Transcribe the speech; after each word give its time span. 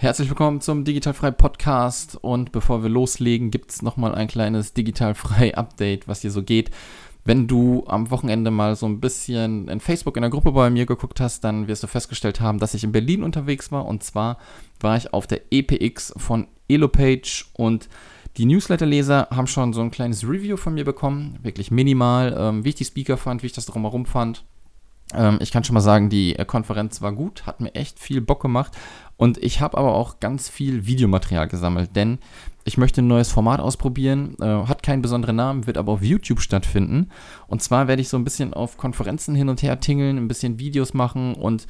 Herzlich 0.00 0.28
willkommen 0.28 0.60
zum 0.60 0.84
Digitalfrei 0.84 1.32
Podcast. 1.32 2.16
Und 2.22 2.52
bevor 2.52 2.84
wir 2.84 2.88
loslegen, 2.88 3.50
gibt 3.50 3.72
es 3.72 3.82
nochmal 3.82 4.14
ein 4.14 4.28
kleines 4.28 4.72
Digitalfrei 4.72 5.52
Update, 5.56 6.06
was 6.06 6.20
hier 6.20 6.30
so 6.30 6.44
geht. 6.44 6.70
Wenn 7.24 7.48
du 7.48 7.84
am 7.88 8.08
Wochenende 8.12 8.52
mal 8.52 8.76
so 8.76 8.86
ein 8.86 9.00
bisschen 9.00 9.66
in 9.66 9.80
Facebook 9.80 10.16
in 10.16 10.20
der 10.20 10.30
Gruppe 10.30 10.52
bei 10.52 10.70
mir 10.70 10.86
geguckt 10.86 11.18
hast, 11.18 11.42
dann 11.42 11.66
wirst 11.66 11.82
du 11.82 11.88
festgestellt 11.88 12.40
haben, 12.40 12.60
dass 12.60 12.74
ich 12.74 12.84
in 12.84 12.92
Berlin 12.92 13.24
unterwegs 13.24 13.72
war. 13.72 13.86
Und 13.86 14.04
zwar 14.04 14.38
war 14.78 14.96
ich 14.96 15.12
auf 15.12 15.26
der 15.26 15.40
EPX 15.50 16.14
von 16.16 16.46
Elopage. 16.68 17.46
Und 17.54 17.88
die 18.36 18.46
Newsletterleser 18.46 19.26
haben 19.32 19.48
schon 19.48 19.72
so 19.72 19.80
ein 19.80 19.90
kleines 19.90 20.22
Review 20.22 20.56
von 20.56 20.74
mir 20.74 20.84
bekommen, 20.84 21.40
wirklich 21.42 21.72
minimal, 21.72 22.36
ähm, 22.38 22.64
wie 22.64 22.68
ich 22.68 22.76
die 22.76 22.84
Speaker 22.84 23.16
fand, 23.16 23.42
wie 23.42 23.46
ich 23.46 23.52
das 23.52 23.66
drumherum 23.66 24.06
fand. 24.06 24.44
Ähm, 25.14 25.38
ich 25.40 25.50
kann 25.50 25.64
schon 25.64 25.74
mal 25.74 25.80
sagen, 25.80 26.10
die 26.10 26.36
äh, 26.36 26.44
Konferenz 26.44 27.00
war 27.00 27.12
gut, 27.12 27.46
hat 27.46 27.60
mir 27.60 27.74
echt 27.74 27.98
viel 27.98 28.20
Bock 28.20 28.42
gemacht 28.42 28.72
und 29.16 29.38
ich 29.38 29.60
habe 29.60 29.78
aber 29.78 29.94
auch 29.94 30.20
ganz 30.20 30.48
viel 30.48 30.86
Videomaterial 30.86 31.48
gesammelt, 31.48 31.96
denn 31.96 32.18
ich 32.64 32.76
möchte 32.76 33.00
ein 33.00 33.08
neues 33.08 33.30
Format 33.30 33.60
ausprobieren, 33.60 34.36
äh, 34.40 34.44
hat 34.44 34.82
keinen 34.82 35.02
besonderen 35.02 35.36
Namen, 35.36 35.66
wird 35.66 35.78
aber 35.78 35.92
auf 35.92 36.02
YouTube 36.02 36.40
stattfinden. 36.40 37.08
Und 37.46 37.62
zwar 37.62 37.88
werde 37.88 38.02
ich 38.02 38.10
so 38.10 38.18
ein 38.18 38.24
bisschen 38.24 38.52
auf 38.52 38.76
Konferenzen 38.76 39.34
hin 39.34 39.48
und 39.48 39.62
her 39.62 39.80
tingeln, 39.80 40.18
ein 40.18 40.28
bisschen 40.28 40.58
Videos 40.58 40.92
machen 40.92 41.34
und 41.34 41.66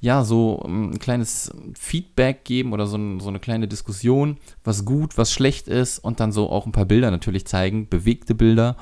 ja, 0.00 0.24
so 0.24 0.62
ähm, 0.66 0.90
ein 0.90 0.98
kleines 0.98 1.52
Feedback 1.78 2.44
geben 2.44 2.72
oder 2.72 2.86
so, 2.86 2.98
so, 3.20 3.28
eine 3.28 3.38
kleine 3.38 3.68
Diskussion, 3.68 4.36
was 4.62 4.84
gut, 4.84 5.16
was 5.16 5.32
schlecht 5.32 5.68
ist 5.68 6.00
und 6.00 6.20
dann 6.20 6.32
so 6.32 6.50
auch 6.50 6.66
ein 6.66 6.72
paar 6.72 6.86
Bilder 6.86 7.10
natürlich 7.10 7.46
zeigen, 7.46 7.88
bewegte 7.88 8.34
Bilder 8.34 8.76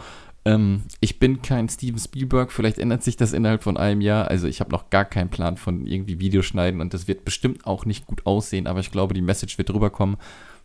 ähm, 0.44 0.82
ich 1.00 1.18
bin 1.18 1.42
kein 1.42 1.68
Steven 1.68 1.98
Spielberg, 1.98 2.50
vielleicht 2.50 2.78
ändert 2.78 3.02
sich 3.02 3.16
das 3.16 3.32
innerhalb 3.32 3.62
von 3.62 3.76
einem 3.76 4.00
Jahr. 4.00 4.28
Also 4.28 4.46
ich 4.46 4.60
habe 4.60 4.70
noch 4.70 4.88
gar 4.90 5.04
keinen 5.04 5.28
Plan 5.28 5.56
von 5.56 5.86
irgendwie 5.86 6.18
Videoschneiden 6.18 6.80
und 6.80 6.94
das 6.94 7.08
wird 7.08 7.24
bestimmt 7.24 7.66
auch 7.66 7.84
nicht 7.84 8.06
gut 8.06 8.24
aussehen, 8.26 8.66
aber 8.66 8.80
ich 8.80 8.90
glaube, 8.90 9.14
die 9.14 9.22
Message 9.22 9.58
wird 9.58 9.70
rüberkommen. 9.70 10.16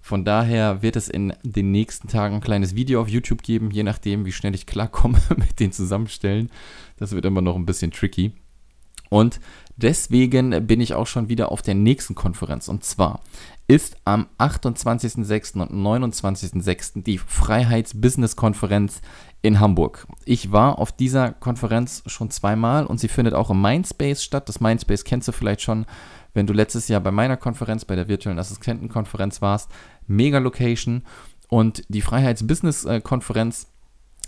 Von 0.01 0.23
daher 0.23 0.84
wird 0.84 0.95
es 0.95 1.09
in 1.09 1.34
den 1.43 1.71
nächsten 1.71 2.07
Tagen 2.07 2.35
ein 2.35 2.41
kleines 2.41 2.76
Video 2.76 3.01
auf 3.01 3.09
YouTube 3.09 3.41
geben, 3.41 3.71
je 3.71 3.84
nachdem, 3.84 4.26
wie 4.26 4.31
schnell 4.31 4.55
ich 4.55 4.68
klarkomme 4.68 5.20
mit 5.35 5.59
den 5.59 5.71
Zusammenstellen. 5.71 6.51
Das 6.98 7.12
wird 7.12 7.26
immer 7.26 7.41
noch 7.41 7.55
ein 7.55 7.65
bisschen 7.65 7.91
tricky. 7.91 8.31
Und 9.09 9.40
deswegen 9.77 10.68
bin 10.68 10.81
ich 10.81 10.93
auch 10.93 11.07
schon 11.07 11.29
wieder 11.29 11.51
auf 11.51 11.62
der 11.62 11.76
nächsten 11.76 12.15
Konferenz. 12.15 12.68
Und 12.68 12.84
zwar 12.84 13.21
ist 13.68 13.98
am 14.05 14.27
28.06. 14.37 15.59
und 15.59 15.71
29.06. 15.71 17.04
die 17.04 17.18
Freiheits-Business-Konferenz 17.18 19.01
in 19.41 19.59
Hamburg. 19.59 20.07
Ich 20.26 20.51
war 20.51 20.79
auf 20.79 20.91
dieser 20.91 21.31
Konferenz 21.31 22.03
schon 22.05 22.29
zweimal 22.29 22.85
und 22.85 22.99
sie 22.99 23.07
findet 23.07 23.34
auch 23.34 23.49
im 23.49 23.62
Mindspace 23.62 24.23
statt. 24.23 24.49
Das 24.49 24.59
Mindspace 24.59 25.03
kennst 25.03 25.27
du 25.27 25.31
vielleicht 25.31 25.62
schon, 25.62 25.85
wenn 26.34 26.48
du 26.48 26.53
letztes 26.53 26.87
Jahr 26.87 27.01
bei 27.01 27.12
meiner 27.12 27.37
Konferenz, 27.37 27.85
bei 27.85 27.96
der 27.96 28.07
virtuellen 28.07 28.40
Assistentenkonferenz 28.40 29.41
warst. 29.41 29.71
Mega 30.07 30.37
Location. 30.37 31.03
Und 31.48 31.84
die 31.90 32.01
Freiheits-Business-Konferenz 32.01 33.68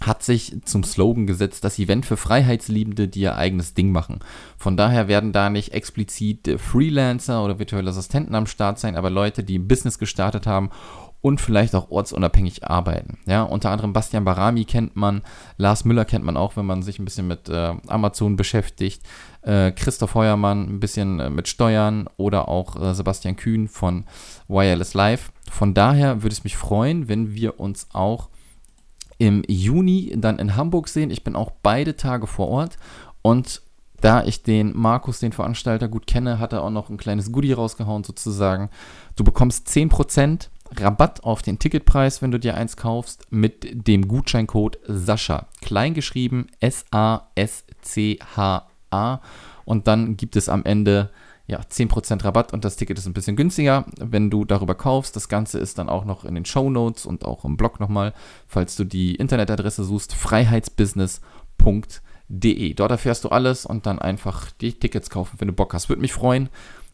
hat 0.01 0.23
sich 0.23 0.57
zum 0.63 0.83
Slogan 0.83 1.27
gesetzt, 1.27 1.63
das 1.63 1.79
Event 1.79 2.05
für 2.05 2.17
Freiheitsliebende, 2.17 3.07
die 3.07 3.21
ihr 3.21 3.35
eigenes 3.35 3.73
Ding 3.73 3.91
machen. 3.91 4.19
Von 4.57 4.77
daher 4.77 5.07
werden 5.07 5.31
da 5.31 5.49
nicht 5.49 5.73
explizit 5.73 6.59
Freelancer 6.59 7.43
oder 7.43 7.59
virtuelle 7.59 7.89
Assistenten 7.89 8.35
am 8.35 8.47
Start 8.47 8.79
sein, 8.79 8.95
aber 8.95 9.09
Leute, 9.09 9.43
die 9.43 9.57
ein 9.57 9.67
Business 9.67 9.99
gestartet 9.99 10.45
haben 10.47 10.69
und 11.21 11.41
vielleicht 11.41 11.75
auch 11.75 11.89
ortsunabhängig 11.89 12.63
arbeiten. 12.65 13.17
Ja, 13.25 13.43
unter 13.43 13.71
anderem 13.71 13.91
Bastian 13.91 14.23
Barami 14.23 14.65
kennt 14.65 14.95
man, 14.95 15.23
Lars 15.57 15.83
Müller 15.83 16.05
kennt 16.05 16.23
man 16.23 16.37
auch, 16.37 16.55
wenn 16.55 16.65
man 16.65 16.83
sich 16.83 16.99
ein 16.99 17.05
bisschen 17.05 17.27
mit 17.27 17.49
äh, 17.49 17.73
Amazon 17.87 18.35
beschäftigt, 18.35 19.01
äh, 19.41 19.71
Christoph 19.71 20.15
Heuermann 20.15 20.69
ein 20.69 20.79
bisschen 20.79 21.19
äh, 21.19 21.29
mit 21.29 21.47
Steuern 21.47 22.07
oder 22.17 22.47
auch 22.47 22.79
äh, 22.79 22.93
Sebastian 22.93 23.35
Kühn 23.35 23.67
von 23.67 24.05
Wireless 24.47 24.93
Live. 24.93 25.31
Von 25.49 25.73
daher 25.73 26.21
würde 26.21 26.33
es 26.33 26.43
mich 26.43 26.55
freuen, 26.55 27.07
wenn 27.07 27.33
wir 27.33 27.59
uns 27.59 27.87
auch 27.93 28.29
im 29.17 29.43
Juni 29.47 30.13
dann 30.15 30.39
in 30.39 30.55
Hamburg 30.55 30.87
sehen. 30.87 31.11
Ich 31.11 31.23
bin 31.23 31.35
auch 31.35 31.51
beide 31.63 31.95
Tage 31.95 32.27
vor 32.27 32.47
Ort 32.49 32.77
und 33.21 33.61
da 33.99 34.23
ich 34.23 34.43
den 34.43 34.77
Markus, 34.77 35.19
den 35.19 35.31
Veranstalter, 35.31 35.87
gut 35.87 36.05
kenne, 36.05 36.37
hat 36.39 36.53
er 36.53 36.61
auch 36.63 36.69
noch 36.69 36.89
ein 36.89 36.97
kleines 36.97 37.31
Goodie 37.31 37.53
rausgehauen 37.53 38.03
sozusagen. 38.03 38.69
Du 39.15 39.23
bekommst 39.23 39.67
10% 39.67 40.49
Rabatt 40.75 41.23
auf 41.23 41.41
den 41.41 41.57
Ticketpreis, 41.59 42.21
wenn 42.21 42.29
du 42.31 42.39
dir 42.39 42.55
eins 42.55 42.77
kaufst, 42.77 43.25
mit 43.31 43.87
dem 43.87 44.07
Gutscheincode 44.07 44.77
Sascha. 44.85 45.47
Kleingeschrieben 45.61 46.47
S-A-S-C-H-A. 46.59 47.21
Und 49.65 49.87
dann 49.87 50.15
gibt 50.17 50.35
es 50.35 50.49
am 50.49 50.63
Ende 50.63 51.09
ja, 51.47 51.61
10% 51.61 52.23
Rabatt 52.25 52.53
und 52.53 52.65
das 52.65 52.75
Ticket 52.75 52.99
ist 52.99 53.07
ein 53.07 53.13
bisschen 53.13 53.37
günstiger, 53.37 53.85
wenn 53.99 54.29
du 54.29 54.43
darüber 54.43 54.75
kaufst. 54.75 55.15
Das 55.15 55.29
Ganze 55.29 55.59
ist 55.59 55.77
dann 55.77 55.87
auch 55.87 56.03
noch 56.03 56.25
in 56.25 56.35
den 56.35 56.43
Show 56.45 56.69
Notes 56.69 57.05
und 57.05 57.23
auch 57.25 57.45
im 57.45 57.55
Blog 57.55 57.79
nochmal, 57.79 58.13
falls 58.47 58.75
du 58.75 58.83
die 58.83 59.15
Internetadresse 59.15 59.85
suchst, 59.85 60.13
freiheitsbusiness.de. 60.13 62.73
Dort 62.73 62.91
erfährst 62.91 63.23
du 63.23 63.29
alles 63.29 63.65
und 63.65 63.85
dann 63.85 63.99
einfach 63.99 64.51
die 64.59 64.73
Tickets 64.73 65.09
kaufen, 65.09 65.37
wenn 65.39 65.47
du 65.47 65.53
Bock 65.53 65.73
hast. 65.73 65.87
Würde 65.87 66.01
mich 66.01 66.11
freuen. 66.11 66.49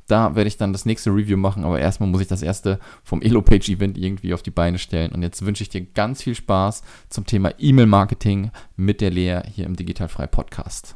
Da 0.07 0.35
werde 0.35 0.49
ich 0.49 0.57
dann 0.57 0.73
das 0.73 0.85
nächste 0.85 1.11
Review 1.11 1.37
machen, 1.37 1.63
aber 1.63 1.79
erstmal 1.79 2.09
muss 2.09 2.21
ich 2.21 2.27
das 2.27 2.43
erste 2.43 2.77
vom 3.03 3.21
Elopage 3.21 3.71
Event 3.71 3.97
irgendwie 3.97 4.33
auf 4.33 4.43
die 4.43 4.51
Beine 4.51 4.77
stellen. 4.77 5.13
Und 5.13 5.23
jetzt 5.23 5.45
wünsche 5.45 5.63
ich 5.63 5.69
dir 5.69 5.79
ganz 5.81 6.21
viel 6.21 6.35
Spaß 6.35 6.83
zum 7.09 7.25
Thema 7.25 7.53
E-Mail-Marketing 7.57 8.51
mit 8.75 8.99
der 9.01 9.09
Lea 9.11 9.39
hier 9.49 9.65
im 9.65 9.77
Digitalfrei 9.77 10.27
Podcast 10.27 10.95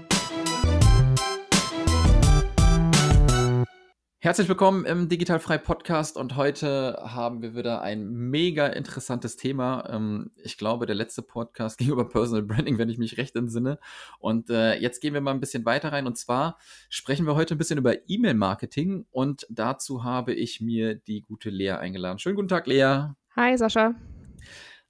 Herzlich 4.23 4.47
willkommen 4.47 4.85
im 4.85 5.09
Digitalfrei 5.09 5.57
Podcast 5.57 6.15
und 6.15 6.35
heute 6.35 7.01
haben 7.03 7.41
wir 7.41 7.55
wieder 7.55 7.81
ein 7.81 8.07
mega 8.07 8.67
interessantes 8.67 9.35
Thema. 9.35 9.89
Ähm, 9.89 10.29
ich 10.35 10.59
glaube, 10.59 10.85
der 10.85 10.93
letzte 10.93 11.23
Podcast 11.23 11.77
ging 11.79 11.89
über 11.89 12.07
Personal 12.07 12.43
Branding, 12.43 12.77
wenn 12.77 12.87
ich 12.87 12.99
mich 12.99 13.17
recht 13.17 13.35
entsinne. 13.35 13.79
Und 14.19 14.51
äh, 14.51 14.75
jetzt 14.75 15.01
gehen 15.01 15.15
wir 15.15 15.21
mal 15.21 15.31
ein 15.31 15.39
bisschen 15.39 15.65
weiter 15.65 15.91
rein 15.91 16.05
und 16.05 16.19
zwar 16.19 16.59
sprechen 16.91 17.25
wir 17.25 17.33
heute 17.33 17.55
ein 17.55 17.57
bisschen 17.57 17.79
über 17.79 17.95
E-Mail-Marketing 18.07 19.07
und 19.09 19.47
dazu 19.49 20.03
habe 20.03 20.35
ich 20.35 20.61
mir 20.61 20.93
die 20.93 21.21
gute 21.23 21.49
Lea 21.49 21.71
eingeladen. 21.71 22.19
Schönen 22.19 22.35
guten 22.35 22.47
Tag, 22.47 22.67
Lea. 22.67 23.05
Hi, 23.35 23.57
Sascha. 23.57 23.95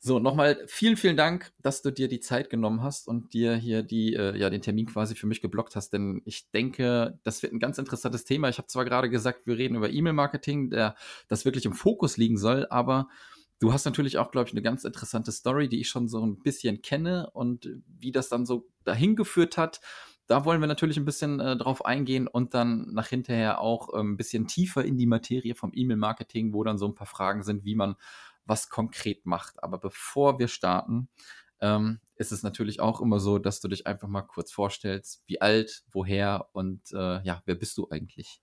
So, 0.03 0.17
nochmal 0.17 0.57
vielen, 0.65 0.97
vielen 0.97 1.15
Dank, 1.15 1.51
dass 1.61 1.83
du 1.83 1.91
dir 1.91 2.07
die 2.07 2.19
Zeit 2.19 2.49
genommen 2.49 2.81
hast 2.81 3.07
und 3.07 3.33
dir 3.35 3.55
hier 3.55 3.83
die, 3.83 4.15
äh, 4.15 4.35
ja, 4.35 4.49
den 4.49 4.63
Termin 4.63 4.87
quasi 4.87 5.13
für 5.13 5.27
mich 5.27 5.41
geblockt 5.41 5.75
hast, 5.75 5.93
denn 5.93 6.23
ich 6.25 6.49
denke, 6.49 7.19
das 7.21 7.43
wird 7.43 7.53
ein 7.53 7.59
ganz 7.59 7.77
interessantes 7.77 8.25
Thema. 8.25 8.49
Ich 8.49 8.57
habe 8.57 8.67
zwar 8.67 8.83
gerade 8.83 9.11
gesagt, 9.11 9.45
wir 9.45 9.59
reden 9.59 9.75
über 9.75 9.91
E-Mail-Marketing, 9.91 10.71
das 10.71 11.45
wirklich 11.45 11.65
im 11.65 11.73
Fokus 11.73 12.17
liegen 12.17 12.39
soll, 12.39 12.65
aber 12.71 13.09
du 13.59 13.73
hast 13.73 13.85
natürlich 13.85 14.17
auch, 14.17 14.31
glaube 14.31 14.47
ich, 14.47 14.53
eine 14.55 14.63
ganz 14.63 14.85
interessante 14.85 15.31
Story, 15.31 15.69
die 15.69 15.81
ich 15.81 15.89
schon 15.89 16.07
so 16.07 16.25
ein 16.25 16.39
bisschen 16.39 16.81
kenne 16.81 17.29
und 17.33 17.69
wie 17.85 18.11
das 18.11 18.27
dann 18.27 18.47
so 18.47 18.67
dahin 18.85 19.15
geführt 19.15 19.55
hat. 19.55 19.81
Da 20.25 20.45
wollen 20.45 20.61
wir 20.61 20.67
natürlich 20.67 20.97
ein 20.97 21.05
bisschen 21.05 21.39
äh, 21.39 21.57
drauf 21.57 21.85
eingehen 21.85 22.27
und 22.27 22.53
dann 22.55 22.91
nach 22.93 23.07
hinterher 23.07 23.59
auch 23.59 23.93
äh, 23.93 23.99
ein 23.99 24.17
bisschen 24.17 24.47
tiefer 24.47 24.83
in 24.83 24.97
die 24.97 25.05
Materie 25.05 25.53
vom 25.53 25.71
E-Mail-Marketing, 25.75 26.53
wo 26.53 26.63
dann 26.63 26.77
so 26.79 26.87
ein 26.87 26.95
paar 26.95 27.05
Fragen 27.05 27.43
sind, 27.43 27.65
wie 27.65 27.75
man 27.75 27.95
was 28.45 28.69
konkret 28.69 29.25
macht. 29.25 29.63
Aber 29.63 29.77
bevor 29.77 30.39
wir 30.39 30.47
starten, 30.47 31.09
ähm, 31.61 31.99
ist 32.15 32.31
es 32.31 32.43
natürlich 32.43 32.79
auch 32.79 33.01
immer 33.01 33.19
so, 33.19 33.37
dass 33.37 33.61
du 33.61 33.67
dich 33.67 33.87
einfach 33.87 34.07
mal 34.07 34.23
kurz 34.23 34.51
vorstellst, 34.51 35.23
wie 35.27 35.41
alt, 35.41 35.83
woher 35.91 36.47
und 36.53 36.81
äh, 36.91 37.23
ja, 37.23 37.41
wer 37.45 37.55
bist 37.55 37.77
du 37.77 37.87
eigentlich? 37.89 38.41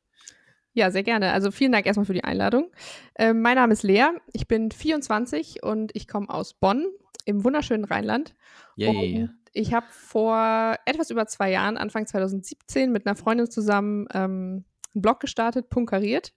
Ja, 0.72 0.90
sehr 0.90 1.02
gerne. 1.02 1.32
Also 1.32 1.50
vielen 1.50 1.72
Dank 1.72 1.86
erstmal 1.86 2.06
für 2.06 2.14
die 2.14 2.24
Einladung. 2.24 2.70
Äh, 3.14 3.32
mein 3.32 3.56
Name 3.56 3.72
ist 3.72 3.82
Lea, 3.82 4.10
ich 4.32 4.46
bin 4.46 4.70
24 4.70 5.62
und 5.62 5.90
ich 5.94 6.06
komme 6.06 6.28
aus 6.28 6.54
Bonn 6.54 6.86
im 7.24 7.44
wunderschönen 7.44 7.84
Rheinland. 7.84 8.34
Yay. 8.76 9.22
Und 9.22 9.38
ich 9.52 9.74
habe 9.74 9.86
vor 9.90 10.76
etwas 10.86 11.10
über 11.10 11.26
zwei 11.26 11.50
Jahren, 11.50 11.76
Anfang 11.76 12.06
2017, 12.06 12.92
mit 12.92 13.06
einer 13.06 13.16
Freundin 13.16 13.50
zusammen 13.50 14.06
ähm, 14.14 14.64
einen 14.94 15.02
Blog 15.02 15.20
gestartet, 15.20 15.68
Punkariert. 15.68 16.32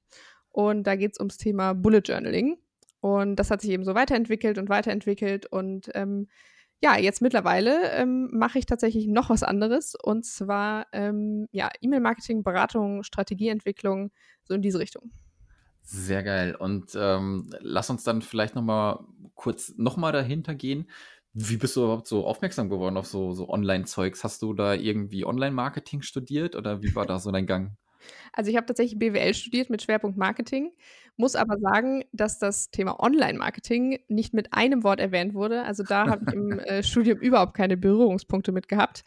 Und 0.50 0.84
da 0.84 0.96
geht 0.96 1.14
es 1.14 1.20
ums 1.20 1.38
Thema 1.38 1.74
Bullet 1.74 2.02
Journaling. 2.04 2.58
Und 3.02 3.36
das 3.36 3.52
hat 3.52 3.62
sich 3.62 3.72
eben 3.72 3.84
so 3.84 3.96
weiterentwickelt 3.96 4.58
und 4.58 4.70
weiterentwickelt. 4.70 5.48
Und 5.48 5.90
ähm, 5.96 6.28
ja, 6.82 6.98
jetzt 6.98 7.22
mittlerweile 7.22 7.92
ähm, 7.92 8.30
mache 8.32 8.60
ich 8.60 8.66
tatsächlich 8.66 9.08
noch 9.08 9.30
was 9.30 9.44
anderes. 9.44 9.96
Und 9.96 10.26
zwar 10.26 10.88
ähm, 10.94 11.48
ja, 11.52 11.70
E-Mail-Marketing, 11.82 12.44
Beratung, 12.44 13.04
Strategieentwicklung, 13.04 14.12
so 14.44 14.54
in 14.54 14.62
diese 14.62 14.80
Richtung. 14.80 15.12
Sehr 15.82 16.24
geil. 16.24 16.56
Und 16.56 16.92
ähm, 16.96 17.50
lass 17.60 17.90
uns 17.90 18.04
dann 18.04 18.22
vielleicht 18.22 18.56
noch 18.56 18.64
mal 18.64 19.06
kurz 19.36 19.74
noch 19.78 19.98
mal 19.98 20.12
dahinter 20.12 20.56
gehen. 20.56 20.90
Wie 21.34 21.58
bist 21.58 21.76
du 21.76 21.84
überhaupt 21.84 22.08
so 22.08 22.26
aufmerksam 22.26 22.70
geworden 22.70 22.98
auf 22.98 23.08
so, 23.08 23.34
so 23.34 23.50
Online-Zeugs? 23.50 24.24
Hast 24.24 24.42
du 24.42 24.54
da 24.54 24.74
irgendwie 24.74 25.26
Online-Marketing 25.26 26.02
studiert 26.02 26.56
oder 26.56 26.84
wie 26.84 26.94
war 26.94 27.06
da 27.06 27.20
so 27.20 27.32
dein 27.32 27.48
Gang? 27.48 27.78
Also 28.34 28.50
ich 28.50 28.58
habe 28.58 28.66
tatsächlich 28.66 29.00
BWL 29.00 29.34
studiert 29.34 29.70
mit 29.70 29.82
Schwerpunkt 29.82 30.18
Marketing, 30.18 30.72
muss 31.18 31.36
aber 31.36 31.58
sagen, 31.60 32.04
dass 32.12 32.40
das 32.40 32.72
Thema 32.72 33.00
Online-Marketing 33.00 34.00
nicht 34.08 34.34
mit 34.34 34.54
einem 34.54 34.84
Wort 34.84 35.00
erwähnt 35.00 35.34
wurde. 35.34 35.64
Also 35.64 35.84
da 35.84 36.08
habe 36.08 36.26
ich 36.28 36.34
im 36.34 36.52
äh, 36.60 36.84
Studium 36.84 37.20
überhaupt 37.20 37.54
keine 37.54 37.78
Berührungspunkte 37.78 38.52
mit 38.52 38.68
gehabt. 38.68 39.04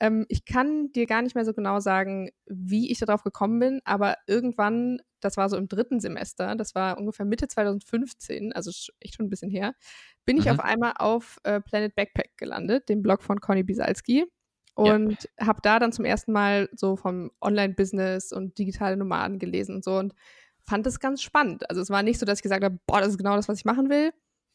Ähm, 0.00 0.26
ich 0.28 0.44
kann 0.44 0.92
dir 0.92 1.06
gar 1.06 1.22
nicht 1.22 1.34
mehr 1.34 1.44
so 1.44 1.52
genau 1.52 1.80
sagen, 1.80 2.30
wie 2.46 2.90
ich 2.90 2.98
darauf 2.98 3.24
gekommen 3.24 3.58
bin, 3.58 3.80
aber 3.84 4.16
irgendwann, 4.26 5.00
das 5.20 5.36
war 5.36 5.48
so 5.48 5.56
im 5.56 5.68
dritten 5.68 6.00
Semester, 6.00 6.54
das 6.54 6.74
war 6.74 6.98
ungefähr 6.98 7.26
Mitte 7.26 7.48
2015, 7.48 8.52
also 8.52 8.70
echt 9.00 9.16
schon 9.16 9.26
ein 9.26 9.30
bisschen 9.30 9.50
her, 9.50 9.74
bin 10.24 10.36
mhm. 10.36 10.42
ich 10.42 10.50
auf 10.50 10.60
einmal 10.60 10.92
auf 10.98 11.38
äh, 11.42 11.60
Planet 11.60 11.94
Backpack 11.96 12.36
gelandet, 12.36 12.88
dem 12.88 13.02
Blog 13.02 13.22
von 13.22 13.40
Conny 13.40 13.64
Bisalski. 13.64 14.26
Und 14.78 15.28
ja. 15.40 15.46
habe 15.48 15.60
da 15.60 15.80
dann 15.80 15.90
zum 15.90 16.04
ersten 16.04 16.30
Mal 16.30 16.68
so 16.72 16.94
vom 16.94 17.32
Online-Business 17.40 18.32
und 18.32 18.58
digitale 18.58 18.96
Nomaden 18.96 19.40
gelesen 19.40 19.74
und 19.74 19.84
so 19.84 19.98
und 19.98 20.14
fand 20.62 20.86
es 20.86 21.00
ganz 21.00 21.20
spannend. 21.20 21.68
Also 21.68 21.82
es 21.82 21.90
war 21.90 22.04
nicht 22.04 22.20
so, 22.20 22.24
dass 22.24 22.38
ich 22.38 22.44
gesagt 22.44 22.62
habe, 22.62 22.78
boah, 22.86 23.00
das 23.00 23.08
ist 23.08 23.18
genau 23.18 23.34
das, 23.34 23.48
was 23.48 23.58
ich 23.58 23.64
machen 23.64 23.90
will. 23.90 24.12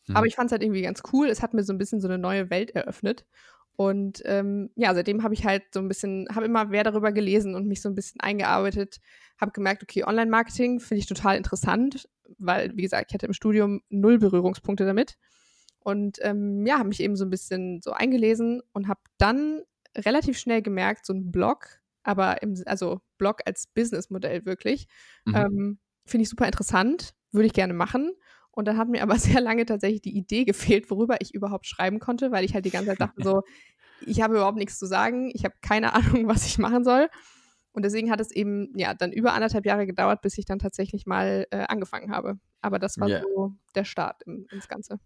Mhm. 0.08 0.16
Aber 0.16 0.26
ich 0.26 0.36
fand 0.36 0.48
es 0.48 0.54
halt 0.54 0.64
irgendwie 0.64 0.82
ganz 0.82 1.04
cool. 1.12 1.28
Es 1.28 1.42
hat 1.42 1.54
mir 1.54 1.64
so 1.64 1.74
ein 1.74 1.78
bisschen 1.78 2.00
so 2.00 2.08
eine 2.08 2.18
neue 2.18 2.50
Welt 2.50 2.72
eröffnet. 2.72 3.26
Und 3.76 4.22
ähm, 4.24 4.70
ja, 4.76 4.94
seitdem 4.94 5.24
habe 5.24 5.34
ich 5.34 5.44
halt 5.44 5.64
so 5.74 5.82
ein 5.82 5.90
bisschen, 5.90 6.28
habe 6.34 6.46
immer 6.46 6.64
mehr 6.64 6.86
darüber 6.86 7.12
gelesen 7.12 7.54
und 7.54 7.68
mich 7.68 7.82
so 7.82 7.90
ein 7.90 7.96
bisschen 7.96 8.22
eingearbeitet, 8.22 9.02
habe 9.42 9.52
gemerkt, 9.52 9.84
okay, 9.84 10.06
Online-Marketing 10.06 10.80
finde 10.80 11.00
ich 11.00 11.06
total 11.06 11.36
interessant, 11.36 12.08
weil, 12.38 12.72
wie 12.78 12.84
gesagt, 12.84 13.08
ich 13.10 13.14
hatte 13.14 13.26
im 13.26 13.34
Studium 13.34 13.82
null 13.90 14.20
Berührungspunkte 14.20 14.86
damit. 14.86 15.18
Und 15.80 16.20
ähm, 16.22 16.66
ja, 16.66 16.78
habe 16.78 16.88
mich 16.88 17.02
eben 17.02 17.18
so 17.18 17.26
ein 17.26 17.30
bisschen 17.30 17.82
so 17.82 17.92
eingelesen 17.92 18.62
und 18.72 18.88
habe 18.88 19.02
dann 19.18 19.64
relativ 19.98 20.38
schnell 20.38 20.62
gemerkt, 20.62 21.06
so 21.06 21.14
ein 21.14 21.32
Blog, 21.32 21.80
aber 22.04 22.42
im, 22.42 22.62
also 22.66 23.02
Blog 23.18 23.42
als 23.46 23.68
Businessmodell 23.68 24.46
wirklich, 24.46 24.88
mhm. 25.26 25.36
ähm, 25.36 25.80
finde 26.06 26.24
ich 26.24 26.30
super 26.30 26.46
interessant, 26.46 27.14
würde 27.32 27.48
ich 27.48 27.54
gerne 27.54 27.74
machen. 27.74 28.14
Und 28.52 28.68
dann 28.68 28.78
hat 28.78 28.90
mir 28.90 29.02
aber 29.02 29.16
sehr 29.20 29.42
lange 29.42 29.66
tatsächlich 29.66 30.02
die 30.02 30.18
Idee 30.18 30.46
gefehlt, 30.46 30.90
worüber 30.90 31.18
ich 31.20 31.34
überhaupt 31.34 31.66
schreiben 31.66 32.00
konnte, 32.00 32.32
weil 32.32 32.46
ich 32.46 32.54
halt 32.54 32.66
die 32.66 32.72
ganze 32.72 32.90
Zeit 32.90 33.02
dachte 33.02 33.24
so, 33.24 33.42
ich 34.06 34.22
habe 34.22 34.36
überhaupt 34.36 34.58
nichts 34.58 34.78
zu 34.78 34.86
sagen, 34.86 35.32
ich 35.34 35.46
habe 35.46 35.56
keine 35.62 35.94
Ahnung, 35.94 36.28
was 36.28 36.46
ich 36.46 36.58
machen 36.58 36.84
soll. 36.84 37.10
Und 37.76 37.84
deswegen 37.84 38.12
hat 38.12 38.20
es 38.20 38.30
eben 38.30 38.72
ja 38.78 38.94
dann 38.94 39.12
über 39.12 39.34
anderthalb 39.34 39.66
Jahre 39.66 39.88
gedauert, 39.88 40.22
bis 40.22 40.38
ich 40.38 40.46
dann 40.46 40.60
tatsächlich 40.60 41.08
mal 41.08 41.48
äh, 41.50 41.66
angefangen 41.68 42.12
habe. 42.12 42.40
Aber 42.62 42.78
das 42.78 43.00
war 43.00 43.10
yeah. 43.10 43.24
so 43.24 43.56
der 43.74 43.84
Start 43.84 44.22
im, 44.28 44.46
ins 44.52 44.68
Ganze. 44.68 45.00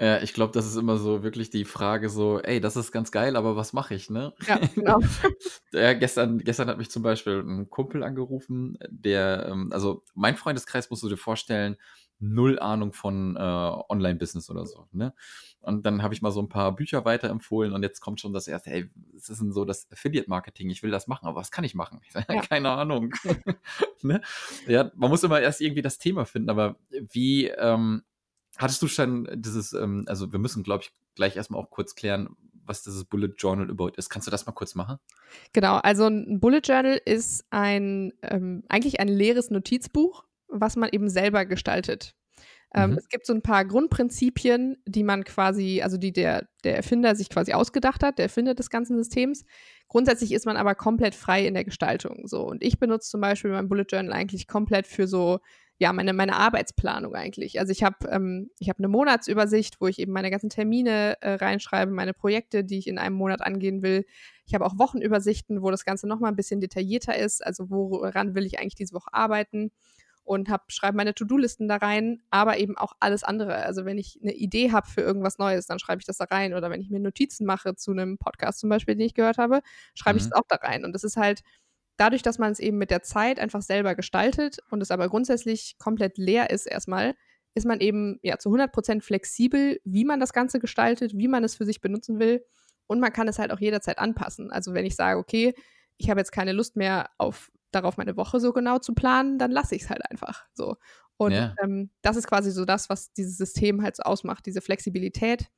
Ja, 0.00 0.22
ich 0.22 0.32
glaube, 0.32 0.52
das 0.54 0.66
ist 0.66 0.76
immer 0.76 0.96
so 0.96 1.22
wirklich 1.22 1.50
die 1.50 1.66
Frage 1.66 2.08
so, 2.08 2.40
ey, 2.40 2.58
das 2.58 2.74
ist 2.74 2.90
ganz 2.90 3.12
geil, 3.12 3.36
aber 3.36 3.54
was 3.56 3.74
mache 3.74 3.94
ich, 3.94 4.08
ne? 4.08 4.32
Ja, 4.46 4.58
genau. 4.74 4.98
ja, 5.72 5.92
gestern, 5.92 6.38
gestern 6.38 6.68
hat 6.68 6.78
mich 6.78 6.90
zum 6.90 7.02
Beispiel 7.02 7.40
ein 7.40 7.68
Kumpel 7.68 8.02
angerufen, 8.02 8.78
der, 8.88 9.46
ähm, 9.50 9.70
also 9.74 10.02
mein 10.14 10.36
Freundeskreis 10.36 10.88
musst 10.88 11.02
du 11.02 11.10
dir 11.10 11.18
vorstellen, 11.18 11.76
null 12.18 12.58
Ahnung 12.58 12.94
von 12.94 13.36
äh, 13.36 13.40
Online-Business 13.40 14.48
oder 14.48 14.64
so. 14.64 14.86
Ne? 14.92 15.12
Und 15.60 15.84
dann 15.84 16.02
habe 16.02 16.14
ich 16.14 16.22
mal 16.22 16.30
so 16.30 16.40
ein 16.40 16.48
paar 16.48 16.74
Bücher 16.74 17.04
weiterempfohlen 17.04 17.74
und 17.74 17.82
jetzt 17.82 18.00
kommt 18.00 18.20
schon 18.20 18.32
das 18.32 18.48
erste, 18.48 18.70
hey, 18.70 18.90
es 19.14 19.28
ist 19.28 19.42
denn 19.42 19.52
so 19.52 19.66
das 19.66 19.86
Affiliate-Marketing, 19.92 20.70
ich 20.70 20.82
will 20.82 20.90
das 20.90 21.08
machen, 21.08 21.26
aber 21.26 21.40
was 21.40 21.50
kann 21.50 21.64
ich 21.64 21.74
machen? 21.74 22.00
Ich 22.06 22.12
sage, 22.12 22.34
ja. 22.34 22.40
keine 22.48 22.70
Ahnung. 22.70 23.12
ne? 24.02 24.22
Ja, 24.66 24.90
man 24.94 25.10
muss 25.10 25.24
immer 25.24 25.40
erst 25.40 25.60
irgendwie 25.60 25.82
das 25.82 25.98
Thema 25.98 26.24
finden, 26.24 26.48
aber 26.48 26.76
wie 26.90 27.48
ähm, 27.48 28.02
hattest 28.60 28.82
du 28.82 28.88
schon 28.88 29.28
dieses, 29.34 29.72
ähm, 29.72 30.04
also 30.06 30.32
wir 30.32 30.38
müssen, 30.38 30.62
glaube 30.62 30.84
ich, 30.84 30.92
gleich 31.14 31.36
erstmal 31.36 31.60
auch 31.60 31.70
kurz 31.70 31.94
klären, 31.94 32.36
was 32.64 32.82
dieses 32.82 33.04
Bullet 33.04 33.32
Journal 33.36 33.68
überhaupt 33.68 33.96
ist. 33.96 34.10
Kannst 34.10 34.26
du 34.26 34.30
das 34.30 34.46
mal 34.46 34.52
kurz 34.52 34.74
machen? 34.74 34.98
Genau, 35.52 35.76
also 35.76 36.06
ein 36.06 36.38
Bullet 36.40 36.60
Journal 36.62 37.00
ist 37.04 37.44
ein 37.50 38.12
ähm, 38.22 38.62
eigentlich 38.68 39.00
ein 39.00 39.08
leeres 39.08 39.50
Notizbuch, 39.50 40.24
was 40.48 40.76
man 40.76 40.90
eben 40.90 41.08
selber 41.08 41.46
gestaltet. 41.46 42.14
Ähm, 42.72 42.92
mhm. 42.92 42.98
Es 42.98 43.08
gibt 43.08 43.26
so 43.26 43.32
ein 43.32 43.42
paar 43.42 43.64
Grundprinzipien, 43.64 44.76
die 44.86 45.02
man 45.02 45.24
quasi, 45.24 45.82
also 45.82 45.96
die 45.96 46.12
der, 46.12 46.48
der 46.62 46.76
Erfinder 46.76 47.16
sich 47.16 47.28
quasi 47.28 47.52
ausgedacht 47.52 48.04
hat, 48.04 48.18
der 48.18 48.26
Erfinder 48.26 48.54
des 48.54 48.70
ganzen 48.70 48.96
Systems. 48.96 49.44
Grundsätzlich 49.88 50.30
ist 50.32 50.46
man 50.46 50.56
aber 50.56 50.76
komplett 50.76 51.16
frei 51.16 51.44
in 51.46 51.54
der 51.54 51.64
Gestaltung. 51.64 52.28
So. 52.28 52.46
Und 52.46 52.62
ich 52.62 52.78
benutze 52.78 53.10
zum 53.10 53.20
Beispiel 53.20 53.50
mein 53.50 53.68
Bullet 53.68 53.86
Journal 53.90 54.12
eigentlich 54.12 54.46
komplett 54.46 54.86
für 54.86 55.08
so, 55.08 55.40
ja, 55.80 55.94
meine, 55.94 56.12
meine 56.12 56.36
Arbeitsplanung 56.36 57.14
eigentlich. 57.14 57.58
Also 57.58 57.72
ich 57.72 57.82
habe 57.82 58.06
ähm, 58.10 58.50
hab 58.68 58.78
eine 58.78 58.88
Monatsübersicht, 58.88 59.80
wo 59.80 59.86
ich 59.86 59.98
eben 59.98 60.12
meine 60.12 60.30
ganzen 60.30 60.50
Termine 60.50 61.16
äh, 61.22 61.32
reinschreibe, 61.36 61.90
meine 61.90 62.12
Projekte, 62.12 62.64
die 62.64 62.76
ich 62.76 62.86
in 62.86 62.98
einem 62.98 63.16
Monat 63.16 63.40
angehen 63.40 63.82
will. 63.82 64.04
Ich 64.44 64.54
habe 64.54 64.66
auch 64.66 64.78
Wochenübersichten, 64.78 65.62
wo 65.62 65.70
das 65.70 65.86
Ganze 65.86 66.06
nochmal 66.06 66.32
ein 66.32 66.36
bisschen 66.36 66.60
detaillierter 66.60 67.16
ist. 67.16 67.44
Also 67.44 67.70
woran 67.70 68.34
will 68.34 68.44
ich 68.44 68.58
eigentlich 68.58 68.74
diese 68.74 68.92
Woche 68.92 69.12
arbeiten? 69.12 69.72
und 70.22 70.48
hab, 70.48 70.70
schreibe 70.70 70.96
meine 70.96 71.14
To-Do-Listen 71.14 71.66
da 71.66 71.76
rein, 71.76 72.22
aber 72.30 72.58
eben 72.58 72.76
auch 72.76 72.92
alles 73.00 73.24
andere. 73.24 73.56
Also 73.56 73.84
wenn 73.84 73.98
ich 73.98 74.20
eine 74.22 74.32
Idee 74.32 74.70
habe 74.70 74.86
für 74.86 75.00
irgendwas 75.00 75.38
Neues, 75.38 75.66
dann 75.66 75.80
schreibe 75.80 76.00
ich 76.00 76.06
das 76.06 76.18
da 76.18 76.24
rein. 76.24 76.54
Oder 76.54 76.70
wenn 76.70 76.80
ich 76.80 76.90
mir 76.90 77.00
Notizen 77.00 77.46
mache 77.46 77.74
zu 77.74 77.90
einem 77.90 78.16
Podcast 78.16 78.60
zum 78.60 78.70
Beispiel, 78.70 78.94
den 78.94 79.06
ich 79.06 79.14
gehört 79.14 79.38
habe, 79.38 79.60
schreibe 79.94 80.16
mhm. 80.16 80.18
ich 80.20 80.26
es 80.26 80.32
auch 80.32 80.44
da 80.46 80.56
rein. 80.56 80.84
Und 80.84 80.92
das 80.92 81.02
ist 81.02 81.16
halt 81.16 81.40
dadurch, 82.00 82.22
dass 82.22 82.38
man 82.38 82.52
es 82.52 82.58
eben 82.58 82.78
mit 82.78 82.90
der 82.90 83.02
Zeit 83.02 83.38
einfach 83.38 83.62
selber 83.62 83.94
gestaltet 83.94 84.58
und 84.70 84.80
es 84.80 84.90
aber 84.90 85.08
grundsätzlich 85.08 85.76
komplett 85.78 86.16
leer 86.16 86.50
ist 86.50 86.66
erstmal, 86.66 87.14
ist 87.54 87.66
man 87.66 87.80
eben 87.80 88.18
ja 88.22 88.38
zu 88.38 88.48
100% 88.48 89.02
flexibel, 89.02 89.80
wie 89.84 90.04
man 90.04 90.20
das 90.20 90.32
Ganze 90.32 90.60
gestaltet, 90.60 91.12
wie 91.14 91.28
man 91.28 91.44
es 91.44 91.54
für 91.54 91.66
sich 91.66 91.80
benutzen 91.80 92.18
will. 92.18 92.44
Und 92.86 93.00
man 93.00 93.12
kann 93.12 93.28
es 93.28 93.38
halt 93.38 93.52
auch 93.52 93.60
jederzeit 93.60 93.98
anpassen. 93.98 94.50
Also 94.50 94.72
wenn 94.72 94.86
ich 94.86 94.96
sage, 94.96 95.18
okay, 95.18 95.54
ich 95.98 96.10
habe 96.10 96.20
jetzt 96.20 96.32
keine 96.32 96.52
Lust 96.52 96.76
mehr 96.76 97.10
auf 97.18 97.50
darauf, 97.70 97.96
meine 97.96 98.16
Woche 98.16 98.40
so 98.40 98.52
genau 98.52 98.78
zu 98.78 98.94
planen, 98.94 99.38
dann 99.38 99.50
lasse 99.50 99.74
ich 99.74 99.82
es 99.82 99.90
halt 99.90 100.02
einfach 100.10 100.46
so. 100.54 100.76
Und 101.16 101.32
ja. 101.32 101.54
ähm, 101.62 101.90
das 102.02 102.16
ist 102.16 102.26
quasi 102.26 102.50
so 102.50 102.64
das, 102.64 102.88
was 102.88 103.12
dieses 103.12 103.36
System 103.36 103.82
halt 103.82 103.96
so 103.96 104.04
ausmacht, 104.04 104.46
diese 104.46 104.62
Flexibilität 104.62 105.50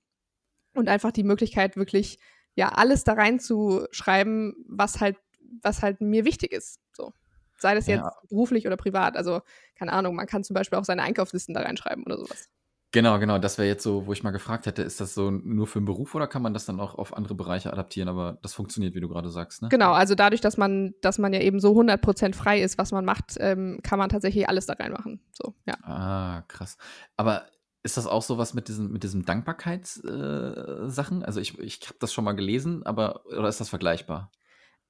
und 0.75 0.89
einfach 0.89 1.13
die 1.13 1.23
Möglichkeit, 1.23 1.77
wirklich 1.77 2.19
ja 2.55 2.71
alles 2.71 3.05
da 3.05 3.13
reinzuschreiben, 3.13 4.55
was 4.69 5.01
halt, 5.01 5.17
was 5.63 5.83
halt 5.83 6.01
mir 6.01 6.25
wichtig 6.25 6.53
ist. 6.53 6.81
So. 6.93 7.13
Sei 7.59 7.75
das 7.75 7.87
jetzt 7.87 8.03
ja. 8.03 8.13
beruflich 8.29 8.67
oder 8.67 8.77
privat. 8.77 9.17
Also, 9.17 9.41
keine 9.77 9.93
Ahnung, 9.93 10.17
man 10.17 10.27
kann 10.27 10.45
zum 10.45 10.55
Beispiel 10.55 10.79
auch 10.79 10.85
seine 10.85 11.03
Einkaufslisten 11.03 11.55
da 11.55 11.63
reinschreiben 11.63 12.05
oder 12.05 12.19
sowas. 12.19 12.49
Genau, 12.95 13.19
genau. 13.19 13.39
Das 13.39 13.57
wäre 13.57 13.67
jetzt 13.67 13.83
so, 13.83 14.07
wo 14.07 14.13
ich 14.13 14.23
mal 14.23 14.33
gefragt 14.33 14.67
hätte, 14.67 14.83
ist 14.83 15.01
das 15.01 15.15
so 15.15 15.31
nur 15.31 15.67
für 15.67 15.81
den 15.81 15.87
Beruf 15.87 16.15
oder 16.15 16.27
kann 16.27 16.43
man 16.43 16.53
das 16.53 16.67
dann 16.67 16.79
auch 16.79 16.95
auf 16.95 17.17
andere 17.17 17.35
Bereiche 17.35 17.73
adaptieren? 17.73 18.09
Aber 18.09 18.39
das 18.43 18.53
funktioniert, 18.53 18.95
wie 18.95 19.01
du 19.01 19.09
gerade 19.09 19.31
sagst, 19.31 19.63
ne? 19.63 19.71
Genau, 19.71 19.93
also 19.93 20.15
dadurch, 20.15 20.43
dass 20.43 20.59
man, 20.59 20.95
dass 21.01 21.19
man 21.19 21.33
ja 21.33 21.41
eben 21.41 21.59
so 21.59 21.73
100% 21.73 22.35
frei 22.35 22.61
ist, 22.61 22.77
was 22.77 22.93
man 22.93 23.07
macht, 23.07 23.37
ähm, 23.39 23.81
kann 23.83 23.99
man 23.99 24.11
tatsächlich 24.11 24.47
alles 24.47 24.67
da 24.67 24.75
reinmachen. 24.75 25.21
So, 25.33 25.55
ja. 25.65 25.75
Ah, 25.85 26.43
krass. 26.49 26.77
Aber 27.17 27.47
ist 27.83 27.97
das 27.97 28.07
auch 28.07 28.23
so 28.23 28.37
was 28.37 28.53
mit 28.53 28.69
diesem, 28.69 28.93
mit 28.93 29.05
diesem 29.05 29.25
Dankbarkeitssachen? 29.25 31.23
Äh, 31.23 31.25
also 31.25 31.41
ich, 31.41 31.59
ich 31.61 31.81
habe 31.87 31.97
das 31.99 32.13
schon 32.13 32.25
mal 32.25 32.33
gelesen, 32.33 32.85
aber 32.85 33.25
oder 33.27 33.49
ist 33.49 33.61
das 33.61 33.71
vergleichbar? 33.71 34.31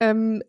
Ähm, 0.02 0.42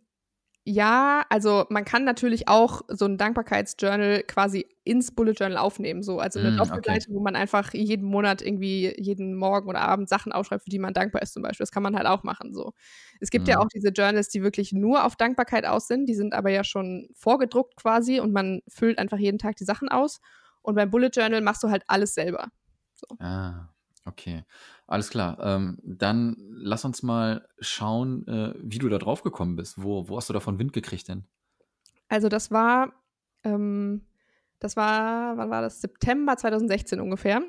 ja, 0.66 1.26
also 1.30 1.66
man 1.70 1.84
kann 1.84 2.06
natürlich 2.06 2.48
auch 2.48 2.84
so 2.88 3.04
ein 3.04 3.18
Dankbarkeitsjournal 3.18 4.24
quasi 4.24 4.66
ins 4.86 5.14
Bullet 5.14 5.34
Journal 5.34 5.58
aufnehmen, 5.58 6.04
so 6.04 6.20
also 6.20 6.40
eine 6.40 6.52
mm, 6.52 6.58
Doppelseite, 6.58 7.08
okay. 7.10 7.14
wo 7.14 7.20
man 7.20 7.36
einfach 7.36 7.74
jeden 7.74 8.06
Monat 8.06 8.42
irgendwie 8.42 8.94
jeden 8.98 9.36
Morgen 9.36 9.68
oder 9.68 9.82
Abend 9.82 10.08
Sachen 10.08 10.32
aufschreibt, 10.32 10.64
für 10.64 10.70
die 10.70 10.80
man 10.80 10.94
dankbar 10.94 11.22
ist 11.22 11.34
zum 11.34 11.44
Beispiel. 11.44 11.64
Das 11.64 11.72
kann 11.72 11.84
man 11.84 11.98
halt 11.98 12.08
auch 12.08 12.24
machen. 12.24 12.54
So, 12.54 12.72
es 13.20 13.30
gibt 13.30 13.48
mm. 13.48 13.50
ja 13.50 13.60
auch 13.60 13.68
diese 13.68 13.90
Journals, 13.90 14.30
die 14.30 14.42
wirklich 14.42 14.72
nur 14.72 15.04
auf 15.04 15.18
Dankbarkeit 15.18 15.66
aus 15.66 15.88
sind. 15.88 16.08
Die 16.08 16.16
sind 16.16 16.34
aber 16.34 16.50
ja 16.50 16.64
schon 16.64 17.10
vorgedruckt 17.14 17.76
quasi 17.76 18.22
und 18.22 18.32
man 18.32 18.62
füllt 18.70 19.00
einfach 19.00 19.18
jeden 19.18 19.40
Tag 19.40 19.58
die 19.58 19.66
Sachen 19.66 19.90
aus. 19.90 20.22
Und 20.62 20.76
beim 20.76 20.90
Bullet 20.90 21.12
Journal 21.14 21.42
machst 21.42 21.62
du 21.64 21.70
halt 21.70 21.84
alles 21.88 22.14
selber. 22.14 22.48
So. 22.94 23.08
Ah, 23.20 23.73
okay. 24.06 24.44
Alles 24.88 25.10
klar. 25.10 25.38
Ähm, 25.42 25.80
dann 25.84 26.36
lass 26.50 26.86
uns 26.86 27.04
mal 27.04 27.48
schauen, 27.60 28.28
äh, 28.28 28.54
wie 28.62 28.80
du 28.80 28.90
da 28.90 28.98
drauf 28.98 29.24
gekommen 29.24 29.56
bist. 29.56 29.82
Wo, 29.82 30.08
wo 30.10 30.18
hast 30.18 30.30
du 30.30 30.34
davon 30.34 30.60
Wind 30.60 30.74
gekriegt 30.74 31.08
denn? 31.08 31.26
Also 32.10 32.30
das 32.30 32.52
war, 32.52 32.94
ähm, 33.44 34.06
das 34.60 34.76
war, 34.76 35.38
wann 35.38 35.50
war 35.50 35.62
das? 35.62 35.82
September 35.82 36.38
2016 36.38 37.00
ungefähr. 37.00 37.42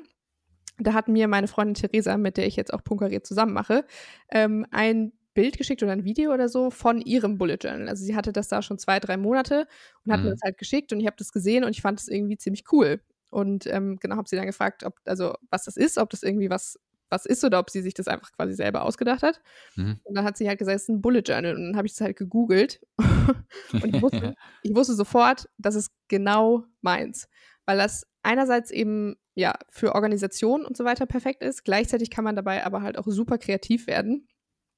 Da 0.77 0.93
hat 0.93 1.07
mir 1.07 1.27
meine 1.27 1.47
Freundin 1.47 1.75
Theresa, 1.75 2.17
mit 2.17 2.37
der 2.37 2.47
ich 2.47 2.55
jetzt 2.55 2.73
auch 2.73 2.83
Punkariert 2.83 3.25
zusammen 3.25 3.53
mache, 3.53 3.85
ähm, 4.29 4.65
ein 4.71 5.13
Bild 5.35 5.57
geschickt 5.57 5.83
oder 5.83 5.91
ein 5.91 6.05
Video 6.05 6.33
oder 6.33 6.49
so 6.49 6.71
von 6.71 7.01
ihrem 7.01 7.37
Bullet 7.37 7.57
Journal. 7.61 7.89
Also 7.89 8.03
sie 8.03 8.15
hatte 8.15 8.33
das 8.33 8.47
da 8.47 8.61
schon 8.61 8.79
zwei, 8.79 8.99
drei 8.99 9.17
Monate 9.17 9.67
und 10.03 10.11
hat 10.11 10.21
mhm. 10.21 10.25
mir 10.25 10.31
das 10.31 10.41
halt 10.43 10.57
geschickt 10.57 10.91
und 10.91 10.99
ich 10.99 11.05
habe 11.05 11.17
das 11.17 11.31
gesehen 11.31 11.63
und 11.63 11.71
ich 11.71 11.81
fand 11.81 11.99
es 11.99 12.07
irgendwie 12.07 12.37
ziemlich 12.37 12.63
cool. 12.71 13.01
Und 13.29 13.67
ähm, 13.67 13.97
genau, 13.99 14.15
habe 14.15 14.29
sie 14.29 14.35
dann 14.35 14.45
gefragt, 14.45 14.83
ob, 14.83 14.99
also 15.05 15.33
was 15.49 15.65
das 15.65 15.77
ist, 15.77 15.97
ob 15.97 16.09
das 16.09 16.23
irgendwie 16.23 16.49
was 16.49 16.79
was 17.09 17.25
ist 17.25 17.43
oder 17.43 17.59
ob 17.59 17.69
sie 17.69 17.81
sich 17.81 17.93
das 17.93 18.07
einfach 18.07 18.31
quasi 18.31 18.53
selber 18.53 18.83
ausgedacht 18.83 19.23
hat. 19.23 19.41
Mhm. 19.75 19.99
Und 20.03 20.15
dann 20.15 20.25
hat 20.25 20.37
sie 20.37 20.47
halt 20.47 20.59
gesagt, 20.59 20.75
es 20.75 20.83
ist 20.83 20.89
ein 20.89 21.01
Bullet 21.01 21.21
Journal. 21.21 21.55
Und 21.55 21.63
dann 21.63 21.77
habe 21.77 21.87
ich 21.87 21.93
es 21.93 22.01
halt 22.01 22.17
gegoogelt. 22.17 22.81
und 23.73 23.95
ich 23.95 24.01
wusste, 24.01 24.35
ich 24.63 24.75
wusste 24.75 24.93
sofort, 24.93 25.47
das 25.57 25.75
ist 25.75 25.91
genau 26.07 26.65
meins. 26.81 27.27
Weil 27.65 27.77
das 27.77 28.05
einerseits 28.23 28.71
eben 28.71 29.15
ja 29.35 29.53
für 29.69 29.93
Organisationen 29.93 30.65
und 30.65 30.77
so 30.77 30.85
weiter 30.85 31.05
perfekt 31.05 31.43
ist. 31.43 31.63
Gleichzeitig 31.63 32.09
kann 32.09 32.23
man 32.23 32.35
dabei 32.35 32.65
aber 32.65 32.81
halt 32.81 32.97
auch 32.97 33.07
super 33.07 33.37
kreativ 33.37 33.87
werden. 33.87 34.27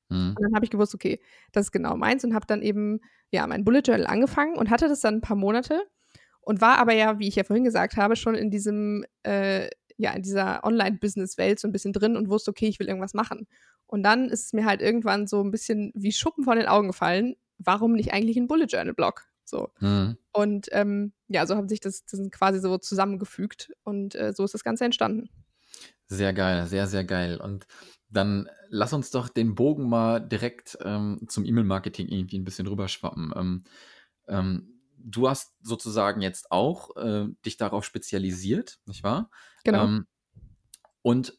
Mhm. 0.09 0.35
Und 0.37 0.41
dann 0.41 0.55
habe 0.55 0.65
ich 0.65 0.71
gewusst, 0.71 0.95
okay, 0.95 1.21
das 1.51 1.67
ist 1.67 1.71
genau 1.71 1.95
meins 1.95 2.23
und 2.23 2.33
habe 2.33 2.47
dann 2.47 2.61
eben 2.61 2.99
ja 3.31 3.45
mein 3.47 3.63
Bullet 3.63 3.81
Journal 3.81 4.07
angefangen 4.07 4.57
und 4.57 4.69
hatte 4.69 4.87
das 4.87 5.01
dann 5.01 5.15
ein 5.15 5.21
paar 5.21 5.37
Monate 5.37 5.81
und 6.47 6.61
war 6.61 6.77
aber 6.77 6.93
ja, 6.93 7.19
wie 7.19 7.27
ich 7.27 7.35
ja 7.35 7.43
vorhin 7.43 7.65
gesagt 7.65 7.97
habe, 7.97 8.15
schon 8.15 8.33
in 8.33 8.49
diesem 8.49 9.03
äh, 9.23 9.69
ja 9.97 10.13
in 10.13 10.21
dieser 10.21 10.63
Online-Business-Welt 10.63 11.59
so 11.59 11.67
ein 11.67 11.73
bisschen 11.73 11.91
drin 11.91 12.15
und 12.15 12.29
wusste, 12.29 12.51
okay, 12.51 12.67
ich 12.67 12.79
will 12.79 12.87
irgendwas 12.87 13.13
machen. 13.13 13.47
Und 13.85 14.01
dann 14.03 14.29
ist 14.29 14.45
es 14.45 14.53
mir 14.53 14.63
halt 14.63 14.81
irgendwann 14.81 15.27
so 15.27 15.43
ein 15.43 15.51
bisschen 15.51 15.91
wie 15.93 16.13
Schuppen 16.13 16.45
von 16.45 16.55
den 16.55 16.67
Augen 16.67 16.87
gefallen, 16.87 17.35
warum 17.57 17.91
nicht 17.91 18.13
eigentlich 18.13 18.37
ein 18.37 18.47
Bullet 18.47 18.67
Journal-Blog? 18.67 19.25
So. 19.43 19.71
Mhm. 19.81 20.15
Und 20.31 20.69
ähm, 20.71 21.11
ja, 21.27 21.45
so 21.45 21.57
haben 21.57 21.67
sich 21.67 21.81
das, 21.81 22.05
das 22.05 22.21
quasi 22.31 22.61
so 22.61 22.77
zusammengefügt 22.77 23.73
und 23.83 24.15
äh, 24.15 24.31
so 24.31 24.45
ist 24.45 24.53
das 24.53 24.63
Ganze 24.63 24.85
entstanden. 24.85 25.29
Sehr 26.05 26.31
geil, 26.31 26.65
sehr, 26.67 26.87
sehr 26.87 27.03
geil. 27.03 27.41
Und 27.41 27.67
dann 28.09 28.49
lass 28.69 28.93
uns 28.93 29.11
doch 29.11 29.27
den 29.27 29.53
Bogen 29.53 29.89
mal 29.89 30.21
direkt 30.21 30.77
ähm, 30.81 31.19
zum 31.27 31.43
E-Mail-Marketing 31.43 32.07
irgendwie 32.07 32.39
ein 32.39 32.45
bisschen 32.45 32.67
rüberschwappen. 32.67 33.33
Ähm, 33.35 33.63
ähm, 34.29 34.76
du 34.97 35.29
hast 35.29 35.53
sozusagen 35.61 36.21
jetzt 36.21 36.51
auch 36.51 36.95
äh, 36.97 37.27
dich 37.45 37.57
darauf 37.57 37.85
spezialisiert, 37.85 38.79
nicht 38.85 39.03
wahr? 39.03 39.29
Genau. 39.63 39.85
Ähm, 39.85 40.07
und 41.01 41.37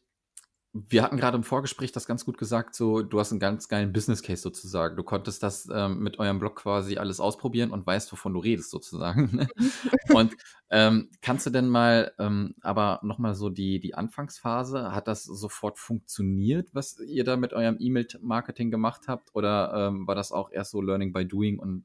wir 0.72 1.02
hatten 1.02 1.16
gerade 1.16 1.36
im 1.36 1.42
Vorgespräch 1.42 1.92
das 1.92 2.06
ganz 2.06 2.24
gut 2.24 2.36
gesagt, 2.36 2.74
so 2.74 3.02
du 3.02 3.18
hast 3.18 3.32
einen 3.32 3.40
ganz 3.40 3.68
geilen 3.68 3.92
Business 3.92 4.22
Case 4.22 4.42
sozusagen. 4.42 4.96
Du 4.96 5.02
konntest 5.02 5.42
das 5.42 5.68
ähm, 5.72 6.00
mit 6.00 6.18
eurem 6.18 6.38
Blog 6.38 6.56
quasi 6.56 6.98
alles 6.98 7.20
ausprobieren 7.20 7.70
und 7.70 7.86
weißt, 7.86 8.12
wovon 8.12 8.34
du 8.34 8.40
redest 8.40 8.70
sozusagen. 8.70 9.30
Ne? 9.34 9.48
Und 10.14 10.36
ähm, 10.70 11.10
kannst 11.22 11.46
du 11.46 11.50
denn 11.50 11.68
mal, 11.68 12.12
ähm, 12.18 12.54
aber 12.60 13.00
nochmal 13.02 13.34
so 13.34 13.48
die, 13.48 13.80
die 13.80 13.94
Anfangsphase, 13.94 14.92
hat 14.92 15.08
das 15.08 15.24
sofort 15.24 15.78
funktioniert, 15.78 16.68
was 16.74 16.98
ihr 17.00 17.24
da 17.24 17.36
mit 17.36 17.52
eurem 17.52 17.76
E-Mail-Marketing 17.78 18.70
gemacht 18.70 19.02
habt? 19.06 19.34
Oder 19.34 19.88
ähm, 19.88 20.06
war 20.06 20.14
das 20.14 20.32
auch 20.32 20.50
erst 20.50 20.72
so 20.72 20.82
Learning 20.82 21.12
by 21.12 21.26
Doing 21.26 21.58
und 21.58 21.84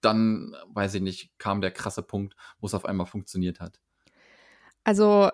dann, 0.00 0.54
weiß 0.68 0.94
ich 0.94 1.02
nicht, 1.02 1.38
kam 1.38 1.60
der 1.60 1.70
krasse 1.70 2.02
Punkt, 2.02 2.34
wo 2.60 2.66
es 2.66 2.74
auf 2.74 2.84
einmal 2.84 3.06
funktioniert 3.06 3.60
hat? 3.60 3.80
Also 4.84 5.30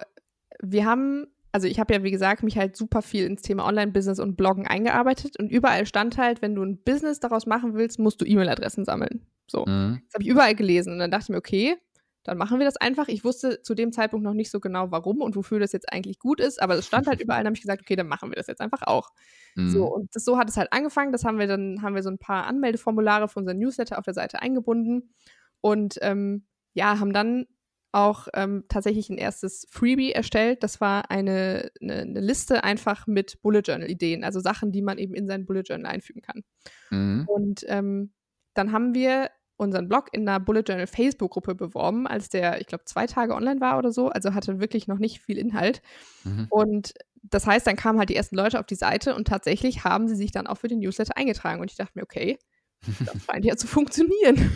wir 0.61 0.85
haben 0.85 1.26
also 1.54 1.68
ich 1.68 1.78
habe 1.78 1.94
ja, 1.94 2.02
wie 2.02 2.11
gesagt, 2.11 2.42
mich 2.42 2.59
halt 2.59 2.76
super 2.76 3.00
viel 3.00 3.26
ins 3.26 3.42
Thema 3.42 3.64
Online-Business 3.64 4.18
und 4.18 4.35
Bloggen 4.35 4.66
eingearbeitet 4.66 5.38
und 5.38 5.52
überall 5.52 5.87
stand 5.87 6.18
halt, 6.18 6.42
wenn 6.42 6.56
du 6.56 6.64
ein 6.64 6.83
Business 6.83 7.21
daraus 7.21 7.47
machen 7.47 7.75
willst, 7.75 8.00
musst 8.00 8.21
du 8.21 8.25
E-Mail-Adressen 8.25 8.85
sammeln. 8.85 9.25
So. 9.47 9.61
Mhm. 9.61 10.02
Das 10.04 10.14
habe 10.14 10.25
ich 10.25 10.28
überall 10.28 10.56
gelesen 10.56 10.94
und 10.94 10.99
dann 10.99 11.12
dachte 11.12 11.26
ich 11.26 11.28
mir, 11.28 11.37
okay, 11.37 11.76
dann 12.25 12.38
machen 12.38 12.59
wir 12.59 12.64
das 12.66 12.76
einfach. 12.76 13.09
Ich 13.09 13.23
wusste 13.23 13.62
zu 13.62 13.75
dem 13.75 13.93
Zeitpunkt 13.93 14.25
noch 14.25 14.35
nicht 14.35 14.50
so 14.50 14.59
genau, 14.59 14.90
warum 14.90 15.21
und 15.21 15.37
wofür 15.37 15.61
das 15.61 15.73
jetzt 15.73 15.93
eigentlich 15.93 16.19
gut 16.19 16.40
ist, 16.40 16.61
aber 16.61 16.75
es 16.75 16.87
stand 16.87 17.07
halt 17.07 17.21
überall, 17.23 17.40
dann 17.40 17.49
habe 17.49 17.57
ich 17.57 17.62
gesagt, 17.62 17.83
okay, 17.83 17.97
dann 17.97 18.09
machen 18.09 18.31
wir 18.31 18.37
das 18.37 18.47
jetzt 18.47 18.61
einfach 18.61 18.83
auch. 18.83 19.11
Mhm. 19.54 19.71
So, 19.71 19.87
und 19.87 20.14
das, 20.14 20.25
so 20.25 20.38
hat 20.38 20.49
es 20.49 20.57
halt 20.57 20.73
angefangen. 20.73 21.12
Das 21.12 21.25
haben 21.25 21.38
wir 21.38 21.47
dann, 21.47 21.83
haben 21.83 21.95
wir 21.95 22.02
so 22.02 22.11
ein 22.11 22.19
paar 22.19 22.47
Anmeldeformulare 22.47 23.28
für 23.28 23.38
unseren 23.38 23.59
Newsletter 23.59 23.99
auf 23.99 24.04
der 24.04 24.14
Seite 24.14 24.43
eingebunden 24.43 25.14
und 25.61 25.99
ähm, 26.00 26.47
ja, 26.73 26.99
haben 26.99 27.12
dann 27.12 27.47
auch 27.93 28.26
ähm, 28.35 28.64
tatsächlich 28.69 29.09
ein 29.09 29.19
erstes 29.19 29.69
Freebie 29.71 30.11
erstellt. 30.11 30.64
Das 30.64 30.81
war 30.81 31.12
eine, 31.12 31.71
eine, 31.81 32.00
eine 32.00 32.21
Liste 32.21 32.64
einfach 32.64 33.07
mit 33.07 33.40
Bullet 33.40 33.61
Journal-Ideen, 33.61 34.25
also 34.25 34.40
Sachen, 34.40 34.73
die 34.73 34.83
man 34.83 34.99
eben 34.99 35.14
in 35.14 35.28
sein 35.28 35.47
Bullet 35.47 35.62
Journal 35.62 35.93
einfügen 35.93 36.21
kann. 36.21 36.43
Mhm. 36.90 37.28
Und 37.28 37.64
ähm, 37.69 38.12
dann 38.54 38.73
haben 38.73 38.95
wir 38.95 39.31
unseren 39.56 39.88
Blog 39.88 40.08
in 40.12 40.28
einer 40.28 40.40
Bullet 40.40 40.62
Journal 40.66 40.87
Facebook-Gruppe 40.87 41.54
beworben, 41.54 42.06
als 42.06 42.28
der, 42.28 42.61
ich 42.61 42.66
glaube, 42.66 42.84
zwei 42.84 43.06
Tage 43.06 43.34
online 43.34 43.61
war 43.61 43.78
oder 43.78 43.92
so. 43.92 44.08
Also 44.08 44.34
hatte 44.34 44.61
wirklich 44.61 44.88
noch 44.88 44.99
nicht 44.99 45.20
viel 45.20 45.38
Inhalt. 45.38 45.80
Mhm. 46.25 46.46
Und 46.50 46.94
das 47.23 47.46
heißt, 47.46 47.66
dann 47.66 47.76
kamen 47.76 47.99
halt 47.99 48.11
die 48.11 48.16
ersten 48.16 48.37
Leute 48.37 48.58
auf 48.58 48.66
die 48.66 48.75
Seite 48.75 49.14
und 49.14 49.28
tatsächlich 49.28 49.84
haben 49.84 50.08
sie 50.08 50.16
sich 50.16 50.32
dann 50.32 50.46
auch 50.46 50.58
für 50.58 50.68
den 50.68 50.80
Newsletter 50.80 51.16
eingetragen. 51.16 51.61
Und 51.61 51.70
ich 51.70 51.76
dachte 51.76 51.92
mir, 51.94 52.02
okay, 52.02 52.38
das 52.87 53.25
scheint 53.25 53.44
ja 53.44 53.56
zu 53.56 53.66
funktionieren. 53.66 54.50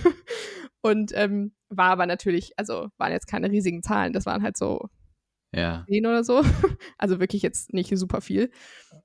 Und 0.80 1.12
ähm, 1.14 1.52
war 1.68 1.90
aber 1.90 2.06
natürlich, 2.06 2.52
also 2.56 2.88
waren 2.98 3.12
jetzt 3.12 3.26
keine 3.26 3.50
riesigen 3.50 3.82
Zahlen, 3.82 4.12
das 4.12 4.26
waren 4.26 4.42
halt 4.42 4.56
so 4.56 4.88
ja. 5.54 5.84
10 5.88 6.06
oder 6.06 6.24
so. 6.24 6.42
Also 6.98 7.20
wirklich 7.20 7.42
jetzt 7.42 7.72
nicht 7.72 7.96
super 7.96 8.20
viel. 8.20 8.50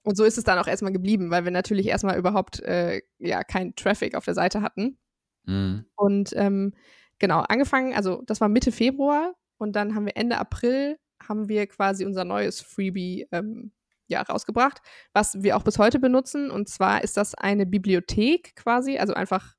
Und 0.02 0.18
so 0.18 0.24
ist 0.24 0.38
es 0.38 0.44
dann 0.44 0.58
auch 0.58 0.68
erstmal 0.68 0.92
geblieben, 0.92 1.30
weil 1.30 1.44
wir 1.44 1.52
natürlich 1.52 1.88
erstmal 1.88 2.18
überhaupt 2.18 2.60
äh, 2.62 3.02
ja 3.20 3.44
keinen 3.44 3.76
Traffic 3.76 4.16
auf 4.16 4.26
der 4.26 4.34
Seite 4.34 4.62
hatten. 4.62 4.98
Mhm. 5.46 5.86
Und 5.96 6.34
ähm, 6.36 6.74
genau, 7.20 7.40
angefangen, 7.42 7.94
also 7.94 8.22
das 8.26 8.42
war 8.42 8.50
Mitte 8.50 8.72
Februar 8.72 9.34
und 9.58 9.76
dann 9.76 9.96
haben 9.96 10.06
wir 10.06 10.18
Ende 10.18 10.38
April 10.38 10.98
haben 11.28 11.48
wir 11.48 11.68
quasi 11.68 12.06
unser 12.06 12.26
neues 12.26 12.62
Freebie 12.62 13.28
ähm, 13.32 13.72
ja, 14.08 14.22
rausgebracht, 14.22 14.82
was 15.14 15.42
wir 15.42 15.56
auch 15.58 15.64
bis 15.64 15.80
heute 15.80 16.00
benutzen. 16.00 16.52
Und 16.52 16.68
zwar 16.68 17.04
ist 17.04 17.18
das 17.18 17.36
eine 17.36 17.66
Bibliothek 17.66 18.56
quasi, 18.56 18.98
also 18.98 19.14
einfach 19.14 19.56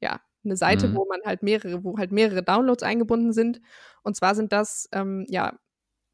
ja 0.00 0.20
eine 0.44 0.56
Seite, 0.56 0.88
mhm. 0.88 0.96
wo 0.96 1.06
man 1.06 1.20
halt 1.24 1.42
mehrere, 1.42 1.84
wo 1.84 1.98
halt 1.98 2.12
mehrere 2.12 2.42
Downloads 2.42 2.82
eingebunden 2.82 3.32
sind. 3.32 3.60
Und 4.02 4.16
zwar 4.16 4.34
sind 4.34 4.52
das 4.52 4.88
ähm, 4.92 5.26
ja 5.28 5.58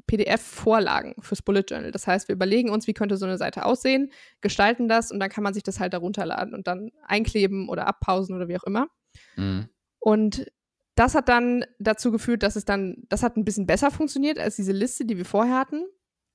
PDF-Vorlagen 0.06 1.14
fürs 1.20 1.42
Bullet 1.42 1.64
Journal. 1.68 1.90
Das 1.90 2.06
heißt, 2.06 2.28
wir 2.28 2.34
überlegen 2.34 2.70
uns, 2.70 2.86
wie 2.86 2.94
könnte 2.94 3.16
so 3.16 3.26
eine 3.26 3.38
Seite 3.38 3.64
aussehen, 3.64 4.10
gestalten 4.40 4.88
das 4.88 5.10
und 5.10 5.20
dann 5.20 5.30
kann 5.30 5.44
man 5.44 5.54
sich 5.54 5.62
das 5.62 5.80
halt 5.80 5.94
darunterladen 5.94 6.54
und 6.54 6.66
dann 6.66 6.90
einkleben 7.02 7.68
oder 7.68 7.86
abpausen 7.86 8.34
oder 8.34 8.48
wie 8.48 8.56
auch 8.56 8.64
immer. 8.64 8.88
Mhm. 9.36 9.68
Und 9.98 10.46
das 10.94 11.14
hat 11.14 11.28
dann 11.28 11.64
dazu 11.78 12.10
geführt, 12.10 12.42
dass 12.42 12.56
es 12.56 12.64
dann, 12.64 13.04
das 13.08 13.22
hat 13.22 13.36
ein 13.36 13.44
bisschen 13.44 13.66
besser 13.66 13.90
funktioniert 13.90 14.38
als 14.38 14.56
diese 14.56 14.72
Liste, 14.72 15.04
die 15.04 15.18
wir 15.18 15.26
vorher 15.26 15.58
hatten. 15.58 15.84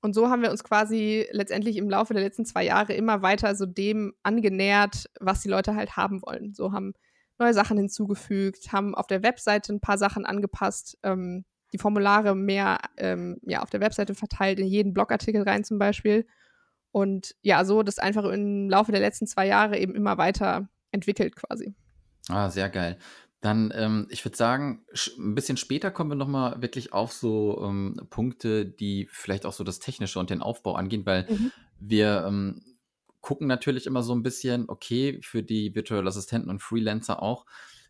Und 0.01 0.13
so 0.13 0.29
haben 0.29 0.41
wir 0.41 0.51
uns 0.51 0.63
quasi 0.63 1.27
letztendlich 1.31 1.77
im 1.77 1.89
Laufe 1.89 2.13
der 2.13 2.23
letzten 2.23 2.45
zwei 2.45 2.65
Jahre 2.65 2.93
immer 2.93 3.21
weiter 3.21 3.55
so 3.55 3.65
dem 3.65 4.13
angenähert, 4.23 5.05
was 5.19 5.41
die 5.41 5.50
Leute 5.50 5.75
halt 5.75 5.95
haben 5.95 6.21
wollen. 6.23 6.53
So 6.53 6.71
haben 6.71 6.93
neue 7.39 7.53
Sachen 7.53 7.77
hinzugefügt, 7.77 8.71
haben 8.71 8.95
auf 8.95 9.07
der 9.07 9.23
Webseite 9.23 9.73
ein 9.73 9.81
paar 9.81 9.97
Sachen 9.97 10.25
angepasst, 10.25 10.97
ähm, 11.03 11.45
die 11.73 11.77
Formulare 11.77 12.35
mehr 12.35 12.79
ähm, 12.97 13.38
ja, 13.43 13.61
auf 13.61 13.69
der 13.69 13.79
Webseite 13.79 14.15
verteilt, 14.15 14.59
in 14.59 14.67
jeden 14.67 14.93
Blogartikel 14.93 15.43
rein 15.43 15.63
zum 15.63 15.79
Beispiel. 15.79 16.25
Und 16.91 17.35
ja, 17.41 17.63
so 17.63 17.83
das 17.83 18.00
einfach 18.00 18.25
im 18.25 18.69
Laufe 18.69 18.91
der 18.91 19.01
letzten 19.01 19.25
zwei 19.25 19.47
Jahre 19.47 19.77
eben 19.77 19.95
immer 19.95 20.17
weiter 20.17 20.69
entwickelt 20.91 21.35
quasi. 21.35 21.73
Ah, 22.31 22.50
sehr 22.50 22.69
geil. 22.69 22.97
Dann, 23.41 23.73
ähm, 23.75 24.07
ich 24.09 24.23
würde 24.23 24.38
sagen, 24.38 24.85
ein 25.17 25.33
bisschen 25.33 25.57
später 25.57 25.89
kommen 25.89 26.11
wir 26.11 26.15
nochmal 26.15 26.61
wirklich 26.61 26.93
auf 26.93 27.11
so 27.11 27.63
ähm, 27.63 28.00
Punkte, 28.09 28.65
die 28.65 29.07
vielleicht 29.11 29.45
auch 29.45 29.53
so 29.53 29.63
das 29.63 29.79
Technische 29.79 30.19
und 30.19 30.29
den 30.29 30.41
Aufbau 30.41 30.75
angehen, 30.75 31.05
weil 31.05 31.25
mhm. 31.27 31.51
wir 31.79 32.25
ähm, 32.27 32.61
gucken 33.19 33.47
natürlich 33.47 33.88
immer 33.88 34.03
so 34.03 34.13
ein 34.13 34.21
bisschen, 34.21 34.69
okay, 34.69 35.19
für 35.23 35.41
die 35.41 35.73
Virtual 35.73 36.07
Assistenten 36.07 36.51
und 36.51 36.61
Freelancer 36.61 37.21
auch, 37.21 37.45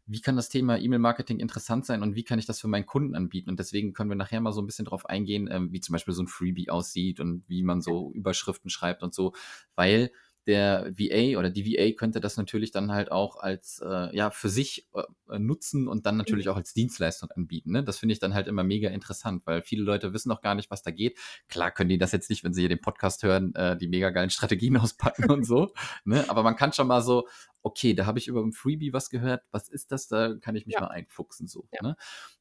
wie 0.05 0.21
kann 0.21 0.35
das 0.35 0.49
Thema 0.49 0.77
E-Mail-Marketing 0.77 1.39
interessant 1.39 1.85
sein 1.85 2.01
und 2.01 2.15
wie 2.15 2.23
kann 2.23 2.39
ich 2.39 2.45
das 2.45 2.59
für 2.59 2.67
meinen 2.67 2.85
Kunden 2.85 3.15
anbieten? 3.15 3.49
Und 3.49 3.59
deswegen 3.59 3.93
können 3.93 4.09
wir 4.09 4.17
nachher 4.17 4.41
mal 4.41 4.51
so 4.51 4.61
ein 4.61 4.65
bisschen 4.65 4.85
drauf 4.85 5.05
eingehen, 5.05 5.47
ähm, 5.51 5.71
wie 5.71 5.79
zum 5.79 5.93
Beispiel 5.93 6.13
so 6.13 6.23
ein 6.23 6.27
Freebie 6.27 6.69
aussieht 6.69 7.19
und 7.19 7.43
wie 7.47 7.63
man 7.63 7.81
so 7.81 8.11
Überschriften 8.13 8.69
schreibt 8.69 9.03
und 9.03 9.13
so, 9.13 9.33
weil 9.75 10.11
der 10.47 10.91
VA 10.97 11.37
oder 11.37 11.49
die 11.49 11.65
VA 11.65 11.91
könnte 11.95 12.19
das 12.19 12.37
natürlich 12.37 12.71
dann 12.71 12.91
halt 12.91 13.11
auch 13.11 13.37
als 13.37 13.81
äh, 13.85 14.15
ja 14.15 14.31
für 14.31 14.49
sich 14.49 14.87
äh, 14.95 15.39
nutzen 15.39 15.87
und 15.87 16.05
dann 16.05 16.17
natürlich 16.17 16.45
mhm. 16.45 16.53
auch 16.53 16.55
als 16.57 16.73
Dienstleistung 16.73 17.29
anbieten. 17.31 17.71
Ne? 17.71 17.83
Das 17.83 17.99
finde 17.99 18.13
ich 18.13 18.19
dann 18.19 18.33
halt 18.33 18.47
immer 18.47 18.63
mega 18.63 18.89
interessant, 18.89 19.43
weil 19.45 19.61
viele 19.61 19.83
Leute 19.83 20.13
wissen 20.13 20.29
noch 20.29 20.41
gar 20.41 20.55
nicht, 20.55 20.71
was 20.71 20.81
da 20.81 20.91
geht. 20.91 21.19
Klar 21.47 21.71
können 21.71 21.89
die 21.89 21.97
das 21.97 22.11
jetzt 22.11 22.29
nicht, 22.29 22.43
wenn 22.43 22.53
sie 22.53 22.61
hier 22.61 22.69
den 22.69 22.81
Podcast 22.81 23.23
hören, 23.23 23.53
äh, 23.55 23.77
die 23.77 23.87
mega 23.87 24.09
geilen 24.09 24.29
Strategien 24.31 24.77
auspacken 24.77 25.29
und 25.29 25.45
so. 25.45 25.71
Ne? 26.05 26.25
Aber 26.27 26.43
man 26.43 26.55
kann 26.55 26.73
schon 26.73 26.87
mal 26.87 27.01
so, 27.01 27.27
okay, 27.61 27.93
da 27.93 28.05
habe 28.05 28.17
ich 28.17 28.27
über 28.27 28.41
ein 28.41 28.53
Freebie 28.53 28.93
was 28.93 29.09
gehört. 29.09 29.43
Was 29.51 29.69
ist 29.69 29.91
das? 29.91 30.07
Da 30.07 30.35
kann 30.35 30.55
ich 30.55 30.65
mich 30.65 30.75
ja. 30.75 30.81
mal 30.81 30.87
einfuchsen 30.87 31.47
so. 31.47 31.67
Ja. 31.71 31.89
Ne? 31.89 31.95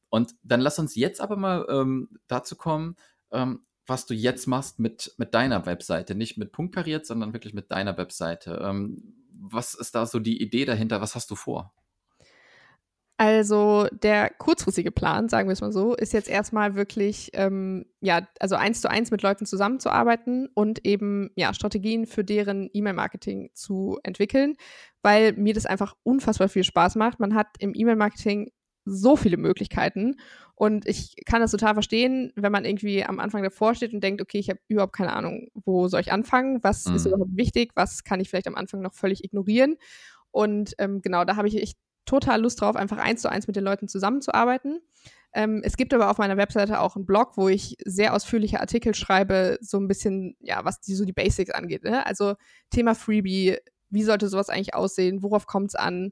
Und 0.09 0.35
dann 0.43 0.59
lass 0.59 0.79
uns 0.79 0.95
jetzt 0.95 1.21
aber 1.21 1.37
mal 1.37 1.65
ähm, 1.69 2.09
dazu 2.27 2.55
kommen. 2.55 2.95
Ähm, 3.31 3.65
was 3.91 4.05
du 4.07 4.13
jetzt 4.15 4.47
machst 4.47 4.79
mit, 4.79 5.13
mit 5.17 5.33
deiner 5.33 5.65
Webseite. 5.65 6.15
Nicht 6.15 6.37
mit 6.37 6.51
Punkt 6.51 6.73
kariert, 6.73 7.05
sondern 7.05 7.33
wirklich 7.33 7.53
mit 7.53 7.71
deiner 7.71 7.97
Webseite. 7.97 8.59
Ähm, 8.63 9.13
was 9.33 9.73
ist 9.73 9.93
da 9.95 10.05
so 10.05 10.19
die 10.19 10.41
Idee 10.41 10.65
dahinter? 10.65 11.01
Was 11.01 11.13
hast 11.13 11.29
du 11.29 11.35
vor? 11.35 11.73
Also 13.17 13.87
der 13.91 14.31
kurzfristige 14.31 14.91
Plan, 14.91 15.29
sagen 15.29 15.47
wir 15.47 15.53
es 15.53 15.61
mal 15.61 15.71
so, 15.71 15.93
ist 15.93 16.11
jetzt 16.11 16.27
erstmal 16.27 16.75
wirklich, 16.75 17.29
ähm, 17.33 17.85
ja, 17.99 18.27
also 18.39 18.55
eins 18.55 18.81
zu 18.81 18.89
eins 18.89 19.11
mit 19.11 19.21
Leuten 19.21 19.45
zusammenzuarbeiten 19.45 20.49
und 20.55 20.83
eben, 20.87 21.29
ja, 21.35 21.53
Strategien 21.53 22.07
für 22.07 22.23
deren 22.23 22.71
E-Mail-Marketing 22.73 23.51
zu 23.53 23.99
entwickeln, 24.01 24.55
weil 25.03 25.33
mir 25.33 25.53
das 25.53 25.67
einfach 25.67 25.95
unfassbar 26.01 26.49
viel 26.49 26.63
Spaß 26.63 26.95
macht. 26.95 27.19
Man 27.19 27.35
hat 27.35 27.49
im 27.59 27.73
E-Mail-Marketing 27.75 28.49
so 28.85 29.15
viele 29.15 29.37
Möglichkeiten. 29.37 30.17
Und 30.55 30.87
ich 30.87 31.15
kann 31.25 31.41
das 31.41 31.51
total 31.51 31.73
verstehen, 31.73 32.31
wenn 32.35 32.51
man 32.51 32.65
irgendwie 32.65 33.03
am 33.03 33.19
Anfang 33.19 33.43
davor 33.43 33.73
steht 33.73 33.93
und 33.93 34.03
denkt, 34.03 34.21
okay, 34.21 34.37
ich 34.37 34.49
habe 34.49 34.59
überhaupt 34.67 34.93
keine 34.93 35.13
Ahnung, 35.13 35.47
wo 35.53 35.87
soll 35.87 36.01
ich 36.01 36.11
anfangen, 36.11 36.59
was 36.63 36.85
mhm. 36.85 36.95
ist 36.95 37.05
überhaupt 37.05 37.35
wichtig, 37.35 37.71
was 37.75 38.03
kann 38.03 38.19
ich 38.19 38.29
vielleicht 38.29 38.47
am 38.47 38.55
Anfang 38.55 38.81
noch 38.81 38.93
völlig 38.93 39.23
ignorieren. 39.23 39.77
Und 40.29 40.75
ähm, 40.77 41.01
genau, 41.01 41.25
da 41.25 41.35
habe 41.35 41.47
ich 41.47 41.61
echt 41.61 41.77
total 42.05 42.41
Lust 42.41 42.61
drauf, 42.61 42.75
einfach 42.75 42.97
eins 42.97 43.21
zu 43.21 43.29
eins 43.29 43.47
mit 43.47 43.55
den 43.55 43.63
Leuten 43.63 43.87
zusammenzuarbeiten. 43.87 44.81
Ähm, 45.33 45.61
es 45.63 45.77
gibt 45.77 45.93
aber 45.93 46.09
auf 46.09 46.17
meiner 46.17 46.37
Webseite 46.37 46.79
auch 46.81 46.95
einen 46.95 47.05
Blog, 47.05 47.37
wo 47.37 47.47
ich 47.47 47.77
sehr 47.85 48.13
ausführliche 48.13 48.59
Artikel 48.59 48.93
schreibe, 48.93 49.57
so 49.61 49.77
ein 49.79 49.87
bisschen, 49.87 50.35
ja, 50.41 50.65
was 50.65 50.81
die, 50.81 50.93
so 50.93 51.05
die 51.05 51.13
Basics 51.13 51.51
angeht. 51.51 51.83
Ne? 51.83 52.05
Also 52.05 52.35
Thema 52.69 52.95
Freebie, 52.95 53.57
wie 53.89 54.03
sollte 54.03 54.27
sowas 54.27 54.49
eigentlich 54.49 54.73
aussehen, 54.73 55.23
worauf 55.23 55.47
kommt 55.47 55.69
es 55.69 55.75
an, 55.75 56.11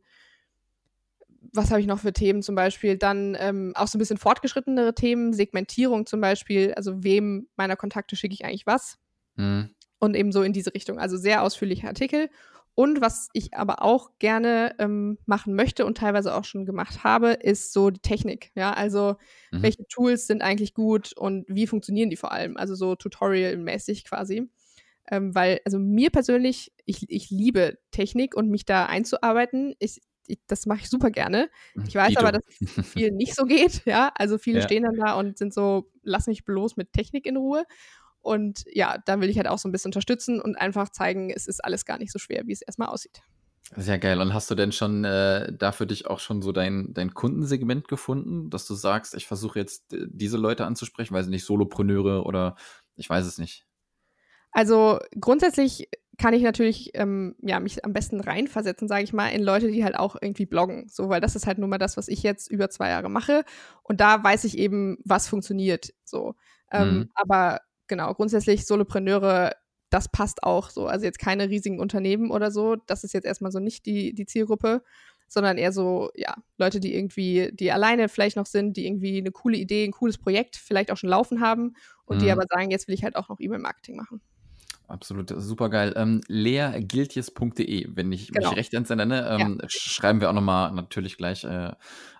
was 1.53 1.71
habe 1.71 1.81
ich 1.81 1.87
noch 1.87 1.99
für 1.99 2.13
Themen 2.13 2.41
zum 2.41 2.55
Beispiel? 2.55 2.97
Dann 2.97 3.35
ähm, 3.39 3.73
auch 3.75 3.87
so 3.87 3.97
ein 3.97 3.99
bisschen 3.99 4.17
fortgeschrittenere 4.17 4.93
Themen, 4.93 5.33
Segmentierung 5.33 6.05
zum 6.05 6.21
Beispiel, 6.21 6.73
also 6.75 7.03
wem 7.03 7.47
meiner 7.55 7.75
Kontakte 7.75 8.15
schicke 8.15 8.33
ich 8.33 8.45
eigentlich 8.45 8.67
was. 8.67 8.97
Mhm. 9.35 9.69
Und 9.99 10.15
eben 10.15 10.31
so 10.31 10.43
in 10.43 10.53
diese 10.53 10.73
Richtung. 10.73 10.99
Also 10.99 11.17
sehr 11.17 11.43
ausführliche 11.43 11.87
Artikel. 11.87 12.29
Und 12.75 13.01
was 13.01 13.27
ich 13.33 13.53
aber 13.55 13.81
auch 13.81 14.11
gerne 14.19 14.73
ähm, 14.79 15.17
machen 15.25 15.53
möchte 15.53 15.85
und 15.85 15.97
teilweise 15.97 16.33
auch 16.33 16.45
schon 16.45 16.65
gemacht 16.65 17.03
habe, 17.03 17.31
ist 17.31 17.73
so 17.73 17.89
die 17.89 17.99
Technik. 17.99 18.51
Ja, 18.55 18.71
also 18.71 19.17
mhm. 19.51 19.63
welche 19.63 19.85
Tools 19.87 20.27
sind 20.27 20.41
eigentlich 20.41 20.73
gut 20.73 21.11
und 21.17 21.45
wie 21.49 21.67
funktionieren 21.67 22.09
die 22.09 22.15
vor 22.15 22.31
allem? 22.31 22.55
Also 22.55 22.75
so 22.75 22.95
Tutorial-mäßig 22.95 24.05
quasi. 24.05 24.49
Ähm, 25.11 25.35
weil, 25.35 25.59
also 25.65 25.79
mir 25.79 26.09
persönlich, 26.09 26.71
ich, 26.85 27.09
ich 27.09 27.29
liebe 27.29 27.79
Technik 27.91 28.35
und 28.35 28.49
mich 28.49 28.63
da 28.63 28.85
einzuarbeiten. 28.85 29.75
Ich, 29.79 30.01
ich, 30.29 30.39
das 30.47 30.65
mache 30.65 30.79
ich 30.81 30.89
super 30.89 31.09
gerne. 31.09 31.49
Mhm. 31.75 31.85
Ich 31.87 31.95
weiß 31.95 32.09
Dito. 32.09 32.21
aber, 32.21 32.31
dass 32.33 32.43
es 32.59 32.87
viel 32.93 33.11
nicht 33.11 33.35
so 33.35 33.45
geht. 33.45 33.81
Ja, 33.89 34.11
also 34.15 34.37
viele 34.37 34.59
ja. 34.59 34.65
stehen 34.65 34.83
dann 34.83 34.95
da 34.95 35.13
und 35.13 35.37
sind 35.37 35.53
so, 35.53 35.89
lass 36.03 36.27
mich 36.27 36.45
bloß 36.45 36.77
mit 36.77 36.93
Technik 36.93 37.25
in 37.25 37.37
Ruhe. 37.37 37.65
Und 38.21 38.63
ja, 38.71 38.97
da 39.05 39.19
will 39.21 39.29
ich 39.29 39.37
halt 39.37 39.47
auch 39.47 39.57
so 39.57 39.67
ein 39.67 39.71
bisschen 39.71 39.89
unterstützen 39.89 40.41
und 40.41 40.57
einfach 40.57 40.89
zeigen, 40.89 41.31
es 41.31 41.47
ist 41.47 41.63
alles 41.63 41.85
gar 41.85 41.97
nicht 41.97 42.11
so 42.11 42.19
schwer, 42.19 42.45
wie 42.45 42.51
es 42.51 42.61
erstmal 42.61 42.89
aussieht. 42.89 43.21
Sehr 43.75 43.99
geil. 43.99 44.19
Und 44.21 44.33
hast 44.33 44.49
du 44.51 44.55
denn 44.55 44.71
schon 44.71 45.05
äh, 45.05 45.51
da 45.53 45.71
für 45.71 45.87
dich 45.87 46.07
auch 46.07 46.19
schon 46.19 46.41
so 46.41 46.51
dein, 46.51 46.93
dein 46.93 47.13
Kundensegment 47.13 47.87
gefunden, 47.87 48.49
dass 48.49 48.65
du 48.67 48.73
sagst, 48.73 49.15
ich 49.15 49.27
versuche 49.27 49.59
jetzt 49.59 49.93
äh, 49.93 50.05
diese 50.09 50.37
Leute 50.37 50.65
anzusprechen, 50.65 51.13
weiß 51.13 51.27
nicht, 51.27 51.45
Solopreneure 51.45 52.25
oder 52.25 52.55
ich 52.95 53.09
weiß 53.09 53.25
es 53.25 53.37
nicht. 53.37 53.65
Also 54.51 54.99
grundsätzlich 55.19 55.87
kann 56.19 56.33
ich 56.33 56.43
natürlich 56.43 56.91
ähm, 56.95 57.35
ja, 57.41 57.59
mich 57.59 57.85
am 57.85 57.93
besten 57.93 58.19
reinversetzen, 58.19 58.89
sage 58.89 59.03
ich 59.03 59.13
mal, 59.13 59.29
in 59.29 59.41
Leute, 59.41 59.71
die 59.71 59.83
halt 59.83 59.97
auch 59.97 60.17
irgendwie 60.21 60.45
bloggen. 60.45 60.87
So, 60.89 61.07
weil 61.07 61.21
das 61.21 61.35
ist 61.35 61.47
halt 61.47 61.57
nun 61.57 61.69
mal 61.69 61.77
das, 61.77 61.95
was 61.95 62.09
ich 62.09 62.21
jetzt 62.23 62.51
über 62.51 62.69
zwei 62.69 62.89
Jahre 62.89 63.09
mache. 63.09 63.45
Und 63.83 64.01
da 64.01 64.21
weiß 64.21 64.43
ich 64.43 64.57
eben, 64.57 64.97
was 65.05 65.29
funktioniert. 65.29 65.93
So. 66.03 66.35
Ähm, 66.71 66.89
mhm. 66.89 67.09
Aber 67.15 67.61
genau, 67.87 68.13
grundsätzlich 68.13 68.65
Solopreneure, 68.65 69.53
das 69.89 70.09
passt 70.09 70.43
auch 70.43 70.69
so. 70.69 70.87
Also 70.87 71.05
jetzt 71.05 71.19
keine 71.19 71.49
riesigen 71.49 71.79
Unternehmen 71.79 72.31
oder 72.31 72.51
so. 72.51 72.75
Das 72.75 73.05
ist 73.05 73.13
jetzt 73.13 73.25
erstmal 73.25 73.53
so 73.53 73.59
nicht 73.59 73.85
die, 73.85 74.13
die 74.13 74.25
Zielgruppe, 74.25 74.83
sondern 75.29 75.57
eher 75.57 75.71
so, 75.71 76.11
ja, 76.15 76.35
Leute, 76.57 76.81
die 76.81 76.95
irgendwie, 76.95 77.51
die 77.53 77.71
alleine 77.71 78.09
vielleicht 78.09 78.35
noch 78.35 78.45
sind, 78.45 78.75
die 78.75 78.85
irgendwie 78.85 79.19
eine 79.19 79.31
coole 79.31 79.57
Idee, 79.57 79.85
ein 79.85 79.91
cooles 79.91 80.17
Projekt 80.17 80.57
vielleicht 80.57 80.91
auch 80.91 80.97
schon 80.97 81.09
laufen 81.09 81.39
haben 81.39 81.75
und 82.03 82.17
mhm. 82.17 82.21
die 82.21 82.31
aber 82.31 82.43
sagen, 82.49 82.71
jetzt 82.71 82.89
will 82.89 82.95
ich 82.95 83.05
halt 83.05 83.15
auch 83.15 83.29
noch 83.29 83.39
E-Mail-Marketing 83.39 83.95
machen. 83.95 84.21
Absolut, 84.89 85.31
super 85.37 85.69
geil. 85.69 85.93
Ähm, 85.95 86.21
leagiltjes.de, 86.27 87.89
wenn 87.93 88.11
ich 88.11 88.31
genau. 88.31 88.49
mich 88.49 88.57
recht 88.57 88.73
entsinne, 88.73 89.03
ähm, 89.29 89.59
ja. 89.61 89.67
schreiben 89.69 90.19
wir 90.19 90.31
auch 90.31 90.33
nochmal 90.33 90.71
natürlich 90.71 91.15
gleich 91.15 91.43
äh, 91.43 91.73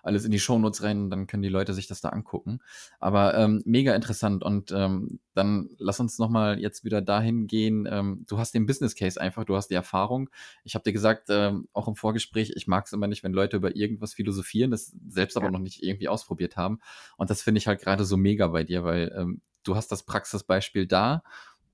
alles 0.04 0.24
in 0.24 0.30
die 0.30 0.38
Shownotes 0.38 0.84
rein, 0.84 1.10
dann 1.10 1.26
können 1.26 1.42
die 1.42 1.48
Leute 1.48 1.74
sich 1.74 1.88
das 1.88 2.00
da 2.00 2.10
angucken. 2.10 2.60
Aber 3.00 3.34
ähm, 3.34 3.60
mega 3.66 3.92
interessant 3.96 4.44
und 4.44 4.70
ähm, 4.70 5.18
dann 5.34 5.70
lass 5.78 5.98
uns 5.98 6.20
nochmal 6.20 6.60
jetzt 6.60 6.84
wieder 6.84 7.02
dahin 7.02 7.48
gehen. 7.48 7.88
Ähm, 7.90 8.24
du 8.28 8.38
hast 8.38 8.54
den 8.54 8.66
Business 8.66 8.94
Case 8.94 9.20
einfach, 9.20 9.44
du 9.44 9.56
hast 9.56 9.66
die 9.66 9.74
Erfahrung. 9.74 10.30
Ich 10.62 10.76
habe 10.76 10.84
dir 10.84 10.92
gesagt, 10.92 11.26
ähm, 11.28 11.66
auch 11.72 11.88
im 11.88 11.96
Vorgespräch, 11.96 12.52
ich 12.54 12.68
mag 12.68 12.86
es 12.86 12.92
immer 12.92 13.08
nicht, 13.08 13.24
wenn 13.24 13.32
Leute 13.32 13.56
über 13.56 13.74
irgendwas 13.74 14.14
philosophieren, 14.14 14.70
das 14.70 14.94
selbst 15.08 15.34
ja. 15.34 15.42
aber 15.42 15.50
noch 15.50 15.58
nicht 15.58 15.82
irgendwie 15.82 16.08
ausprobiert 16.08 16.56
haben. 16.56 16.78
Und 17.16 17.30
das 17.30 17.42
finde 17.42 17.58
ich 17.58 17.66
halt 17.66 17.80
gerade 17.80 18.04
so 18.04 18.16
mega 18.16 18.46
bei 18.46 18.62
dir, 18.62 18.84
weil 18.84 19.12
ähm, 19.16 19.40
du 19.64 19.76
hast 19.76 19.90
das 19.92 20.04
Praxisbeispiel 20.04 20.86
da 20.86 21.22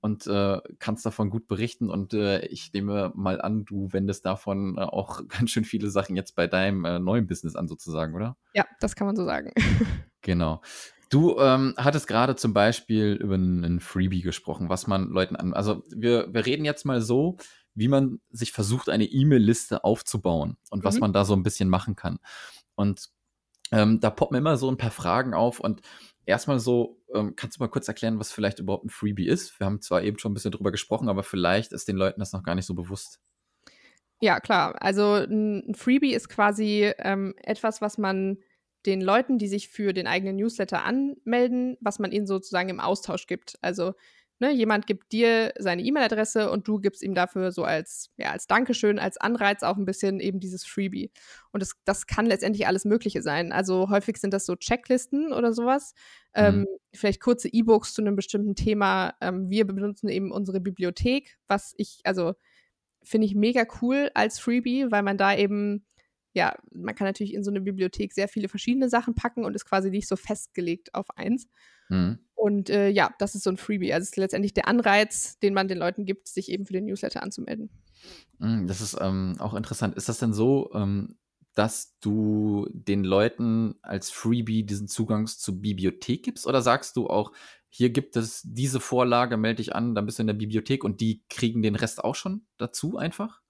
und 0.01 0.27
äh, 0.27 0.59
kannst 0.79 1.05
davon 1.05 1.29
gut 1.29 1.47
berichten. 1.47 1.89
Und 1.89 2.13
äh, 2.13 2.45
ich 2.45 2.71
nehme 2.73 3.11
mal 3.15 3.41
an, 3.41 3.65
du 3.65 3.91
wendest 3.91 4.25
davon 4.25 4.77
äh, 4.77 4.81
auch 4.81 5.21
ganz 5.27 5.51
schön 5.51 5.65
viele 5.65 5.89
Sachen 5.89 6.15
jetzt 6.15 6.35
bei 6.35 6.47
deinem 6.47 6.85
äh, 6.85 6.99
neuen 6.99 7.27
Business 7.27 7.55
an, 7.55 7.67
sozusagen, 7.67 8.15
oder? 8.15 8.37
Ja, 8.53 8.65
das 8.79 8.95
kann 8.95 9.07
man 9.07 9.15
so 9.15 9.25
sagen. 9.25 9.53
genau. 10.21 10.61
Du 11.09 11.39
ähm, 11.39 11.73
hattest 11.77 12.07
gerade 12.07 12.35
zum 12.35 12.53
Beispiel 12.53 13.13
über 13.13 13.35
einen 13.35 13.79
Freebie 13.79 14.21
gesprochen, 14.21 14.67
was 14.69 14.87
man 14.87 15.09
Leuten 15.09 15.37
an. 15.37 15.53
Also 15.53 15.83
wir, 15.95 16.33
wir 16.33 16.45
reden 16.45 16.65
jetzt 16.65 16.85
mal 16.85 17.01
so, 17.01 17.37
wie 17.73 17.87
man 17.87 18.19
sich 18.29 18.51
versucht, 18.51 18.89
eine 18.89 19.05
E-Mail-Liste 19.05 19.83
aufzubauen 19.83 20.57
und 20.69 20.79
mhm. 20.79 20.83
was 20.83 20.99
man 20.99 21.13
da 21.13 21.23
so 21.23 21.33
ein 21.33 21.43
bisschen 21.43 21.69
machen 21.69 21.95
kann. 21.95 22.19
Und 22.75 23.09
ähm, 23.71 23.99
da 23.99 24.09
poppen 24.09 24.37
immer 24.37 24.57
so 24.57 24.69
ein 24.69 24.77
paar 24.77 24.91
Fragen 24.91 25.33
auf 25.33 25.59
und 25.59 25.81
erstmal 26.25 26.59
so, 26.59 26.96
ähm, 27.13 27.35
kannst 27.35 27.57
du 27.57 27.63
mal 27.63 27.69
kurz 27.69 27.87
erklären, 27.87 28.19
was 28.19 28.31
vielleicht 28.31 28.59
überhaupt 28.59 28.85
ein 28.85 28.89
Freebie 28.89 29.27
ist? 29.27 29.59
Wir 29.59 29.65
haben 29.65 29.81
zwar 29.81 30.03
eben 30.03 30.19
schon 30.19 30.31
ein 30.31 30.33
bisschen 30.33 30.51
drüber 30.51 30.71
gesprochen, 30.71 31.09
aber 31.09 31.23
vielleicht 31.23 31.71
ist 31.73 31.87
den 31.87 31.97
Leuten 31.97 32.19
das 32.19 32.33
noch 32.33 32.43
gar 32.43 32.55
nicht 32.55 32.65
so 32.65 32.73
bewusst. 32.73 33.19
Ja, 34.19 34.39
klar. 34.39 34.75
Also 34.81 35.15
ein 35.15 35.75
Freebie 35.75 36.13
ist 36.13 36.29
quasi 36.29 36.91
ähm, 36.97 37.35
etwas, 37.43 37.81
was 37.81 37.97
man 37.97 38.37
den 38.85 39.01
Leuten, 39.01 39.37
die 39.37 39.47
sich 39.47 39.69
für 39.69 39.93
den 39.93 40.07
eigenen 40.07 40.37
Newsletter 40.37 40.83
anmelden, 40.83 41.77
was 41.81 41.99
man 41.99 42.11
ihnen 42.11 42.25
sozusagen 42.25 42.69
im 42.69 42.79
Austausch 42.79 43.27
gibt. 43.27 43.57
Also 43.61 43.93
ne, 44.39 44.51
jemand 44.51 44.87
gibt 44.87 45.11
dir 45.11 45.53
seine 45.57 45.81
E-Mail-Adresse 45.81 46.51
und 46.51 46.67
du 46.67 46.79
gibst 46.79 47.03
ihm 47.03 47.15
dafür 47.15 47.51
so 47.51 47.63
als, 47.63 48.11
ja, 48.17 48.31
als 48.31 48.47
Dankeschön, 48.47 48.99
als 48.99 49.17
Anreiz 49.17 49.63
auch 49.63 49.77
ein 49.77 49.85
bisschen 49.85 50.19
eben 50.19 50.39
dieses 50.39 50.65
Freebie. 50.65 51.11
Und 51.51 51.61
das, 51.61 51.73
das 51.85 52.07
kann 52.07 52.25
letztendlich 52.25 52.67
alles 52.67 52.85
Mögliche 52.85 53.21
sein. 53.21 53.51
Also 53.51 53.89
häufig 53.89 54.17
sind 54.17 54.33
das 54.33 54.45
so 54.45 54.55
Checklisten 54.55 55.33
oder 55.33 55.53
sowas. 55.53 55.93
Ähm, 56.33 56.59
mhm. 56.59 56.61
Ähm, 56.61 56.67
vielleicht 56.93 57.21
kurze 57.21 57.49
E-Books 57.51 57.93
zu 57.93 58.01
einem 58.01 58.15
bestimmten 58.15 58.55
Thema. 58.55 59.13
Ähm, 59.21 59.49
wir 59.49 59.65
benutzen 59.65 60.09
eben 60.09 60.31
unsere 60.31 60.59
Bibliothek, 60.59 61.37
was 61.47 61.73
ich, 61.77 61.99
also 62.03 62.33
finde 63.03 63.25
ich 63.27 63.35
mega 63.35 63.65
cool 63.81 64.11
als 64.13 64.39
Freebie, 64.39 64.91
weil 64.91 65.03
man 65.03 65.17
da 65.17 65.35
eben 65.35 65.85
ja, 66.33 66.55
man 66.71 66.93
kann 66.93 67.07
natürlich 67.07 67.33
in 67.33 67.43
so 67.43 67.49
eine 67.49 67.61
Bibliothek 67.61 68.13
sehr 68.13 68.27
viele 68.27 68.47
verschiedene 68.47 68.89
Sachen 68.89 69.15
packen 69.15 69.43
und 69.43 69.55
ist 69.55 69.65
quasi 69.65 69.89
nicht 69.89 70.07
so 70.07 70.15
festgelegt 70.15 70.93
auf 70.93 71.07
eins. 71.17 71.47
Mhm. 71.89 72.19
Und 72.35 72.69
äh, 72.69 72.89
ja, 72.89 73.09
das 73.17 73.35
ist 73.35 73.43
so 73.43 73.49
ein 73.49 73.57
Freebie. 73.57 73.93
Also 73.93 74.03
es 74.03 74.09
ist 74.09 74.17
letztendlich 74.17 74.53
der 74.53 74.67
Anreiz, 74.67 75.39
den 75.39 75.53
man 75.53 75.67
den 75.67 75.79
Leuten 75.79 76.05
gibt, 76.05 76.27
sich 76.27 76.49
eben 76.51 76.65
für 76.65 76.73
den 76.73 76.85
Newsletter 76.85 77.23
anzumelden. 77.23 77.69
Mhm, 78.37 78.67
das 78.67 78.79
ist 78.79 78.95
ähm, 79.01 79.35
auch 79.39 79.55
interessant. 79.55 79.95
Ist 79.95 80.07
das 80.07 80.19
denn 80.19 80.33
so, 80.33 80.69
ähm, 80.73 81.17
dass 81.55 81.97
du 81.99 82.67
den 82.71 83.03
Leuten 83.03 83.75
als 83.81 84.11
Freebie 84.11 84.63
diesen 84.63 84.87
Zugang 84.87 85.25
zur 85.25 85.59
Bibliothek 85.59 86.23
gibst? 86.23 86.45
Oder 86.45 86.61
sagst 86.61 86.95
du 86.95 87.07
auch, 87.07 87.31
hier 87.69 87.89
gibt 87.89 88.15
es 88.15 88.43
diese 88.45 88.79
Vorlage, 88.79 89.37
melde 89.37 89.57
dich 89.57 89.75
an, 89.75 89.95
dann 89.95 90.05
bist 90.05 90.19
du 90.19 90.23
in 90.23 90.27
der 90.27 90.35
Bibliothek 90.35 90.83
und 90.83 91.01
die 91.01 91.23
kriegen 91.29 91.63
den 91.63 91.75
Rest 91.75 92.03
auch 92.03 92.15
schon 92.15 92.45
dazu 92.57 92.97
einfach? 92.97 93.41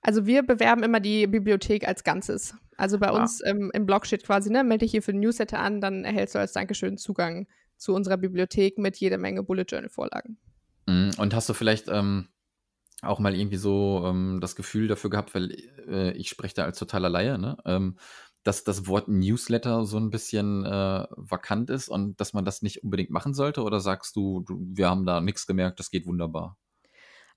Also 0.00 0.26
wir 0.26 0.44
bewerben 0.44 0.84
immer 0.84 1.00
die 1.00 1.26
Bibliothek 1.26 1.88
als 1.88 2.04
Ganzes. 2.04 2.54
Also 2.76 3.00
bei 3.00 3.08
ah. 3.08 3.20
uns 3.20 3.42
ähm, 3.44 3.72
im 3.74 3.86
Blog 3.86 4.06
steht 4.06 4.24
quasi, 4.24 4.50
ne, 4.50 4.62
melde 4.62 4.84
dich 4.84 4.92
hier 4.92 5.02
für 5.02 5.12
den 5.12 5.20
Newsletter 5.20 5.58
an, 5.58 5.80
dann 5.80 6.04
erhältst 6.04 6.36
du 6.36 6.38
als 6.38 6.52
Dankeschön 6.52 6.96
Zugang 6.96 7.48
zu 7.76 7.94
unserer 7.94 8.16
Bibliothek 8.16 8.78
mit 8.78 8.96
jeder 8.96 9.18
Menge 9.18 9.42
Bullet 9.42 9.64
Journal 9.68 9.90
Vorlagen. 9.90 10.38
Mhm. 10.86 11.10
Und 11.18 11.34
hast 11.34 11.48
du 11.48 11.54
vielleicht 11.54 11.88
ähm, 11.88 12.28
auch 13.02 13.18
mal 13.18 13.34
irgendwie 13.34 13.56
so 13.56 14.02
ähm, 14.06 14.38
das 14.40 14.56
Gefühl 14.56 14.88
dafür 14.88 15.10
gehabt, 15.10 15.34
weil 15.34 15.50
äh, 15.88 16.12
ich 16.12 16.28
spreche 16.28 16.54
da 16.54 16.64
als 16.64 16.78
totaler 16.78 17.10
Laie, 17.10 17.38
ne? 17.38 17.56
Ähm, 17.64 17.96
dass 18.46 18.62
das 18.62 18.86
Wort 18.86 19.08
Newsletter 19.08 19.84
so 19.84 19.98
ein 19.98 20.10
bisschen 20.10 20.64
äh, 20.64 21.04
vakant 21.16 21.68
ist 21.68 21.88
und 21.88 22.20
dass 22.20 22.32
man 22.32 22.44
das 22.44 22.62
nicht 22.62 22.84
unbedingt 22.84 23.10
machen 23.10 23.34
sollte? 23.34 23.62
Oder 23.62 23.80
sagst 23.80 24.14
du, 24.14 24.40
du 24.46 24.60
wir 24.60 24.88
haben 24.88 25.04
da 25.04 25.20
nichts 25.20 25.48
gemerkt, 25.48 25.80
das 25.80 25.90
geht 25.90 26.06
wunderbar? 26.06 26.56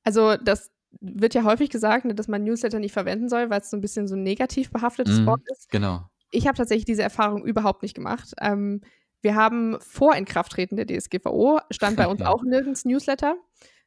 Also 0.04 0.36
das 0.38 0.72
wird 1.02 1.34
ja 1.34 1.44
häufig 1.44 1.70
gesagt, 1.70 2.06
ne, 2.06 2.14
dass 2.14 2.28
man 2.28 2.44
Newsletter 2.44 2.80
nicht 2.80 2.94
verwenden 2.94 3.28
soll, 3.28 3.50
weil 3.50 3.62
es 3.62 3.72
so 3.72 3.78
ein 3.78 3.82
bisschen 3.82 4.08
so 4.08 4.16
ein 4.16 4.24
negativ 4.24 4.72
behaftetes 4.72 5.22
mm, 5.22 5.26
Wort 5.26 5.42
ist. 5.52 5.70
Genau. 5.70 6.08
Ich 6.32 6.48
habe 6.48 6.58
tatsächlich 6.58 6.86
diese 6.86 7.04
Erfahrung 7.04 7.44
überhaupt 7.44 7.82
nicht 7.82 7.96
gemacht. 7.96 8.34
Ähm, 8.40 8.82
wir 9.22 9.36
haben 9.36 9.78
vor 9.82 10.16
Inkrafttreten 10.16 10.78
der 10.78 10.88
DSGVO, 10.88 11.60
stand 11.72 11.98
bei 11.98 12.08
uns 12.08 12.22
auch 12.22 12.44
nirgends 12.44 12.86
Newsletter. 12.86 13.36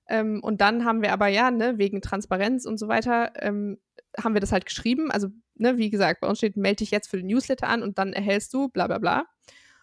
Ähm, 0.08 0.40
und 0.42 0.60
dann 0.60 0.84
haben 0.84 1.02
wir 1.02 1.12
aber 1.12 1.28
ja, 1.28 1.50
ne, 1.50 1.78
wegen 1.78 2.02
Transparenz 2.02 2.66
und 2.66 2.78
so 2.78 2.88
weiter, 2.88 3.32
ähm, 3.36 3.78
haben 4.18 4.34
wir 4.34 4.40
das 4.40 4.52
halt 4.52 4.66
geschrieben. 4.66 5.10
Also, 5.10 5.28
ne, 5.54 5.78
wie 5.78 5.90
gesagt, 5.90 6.20
bei 6.20 6.28
uns 6.28 6.38
steht, 6.38 6.56
melde 6.56 6.78
dich 6.78 6.90
jetzt 6.90 7.08
für 7.08 7.16
den 7.16 7.26
Newsletter 7.26 7.68
an 7.68 7.82
und 7.82 7.98
dann 7.98 8.12
erhältst 8.12 8.52
du 8.52 8.68
bla 8.68 8.86
bla 8.86 8.98
bla. 8.98 9.24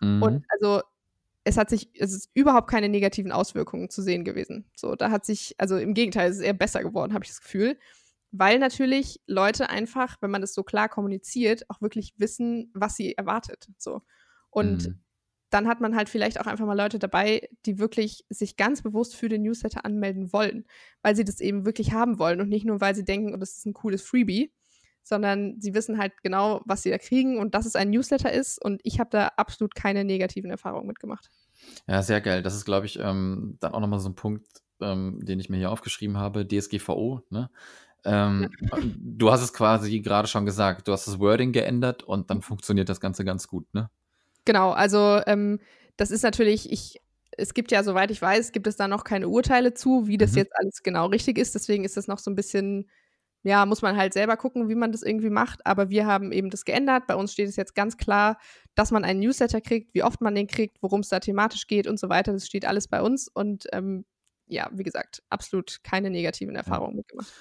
Mhm. 0.01 0.21
Und 0.21 0.45
also 0.49 0.81
es 1.43 1.57
hat 1.57 1.69
sich, 1.69 1.89
es 1.95 2.13
ist 2.13 2.29
überhaupt 2.33 2.69
keine 2.69 2.89
negativen 2.89 3.31
Auswirkungen 3.31 3.89
zu 3.89 4.01
sehen 4.01 4.23
gewesen. 4.23 4.69
So, 4.75 4.95
da 4.95 5.09
hat 5.09 5.25
sich, 5.25 5.55
also 5.57 5.77
im 5.77 5.93
Gegenteil, 5.93 6.29
es 6.29 6.37
ist 6.37 6.43
eher 6.43 6.53
besser 6.53 6.83
geworden, 6.83 7.13
habe 7.13 7.23
ich 7.23 7.31
das 7.31 7.41
Gefühl. 7.41 7.77
Weil 8.31 8.59
natürlich 8.59 9.19
Leute 9.25 9.69
einfach, 9.69 10.17
wenn 10.21 10.29
man 10.29 10.41
das 10.41 10.53
so 10.53 10.63
klar 10.63 10.87
kommuniziert, 10.87 11.67
auch 11.69 11.81
wirklich 11.81 12.13
wissen, 12.17 12.69
was 12.75 12.95
sie 12.95 13.15
erwartet. 13.15 13.67
So. 13.77 14.01
Und 14.51 14.87
mhm. 14.87 15.01
Dann 15.49 15.67
hat 15.67 15.81
man 15.81 15.95
halt 15.95 16.09
vielleicht 16.09 16.39
auch 16.39 16.45
einfach 16.45 16.65
mal 16.65 16.77
Leute 16.77 16.99
dabei, 16.99 17.49
die 17.65 17.79
wirklich 17.79 18.25
sich 18.29 18.57
ganz 18.57 18.81
bewusst 18.81 19.15
für 19.15 19.29
den 19.29 19.43
Newsletter 19.43 19.85
anmelden 19.85 20.31
wollen, 20.31 20.65
weil 21.01 21.15
sie 21.15 21.23
das 21.23 21.39
eben 21.39 21.65
wirklich 21.65 21.93
haben 21.93 22.19
wollen 22.19 22.41
und 22.41 22.49
nicht 22.49 22.65
nur, 22.65 22.81
weil 22.81 22.95
sie 22.95 23.05
denken, 23.05 23.33
oh, 23.33 23.37
das 23.37 23.57
ist 23.57 23.65
ein 23.65 23.73
cooles 23.73 24.01
Freebie, 24.01 24.51
sondern 25.03 25.59
sie 25.59 25.73
wissen 25.73 25.97
halt 25.97 26.13
genau, 26.21 26.61
was 26.65 26.83
sie 26.83 26.91
da 26.91 26.97
kriegen 26.97 27.39
und 27.39 27.55
dass 27.55 27.65
es 27.65 27.75
ein 27.75 27.89
Newsletter 27.89 28.31
ist. 28.31 28.63
Und 28.63 28.81
ich 28.83 28.99
habe 28.99 29.09
da 29.09 29.31
absolut 29.37 29.75
keine 29.75 30.03
negativen 30.03 30.51
Erfahrungen 30.51 30.87
mitgemacht. 30.87 31.29
Ja, 31.87 32.01
sehr 32.01 32.21
geil. 32.21 32.43
Das 32.43 32.55
ist, 32.55 32.65
glaube 32.65 32.85
ich, 32.85 32.99
ähm, 32.99 33.57
dann 33.59 33.73
auch 33.73 33.79
nochmal 33.79 33.99
so 33.99 34.09
ein 34.09 34.15
Punkt, 34.15 34.47
ähm, 34.81 35.19
den 35.23 35.39
ich 35.39 35.49
mir 35.49 35.57
hier 35.57 35.71
aufgeschrieben 35.71 36.17
habe, 36.17 36.47
DSGVO. 36.47 37.21
Ne? 37.29 37.49
Ähm, 38.05 38.49
du 38.97 39.31
hast 39.31 39.41
es 39.41 39.53
quasi 39.53 39.99
gerade 39.99 40.27
schon 40.27 40.45
gesagt, 40.45 40.87
du 40.87 40.91
hast 40.91 41.07
das 41.07 41.19
Wording 41.19 41.51
geändert 41.51 42.03
und 42.03 42.29
dann 42.29 42.41
funktioniert 42.41 42.89
das 42.89 43.01
Ganze 43.01 43.25
ganz 43.25 43.47
gut, 43.47 43.73
ne? 43.73 43.89
Genau, 44.45 44.71
also 44.71 45.21
ähm, 45.27 45.59
das 45.97 46.11
ist 46.11 46.23
natürlich, 46.23 46.71
ich, 46.71 47.01
es 47.37 47.53
gibt 47.53 47.71
ja, 47.71 47.83
soweit 47.83 48.11
ich 48.11 48.21
weiß, 48.21 48.51
gibt 48.51 48.67
es 48.67 48.75
da 48.75 48.87
noch 48.87 49.03
keine 49.03 49.27
Urteile 49.27 49.73
zu, 49.73 50.07
wie 50.07 50.17
das 50.17 50.31
mhm. 50.31 50.37
jetzt 50.37 50.53
alles 50.55 50.83
genau 50.83 51.07
richtig 51.07 51.37
ist. 51.37 51.55
Deswegen 51.55 51.83
ist 51.83 51.97
das 51.97 52.07
noch 52.07 52.19
so 52.19 52.31
ein 52.31 52.35
bisschen, 52.35 52.89
ja, 53.43 53.65
muss 53.65 53.81
man 53.81 53.97
halt 53.97 54.13
selber 54.13 54.37
gucken, 54.37 54.69
wie 54.69 54.75
man 54.75 54.91
das 54.91 55.03
irgendwie 55.03 55.29
macht. 55.29 55.65
Aber 55.65 55.89
wir 55.89 56.05
haben 56.05 56.31
eben 56.31 56.49
das 56.49 56.65
geändert. 56.65 57.07
Bei 57.07 57.15
uns 57.15 57.33
steht 57.33 57.49
es 57.49 57.55
jetzt 57.55 57.75
ganz 57.75 57.97
klar, 57.97 58.37
dass 58.75 58.91
man 58.91 59.03
einen 59.03 59.19
Newsletter 59.19 59.61
kriegt, 59.61 59.93
wie 59.93 60.03
oft 60.03 60.21
man 60.21 60.35
den 60.35 60.47
kriegt, 60.47 60.77
worum 60.81 61.01
es 61.01 61.09
da 61.09 61.19
thematisch 61.19 61.67
geht 61.67 61.87
und 61.87 61.99
so 61.99 62.09
weiter. 62.09 62.33
Das 62.33 62.45
steht 62.45 62.65
alles 62.65 62.87
bei 62.87 63.01
uns. 63.01 63.27
Und 63.27 63.67
ähm, 63.71 64.05
ja, 64.47 64.69
wie 64.73 64.83
gesagt, 64.83 65.21
absolut 65.29 65.79
keine 65.83 66.09
negativen 66.09 66.55
Erfahrungen 66.55 66.93
ja. 66.93 66.97
mitgemacht. 66.97 67.33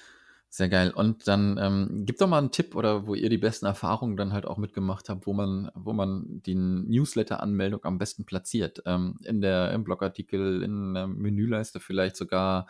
Sehr 0.51 0.71
geil. 0.71 0.91
Und 0.91 1.29
dann 1.29 1.59
ähm, 1.61 2.05
gib 2.07 2.19
doch 2.19 2.27
mal 2.27 2.39
einen 2.39 2.51
Tipp 2.51 2.75
oder 2.75 3.07
wo 3.07 3.15
ihr 3.15 3.29
die 3.29 3.37
besten 3.37 3.67
Erfahrungen 3.67 4.17
dann 4.17 4.33
halt 4.33 4.47
auch 4.47 4.57
mitgemacht 4.57 5.11
habt, 5.11 5.27
wo 5.27 5.35
man, 5.35 5.71
wo 5.75 5.93
man 5.93 6.25
die 6.47 6.55
Newsletter-Anmeldung 6.55 7.85
am 7.85 7.99
besten 7.99 8.25
platziert. 8.25 8.83
Ähm, 8.87 9.19
in 9.25 9.43
der, 9.43 9.73
im 9.73 9.85
Blogartikel, 9.85 10.63
in 10.63 10.95
der 10.95 11.07
Menüleiste 11.07 11.81
vielleicht 11.81 12.17
sogar, 12.17 12.67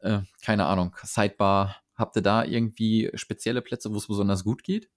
äh, 0.00 0.20
keine 0.44 0.66
Ahnung, 0.66 0.94
Sidebar. 1.02 1.76
Habt 1.94 2.16
ihr 2.16 2.22
da 2.22 2.44
irgendwie 2.44 3.10
spezielle 3.14 3.62
Plätze, 3.62 3.90
wo 3.90 3.96
es 3.96 4.08
besonders 4.08 4.44
gut 4.44 4.62
geht? 4.62 4.90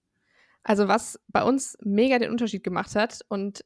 Also, 0.64 0.86
was 0.88 1.18
bei 1.28 1.42
uns 1.42 1.78
mega 1.80 2.18
den 2.18 2.30
Unterschied 2.30 2.62
gemacht 2.62 2.94
hat 2.94 3.20
und 3.28 3.64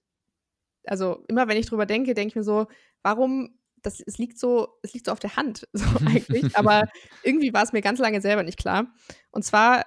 also 0.84 1.24
immer 1.28 1.48
wenn 1.48 1.56
ich 1.56 1.66
drüber 1.66 1.86
denke, 1.86 2.14
denke 2.14 2.28
ich 2.28 2.36
mir 2.36 2.44
so, 2.44 2.66
warum 3.02 3.58
das, 3.82 4.00
es 4.00 4.18
liegt 4.18 4.38
so, 4.38 4.68
es 4.82 4.92
liegt 4.94 5.06
so 5.06 5.12
auf 5.12 5.20
der 5.20 5.36
Hand, 5.36 5.68
so 5.72 5.84
eigentlich. 6.06 6.56
Aber 6.56 6.84
irgendwie 7.22 7.52
war 7.52 7.62
es 7.62 7.72
mir 7.72 7.82
ganz 7.82 7.98
lange 7.98 8.20
selber 8.20 8.42
nicht 8.42 8.58
klar. 8.58 8.86
Und 9.30 9.44
zwar, 9.44 9.84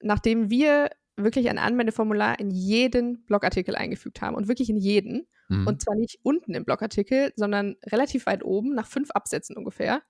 nachdem 0.00 0.50
wir 0.50 0.90
wirklich 1.16 1.48
ein 1.48 1.58
Anmeldeformular 1.58 2.38
in 2.40 2.50
jeden 2.50 3.24
Blogartikel 3.26 3.76
eingefügt 3.76 4.22
haben 4.22 4.34
und 4.34 4.48
wirklich 4.48 4.70
in 4.70 4.76
jeden. 4.76 5.26
Mhm. 5.48 5.66
Und 5.66 5.82
zwar 5.82 5.94
nicht 5.94 6.18
unten 6.22 6.54
im 6.54 6.64
Blogartikel, 6.64 7.32
sondern 7.36 7.76
relativ 7.84 8.26
weit 8.26 8.44
oben, 8.44 8.74
nach 8.74 8.86
fünf 8.86 9.10
Absätzen 9.10 9.56
ungefähr. 9.56 10.02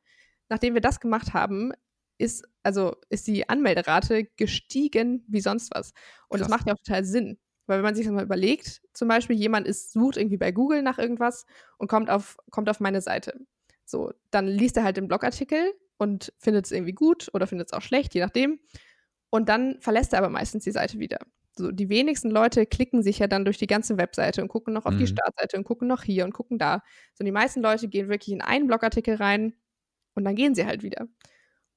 Nachdem 0.48 0.74
wir 0.74 0.80
das 0.80 1.00
gemacht 1.00 1.34
haben, 1.34 1.72
ist, 2.18 2.44
also 2.62 2.96
ist 3.08 3.26
die 3.26 3.48
Anmelderate 3.48 4.24
gestiegen 4.36 5.24
wie 5.28 5.40
sonst 5.40 5.74
was. 5.74 5.92
Und 6.28 6.38
Krass. 6.38 6.48
das 6.48 6.48
macht 6.48 6.68
ja 6.68 6.74
auch 6.74 6.78
total 6.78 7.04
Sinn. 7.04 7.38
Weil 7.72 7.78
wenn 7.78 7.84
man 7.84 7.94
sich 7.94 8.04
das 8.04 8.12
mal 8.12 8.22
überlegt, 8.22 8.82
zum 8.92 9.08
Beispiel 9.08 9.34
jemand 9.34 9.66
ist, 9.66 9.94
sucht 9.94 10.18
irgendwie 10.18 10.36
bei 10.36 10.52
Google 10.52 10.82
nach 10.82 10.98
irgendwas 10.98 11.46
und 11.78 11.88
kommt 11.88 12.10
auf, 12.10 12.36
kommt 12.50 12.68
auf 12.68 12.80
meine 12.80 13.00
Seite. 13.00 13.46
So, 13.86 14.12
dann 14.30 14.46
liest 14.46 14.76
er 14.76 14.84
halt 14.84 14.98
den 14.98 15.08
Blogartikel 15.08 15.72
und 15.96 16.34
findet 16.36 16.66
es 16.66 16.72
irgendwie 16.72 16.92
gut 16.92 17.30
oder 17.32 17.46
findet 17.46 17.68
es 17.68 17.72
auch 17.72 17.80
schlecht, 17.80 18.12
je 18.12 18.20
nachdem. 18.20 18.60
Und 19.30 19.48
dann 19.48 19.80
verlässt 19.80 20.12
er 20.12 20.18
aber 20.18 20.28
meistens 20.28 20.64
die 20.64 20.70
Seite 20.70 20.98
wieder. 20.98 21.20
So, 21.56 21.72
die 21.72 21.88
wenigsten 21.88 22.30
Leute 22.30 22.66
klicken 22.66 23.02
sich 23.02 23.20
ja 23.20 23.26
dann 23.26 23.46
durch 23.46 23.56
die 23.56 23.66
ganze 23.66 23.96
Webseite 23.96 24.42
und 24.42 24.48
gucken 24.48 24.74
noch 24.74 24.84
auf 24.84 24.92
mhm. 24.92 24.98
die 24.98 25.06
Startseite 25.06 25.56
und 25.56 25.64
gucken 25.64 25.88
noch 25.88 26.02
hier 26.02 26.26
und 26.26 26.34
gucken 26.34 26.58
da. 26.58 26.82
So, 27.14 27.24
die 27.24 27.32
meisten 27.32 27.62
Leute 27.62 27.88
gehen 27.88 28.10
wirklich 28.10 28.34
in 28.34 28.42
einen 28.42 28.66
Blogartikel 28.66 29.14
rein 29.14 29.54
und 30.14 30.24
dann 30.24 30.36
gehen 30.36 30.54
sie 30.54 30.66
halt 30.66 30.82
wieder. 30.82 31.08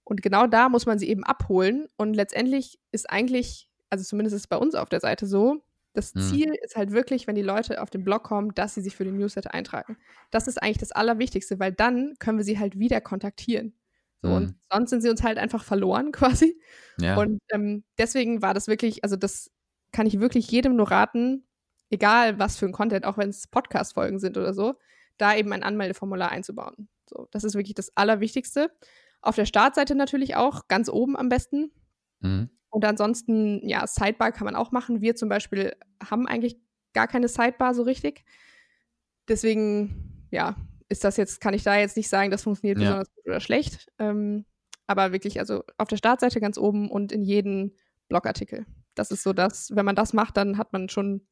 Und 0.03 0.21
genau 0.21 0.45
da 0.45 0.67
muss 0.67 0.85
man 0.85 0.99
sie 0.99 1.07
eben 1.07 1.23
abholen. 1.23 1.87
Und 1.95 2.15
letztendlich 2.15 2.79
ist 2.91 3.09
eigentlich, 3.09 3.69
also 3.89 4.03
zumindest 4.03 4.35
ist 4.35 4.41
es 4.41 4.47
bei 4.47 4.57
uns 4.57 4.75
auf 4.75 4.89
der 4.89 4.99
Seite 4.99 5.25
so, 5.25 5.64
das 5.95 6.13
hm. 6.13 6.21
Ziel 6.21 6.55
ist 6.63 6.75
halt 6.75 6.91
wirklich, 6.91 7.27
wenn 7.27 7.35
die 7.35 7.41
Leute 7.41 7.81
auf 7.81 7.89
den 7.89 8.03
Blog 8.03 8.23
kommen, 8.23 8.53
dass 8.53 8.75
sie 8.75 8.81
sich 8.81 8.95
für 8.95 9.05
den 9.05 9.17
Newsletter 9.17 9.53
eintragen. 9.53 9.97
Das 10.31 10.47
ist 10.47 10.61
eigentlich 10.61 10.77
das 10.77 10.91
Allerwichtigste, 10.91 11.59
weil 11.59 11.71
dann 11.71 12.15
können 12.19 12.37
wir 12.37 12.45
sie 12.45 12.59
halt 12.59 12.77
wieder 12.77 13.01
kontaktieren. 13.01 13.73
So, 14.21 14.29
hm. 14.29 14.35
Und 14.35 14.55
sonst 14.71 14.89
sind 14.89 15.01
sie 15.01 15.09
uns 15.09 15.23
halt 15.23 15.37
einfach 15.37 15.63
verloren 15.63 16.11
quasi. 16.11 16.59
Ja. 16.99 17.17
Und 17.17 17.41
ähm, 17.51 17.83
deswegen 17.97 18.41
war 18.41 18.53
das 18.53 18.67
wirklich, 18.67 19.03
also 19.03 19.15
das 19.15 19.51
kann 19.91 20.07
ich 20.07 20.19
wirklich 20.19 20.49
jedem 20.51 20.75
nur 20.75 20.91
raten, 20.91 21.45
egal 21.89 22.39
was 22.39 22.57
für 22.57 22.65
ein 22.65 22.71
Content, 22.71 23.05
auch 23.05 23.17
wenn 23.17 23.29
es 23.29 23.47
Podcast-Folgen 23.47 24.19
sind 24.19 24.37
oder 24.37 24.53
so, 24.53 24.75
da 25.17 25.35
eben 25.35 25.53
ein 25.53 25.63
Anmeldeformular 25.63 26.31
einzubauen. 26.31 26.89
So, 27.09 27.27
das 27.31 27.43
ist 27.43 27.55
wirklich 27.55 27.75
das 27.75 27.95
Allerwichtigste. 27.95 28.71
Auf 29.21 29.35
der 29.35 29.45
Startseite 29.45 29.95
natürlich 29.95 30.35
auch, 30.35 30.67
ganz 30.67 30.89
oben 30.89 31.15
am 31.15 31.29
besten. 31.29 31.71
Mhm. 32.19 32.49
Und 32.75 32.83
ansonsten, 32.83 33.65
ja, 33.65 33.87
Sidebar 33.87 34.33
kann 34.33 34.43
man 34.43 34.57
auch 34.57 34.73
machen. 34.73 34.99
Wir 34.99 35.15
zum 35.15 35.29
Beispiel 35.29 35.77
haben 36.03 36.27
eigentlich 36.27 36.57
gar 36.91 37.07
keine 37.07 37.29
Sidebar 37.29 37.73
so 37.73 37.83
richtig. 37.83 38.25
Deswegen, 39.29 40.27
ja, 40.29 40.57
ist 40.89 41.05
das 41.05 41.15
jetzt, 41.15 41.39
kann 41.39 41.53
ich 41.53 41.63
da 41.63 41.77
jetzt 41.77 41.95
nicht 41.95 42.09
sagen, 42.09 42.31
das 42.31 42.43
funktioniert 42.43 42.77
ja. 42.79 42.83
besonders 42.83 43.15
gut 43.15 43.27
oder 43.27 43.39
schlecht. 43.39 43.89
Ähm, 43.97 44.43
aber 44.87 45.13
wirklich, 45.13 45.39
also 45.39 45.63
auf 45.77 45.87
der 45.87 45.95
Startseite 45.95 46.41
ganz 46.41 46.57
oben 46.57 46.91
und 46.91 47.13
in 47.13 47.23
jeden 47.23 47.77
Blogartikel. 48.09 48.65
Das 48.93 49.09
ist 49.09 49.23
so 49.23 49.31
das, 49.31 49.73
wenn 49.73 49.85
man 49.85 49.95
das 49.95 50.11
macht, 50.11 50.35
dann 50.35 50.57
hat 50.57 50.73
man 50.73 50.89
schon 50.89 51.25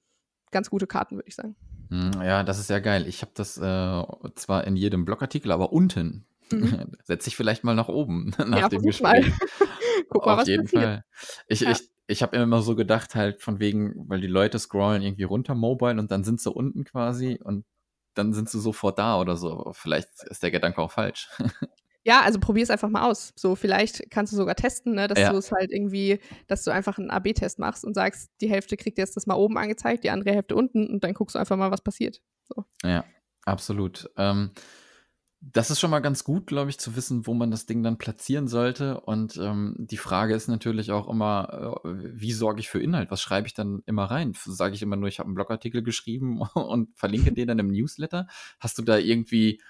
ganz 0.52 0.70
gute 0.70 0.88
Karten, 0.88 1.18
würde 1.18 1.28
ich 1.28 1.36
sagen. 1.36 1.58
Hm, 1.90 2.22
ja, 2.24 2.44
das 2.44 2.58
ist 2.58 2.70
ja 2.70 2.80
geil. 2.80 3.06
Ich 3.06 3.22
habe 3.22 3.34
das 3.36 3.58
äh, 3.58 4.04
zwar 4.36 4.66
in 4.66 4.78
jedem 4.78 5.04
Blogartikel, 5.04 5.52
aber 5.52 5.74
unten 5.74 6.26
Mhm. 6.52 6.92
Setz 7.04 7.26
dich 7.26 7.36
vielleicht 7.36 7.64
mal 7.64 7.76
nach 7.76 7.88
oben 7.88 8.32
nach 8.46 8.60
ja, 8.60 8.70
dem 8.70 8.82
Gespräch. 8.82 9.32
Guck 10.14 10.26
mal, 10.26 10.34
Auf 10.34 10.40
was 10.40 10.48
jeden 10.48 10.64
passiert. 10.64 10.84
Fall. 10.84 11.06
Ich, 11.48 11.62
ja. 11.62 11.72
ich, 11.72 11.90
ich 12.08 12.24
habe 12.24 12.38
immer 12.38 12.62
so 12.62 12.76
gedacht, 12.76 13.16
halt 13.16 13.42
von 13.42 13.60
wegen, 13.60 13.94
weil 14.10 14.22
die 14.22 14.28
Leute 14.28 14.60
scrollen 14.60 15.02
irgendwie 15.02 15.24
runter 15.24 15.56
mobile 15.56 16.00
und 16.00 16.12
dann 16.12 16.24
sind 16.24 16.42
sie 16.42 16.52
unten 16.52 16.84
quasi 16.84 17.40
und 17.44 17.66
dann 18.14 18.34
sind 18.34 18.50
sie 18.50 18.60
sofort 18.60 19.00
da 19.00 19.20
oder 19.20 19.36
so. 19.38 19.72
Vielleicht 19.74 20.10
ist 20.30 20.44
der 20.44 20.52
Gedanke 20.52 20.82
auch 20.82 20.92
falsch. 20.92 21.30
Ja, 22.06 22.22
also 22.22 22.40
probier 22.40 22.64
es 22.64 22.70
einfach 22.70 22.90
mal 22.90 23.10
aus. 23.10 23.32
So, 23.38 23.56
vielleicht 23.56 24.12
kannst 24.12 24.34
du 24.34 24.38
sogar 24.38 24.56
testen, 24.56 24.96
ne, 24.96 25.08
dass 25.08 25.20
ja. 25.20 25.32
du 25.32 25.38
es 25.38 25.52
halt 25.52 25.72
irgendwie, 25.72 26.20
dass 26.48 26.64
du 26.64 26.72
einfach 26.72 26.98
einen 26.98 27.10
AB-Test 27.10 27.60
machst 27.60 27.86
und 27.86 27.94
sagst, 27.94 28.30
die 28.42 28.50
Hälfte 28.50 28.76
kriegt 28.76 28.98
jetzt 28.98 29.16
das 29.16 29.26
mal 29.26 29.36
oben 29.36 29.58
angezeigt, 29.58 30.04
die 30.04 30.10
andere 30.10 30.34
Hälfte 30.34 30.56
unten 30.56 30.88
und 30.88 31.04
dann 31.04 31.14
guckst 31.14 31.36
du 31.36 31.40
einfach 31.40 31.56
mal, 31.56 31.72
was 31.72 31.82
passiert. 31.82 32.22
So. 32.44 32.66
Ja, 32.84 33.06
absolut. 33.46 34.10
Ähm, 34.18 34.52
das 35.52 35.70
ist 35.70 35.80
schon 35.80 35.92
mal 35.92 36.00
ganz 36.00 36.24
gut, 36.24 36.48
glaube 36.48 36.70
ich, 36.70 36.80
zu 36.80 36.96
wissen, 36.96 37.28
wo 37.28 37.34
man 37.34 37.52
das 37.52 37.66
Ding 37.66 37.84
dann 37.84 37.98
platzieren 37.98 38.48
sollte. 38.48 39.02
Und 39.02 39.36
ähm, 39.38 39.76
die 39.78 39.98
Frage 39.98 40.36
ist 40.36 40.48
natürlich 40.48 40.92
auch 40.92 41.10
immer, 41.10 41.82
äh, 41.84 41.90
wie 41.92 42.32
sorge 42.32 42.62
ich 42.62 42.70
für 42.70 42.82
Inhalt? 42.82 43.12
Was 43.12 43.22
schreibe 43.22 43.48
ich 43.48 43.54
dann 43.54 43.84
immer 43.86 44.06
rein? 44.06 44.34
Sage 44.34 44.76
ich 44.76 44.82
immer 44.82 44.96
nur, 44.96 45.10
ich 45.10 45.20
habe 45.20 45.28
einen 45.28 45.36
Blogartikel 45.36 45.84
geschrieben 45.84 46.42
und 46.54 46.98
verlinke 46.98 47.34
den 47.34 47.50
dann 47.50 47.60
im 47.60 47.72
Newsletter? 47.72 48.28
Hast 48.60 48.78
du 48.78 48.84
da 48.84 48.98
irgendwie 48.98 49.62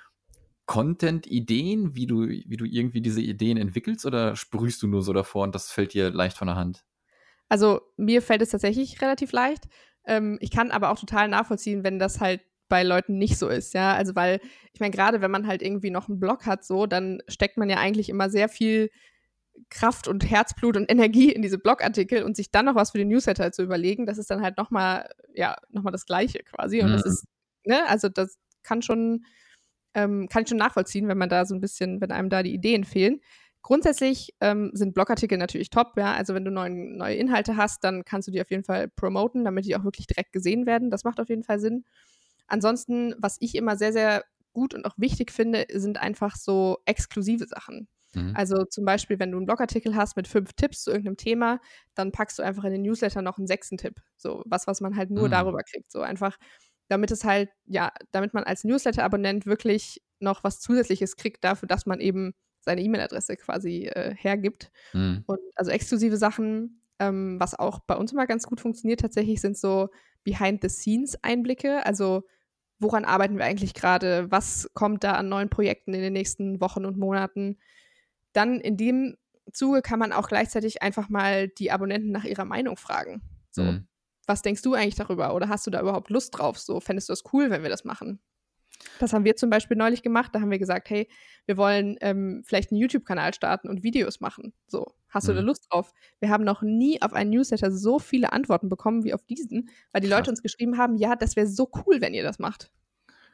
Content-Ideen, 0.67 1.95
wie 1.95 2.05
du, 2.05 2.27
wie 2.27 2.57
du 2.57 2.65
irgendwie 2.65 3.01
diese 3.01 3.21
Ideen 3.21 3.57
entwickelst 3.57 4.05
oder 4.05 4.35
sprühst 4.35 4.81
du 4.83 4.87
nur 4.87 5.01
so 5.01 5.11
davor 5.11 5.43
und 5.43 5.55
das 5.55 5.71
fällt 5.71 5.93
dir 5.93 6.11
leicht 6.11 6.37
von 6.37 6.47
der 6.47 6.55
Hand? 6.55 6.85
Also 7.49 7.81
mir 7.97 8.21
fällt 8.21 8.43
es 8.43 8.49
tatsächlich 8.49 9.01
relativ 9.01 9.31
leicht. 9.31 9.67
Ähm, 10.05 10.37
ich 10.39 10.51
kann 10.51 10.71
aber 10.71 10.91
auch 10.91 10.99
total 10.99 11.27
nachvollziehen, 11.29 11.83
wenn 11.83 11.97
das 11.97 12.21
halt 12.21 12.41
bei 12.69 12.83
Leuten 12.83 13.17
nicht 13.17 13.37
so 13.37 13.47
ist, 13.47 13.73
ja. 13.73 13.93
Also 13.93 14.15
weil, 14.15 14.39
ich 14.73 14.79
meine, 14.79 14.91
gerade 14.91 15.21
wenn 15.21 15.31
man 15.31 15.47
halt 15.47 15.61
irgendwie 15.61 15.91
noch 15.91 16.09
einen 16.09 16.19
Blog 16.19 16.45
hat, 16.45 16.65
so, 16.65 16.85
dann 16.85 17.21
steckt 17.27 17.57
man 17.57 17.69
ja 17.69 17.77
eigentlich 17.77 18.09
immer 18.09 18.29
sehr 18.29 18.49
viel 18.49 18.89
Kraft 19.69 20.07
und 20.07 20.29
Herzblut 20.29 20.77
und 20.77 20.89
Energie 20.91 21.31
in 21.31 21.41
diese 21.41 21.57
Blogartikel 21.57 22.23
und 22.23 22.35
sich 22.35 22.51
dann 22.51 22.65
noch 22.65 22.75
was 22.75 22.91
für 22.91 22.97
den 22.97 23.09
Newsletter 23.09 23.51
zu 23.51 23.63
überlegen, 23.63 24.05
das 24.05 24.17
ist 24.17 24.29
dann 24.29 24.41
halt 24.41 24.57
nochmal, 24.57 25.09
ja, 25.33 25.55
nochmal 25.69 25.91
das 25.91 26.05
Gleiche 26.05 26.39
quasi. 26.39 26.81
Und 26.81 26.89
mhm. 26.89 26.93
das 26.93 27.05
ist, 27.05 27.25
ne, 27.65 27.87
also 27.87 28.09
das 28.09 28.37
kann 28.63 28.81
schon, 28.81 29.25
ähm, 29.93 30.27
kann 30.29 30.43
ich 30.43 30.49
schon 30.49 30.57
nachvollziehen, 30.57 31.07
wenn 31.07 31.17
man 31.17 31.29
da 31.29 31.45
so 31.45 31.53
ein 31.53 31.61
bisschen, 31.61 32.01
wenn 32.01 32.11
einem 32.11 32.29
da 32.29 32.43
die 32.43 32.53
Ideen 32.53 32.83
fehlen. 32.83 33.19
Grundsätzlich 33.61 34.33
ähm, 34.41 34.71
sind 34.73 34.93
Blogartikel 34.93 35.37
natürlich 35.37 35.69
top, 35.69 35.93
ja. 35.97 36.13
Also 36.13 36.33
wenn 36.33 36.43
du 36.43 36.51
neuen, 36.51 36.97
neue 36.97 37.15
Inhalte 37.15 37.55
hast, 37.55 37.83
dann 37.83 38.03
kannst 38.03 38.27
du 38.27 38.31
die 38.31 38.41
auf 38.41 38.51
jeden 38.51 38.65
Fall 38.65 38.89
promoten, 38.89 39.45
damit 39.45 39.65
die 39.65 39.75
auch 39.75 39.85
wirklich 39.85 40.07
direkt 40.07 40.33
gesehen 40.33 40.65
werden. 40.65 40.91
Das 40.91 41.05
macht 41.05 41.19
auf 41.19 41.29
jeden 41.29 41.43
Fall 41.43 41.59
Sinn. 41.59 41.85
Ansonsten, 42.47 43.15
was 43.17 43.37
ich 43.39 43.55
immer 43.55 43.77
sehr, 43.77 43.93
sehr 43.93 44.23
gut 44.53 44.73
und 44.73 44.85
auch 44.85 44.95
wichtig 44.97 45.31
finde, 45.31 45.65
sind 45.73 45.97
einfach 45.97 46.35
so 46.35 46.77
exklusive 46.85 47.47
Sachen. 47.47 47.87
Mhm. 48.13 48.33
Also 48.35 48.63
zum 48.65 48.85
Beispiel, 48.85 49.19
wenn 49.19 49.31
du 49.31 49.37
einen 49.37 49.45
Blogartikel 49.45 49.95
hast 49.95 50.15
mit 50.15 50.27
fünf 50.27 50.53
Tipps 50.53 50.83
zu 50.83 50.91
irgendeinem 50.91 51.17
Thema, 51.17 51.59
dann 51.95 52.11
packst 52.11 52.37
du 52.39 52.43
einfach 52.43 52.63
in 52.63 52.71
den 52.71 52.83
Newsletter 52.83 53.21
noch 53.21 53.37
einen 53.37 53.47
sechsten 53.47 53.77
Tipp. 53.77 53.99
So 54.17 54.43
was, 54.45 54.67
was 54.67 54.81
man 54.81 54.95
halt 54.95 55.09
nur 55.09 55.27
mhm. 55.27 55.31
darüber 55.31 55.61
kriegt. 55.63 55.91
So 55.91 56.01
einfach, 56.01 56.37
damit 56.87 57.11
es 57.11 57.23
halt, 57.23 57.49
ja, 57.65 57.91
damit 58.11 58.33
man 58.33 58.43
als 58.43 58.63
Newsletter-Abonnent 58.63 59.45
wirklich 59.45 60.01
noch 60.19 60.43
was 60.43 60.59
Zusätzliches 60.59 61.15
kriegt 61.15 61.43
dafür, 61.43 61.67
dass 61.67 61.85
man 61.85 61.99
eben 61.99 62.33
seine 62.61 62.81
E-Mail-Adresse 62.81 63.35
quasi 63.35 63.87
äh, 63.87 64.15
hergibt. 64.15 64.71
Mhm. 64.93 65.23
Und 65.25 65.39
also 65.55 65.71
exklusive 65.71 66.17
Sachen, 66.17 66.81
ähm, 66.99 67.39
was 67.39 67.57
auch 67.57 67.79
bei 67.79 67.95
uns 67.95 68.13
immer 68.13 68.27
ganz 68.27 68.45
gut 68.45 68.61
funktioniert 68.61 69.01
tatsächlich, 69.01 69.41
sind 69.41 69.57
so 69.57 69.89
Behind-the-Scenes-Einblicke. 70.23 71.85
Also 71.85 72.23
woran 72.79 73.05
arbeiten 73.05 73.37
wir 73.37 73.45
eigentlich 73.45 73.73
gerade? 73.73 74.29
Was 74.31 74.69
kommt 74.73 75.03
da 75.03 75.13
an 75.13 75.29
neuen 75.29 75.49
Projekten 75.49 75.93
in 75.93 76.01
den 76.01 76.13
nächsten 76.13 76.61
Wochen 76.61 76.85
und 76.85 76.97
Monaten? 76.97 77.57
Dann 78.33 78.59
in 78.59 78.77
dem 78.77 79.15
Zuge 79.51 79.81
kann 79.81 79.99
man 79.99 80.11
auch 80.11 80.27
gleichzeitig 80.27 80.81
einfach 80.81 81.09
mal 81.09 81.47
die 81.47 81.71
Abonnenten 81.71 82.11
nach 82.11 82.23
ihrer 82.23 82.45
Meinung 82.45 82.77
fragen. 82.77 83.21
So, 83.51 83.63
mhm. 83.63 83.87
was 84.25 84.41
denkst 84.41 84.61
du 84.61 84.73
eigentlich 84.73 84.95
darüber? 84.95 85.35
Oder 85.35 85.49
hast 85.49 85.67
du 85.67 85.71
da 85.71 85.81
überhaupt 85.81 86.09
Lust 86.09 86.37
drauf? 86.37 86.59
So, 86.59 86.79
fändest 86.79 87.09
du 87.09 87.13
das 87.13 87.23
cool, 87.33 87.49
wenn 87.49 87.63
wir 87.63 87.69
das 87.69 87.83
machen? 87.83 88.19
Das 88.99 89.13
haben 89.13 89.25
wir 89.25 89.35
zum 89.35 89.49
Beispiel 89.49 89.77
neulich 89.77 90.01
gemacht. 90.01 90.33
Da 90.33 90.41
haben 90.41 90.51
wir 90.51 90.59
gesagt, 90.59 90.89
hey, 90.89 91.09
wir 91.45 91.57
wollen 91.57 91.97
ähm, 92.01 92.43
vielleicht 92.45 92.71
einen 92.71 92.81
YouTube-Kanal 92.81 93.33
starten 93.33 93.69
und 93.69 93.83
Videos 93.83 94.19
machen. 94.19 94.53
So, 94.67 94.93
Hast 95.13 95.27
du 95.27 95.33
da 95.33 95.41
mhm. 95.41 95.47
Lust 95.47 95.67
drauf? 95.69 95.93
Wir 96.19 96.29
haben 96.29 96.43
noch 96.43 96.63
nie 96.63 97.01
auf 97.01 97.13
einen 97.13 97.29
Newsletter 97.29 97.71
so 97.71 97.99
viele 97.99 98.33
Antworten 98.33 98.67
bekommen 98.67 99.03
wie 99.03 99.13
auf 99.13 99.23
diesen, 99.23 99.69
weil 99.91 100.01
die 100.01 100.07
Krass. 100.07 100.19
Leute 100.19 100.31
uns 100.31 100.41
geschrieben 100.41 100.77
haben, 100.77 100.97
ja, 100.97 101.15
das 101.15 101.35
wäre 101.35 101.47
so 101.47 101.69
cool, 101.85 102.01
wenn 102.01 102.13
ihr 102.13 102.23
das 102.23 102.39
macht. 102.39 102.71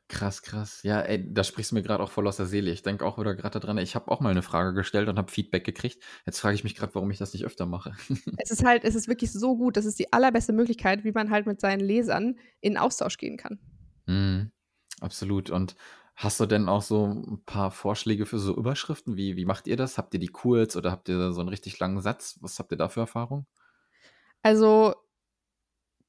Krass, 0.09 0.41
krass. 0.41 0.81
Ja, 0.81 1.01
ey, 1.01 1.31
da 1.31 1.43
sprichst 1.43 1.71
du 1.71 1.75
mir 1.75 1.83
gerade 1.83 2.03
auch 2.03 2.09
voll 2.09 2.27
aus 2.27 2.37
der 2.37 2.47
Seele. 2.47 2.71
Ich 2.71 2.81
denke 2.81 3.05
auch 3.05 3.19
wieder 3.19 3.35
gerade 3.35 3.59
daran, 3.59 3.77
ich 3.77 3.93
habe 3.93 4.09
auch 4.09 4.21
mal 4.21 4.31
eine 4.31 4.41
Frage 4.41 4.73
gestellt 4.73 5.07
und 5.07 5.19
habe 5.19 5.31
Feedback 5.31 5.63
gekriegt. 5.63 6.03
Jetzt 6.25 6.39
frage 6.39 6.55
ich 6.55 6.63
mich 6.63 6.75
gerade, 6.75 6.95
warum 6.95 7.11
ich 7.11 7.19
das 7.19 7.31
nicht 7.31 7.45
öfter 7.45 7.67
mache. 7.67 7.93
es 8.37 8.49
ist 8.49 8.65
halt, 8.65 8.83
es 8.83 8.95
ist 8.95 9.07
wirklich 9.07 9.31
so 9.31 9.55
gut. 9.55 9.77
Das 9.77 9.85
ist 9.85 9.99
die 9.99 10.11
allerbeste 10.11 10.51
Möglichkeit, 10.51 11.03
wie 11.03 11.11
man 11.11 11.29
halt 11.29 11.45
mit 11.45 11.61
seinen 11.61 11.79
Lesern 11.79 12.39
in 12.59 12.75
Austausch 12.75 13.17
gehen 13.17 13.37
kann. 13.37 13.59
Mhm, 14.07 14.51
absolut. 14.99 15.51
Und 15.51 15.75
hast 16.19 16.39
du 16.39 16.45
denn 16.45 16.67
auch 16.67 16.81
so 16.81 17.05
ein 17.07 17.41
paar 17.45 17.71
Vorschläge 17.71 18.25
für 18.25 18.39
so 18.39 18.55
Überschriften? 18.55 19.15
Wie, 19.15 19.37
wie 19.37 19.45
macht 19.45 19.67
ihr 19.67 19.77
das? 19.77 19.97
Habt 19.97 20.13
ihr 20.13 20.19
die 20.19 20.27
kurz 20.27 20.75
oder 20.75 20.91
habt 20.91 21.09
ihr 21.09 21.31
so 21.31 21.39
einen 21.39 21.49
richtig 21.49 21.79
langen 21.79 22.01
Satz? 22.01 22.37
Was 22.41 22.59
habt 22.59 22.71
ihr 22.71 22.77
da 22.77 22.89
für 22.89 22.99
Erfahrung? 22.99 23.45
Also, 24.41 24.95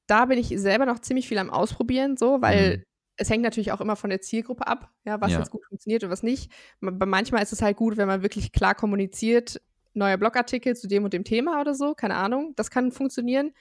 da 0.07 0.25
bin 0.25 0.37
ich 0.37 0.49
selber 0.59 0.85
noch 0.85 0.99
ziemlich 0.99 1.27
viel 1.27 1.37
am 1.37 1.49
Ausprobieren, 1.49 2.17
so, 2.17 2.41
weil 2.41 2.77
mhm 2.77 2.83
es 3.21 3.29
hängt 3.29 3.43
natürlich 3.43 3.71
auch 3.71 3.81
immer 3.81 3.95
von 3.95 4.09
der 4.09 4.21
Zielgruppe 4.21 4.65
ab, 4.65 4.89
ja, 5.03 5.21
was 5.21 5.31
ja. 5.31 5.37
jetzt 5.37 5.51
gut 5.51 5.63
funktioniert 5.67 6.03
und 6.03 6.09
was 6.09 6.23
nicht. 6.23 6.51
Manchmal 6.79 7.43
ist 7.43 7.53
es 7.53 7.61
halt 7.61 7.77
gut, 7.77 7.97
wenn 7.97 8.07
man 8.07 8.23
wirklich 8.23 8.51
klar 8.51 8.73
kommuniziert, 8.73 9.61
neuer 9.93 10.17
Blogartikel 10.17 10.75
zu 10.75 10.87
dem 10.87 11.03
und 11.03 11.13
dem 11.13 11.23
Thema 11.23 11.61
oder 11.61 11.75
so, 11.75 11.93
keine 11.93 12.15
Ahnung, 12.15 12.53
das 12.55 12.71
kann 12.71 12.91
funktionieren. 12.91 13.53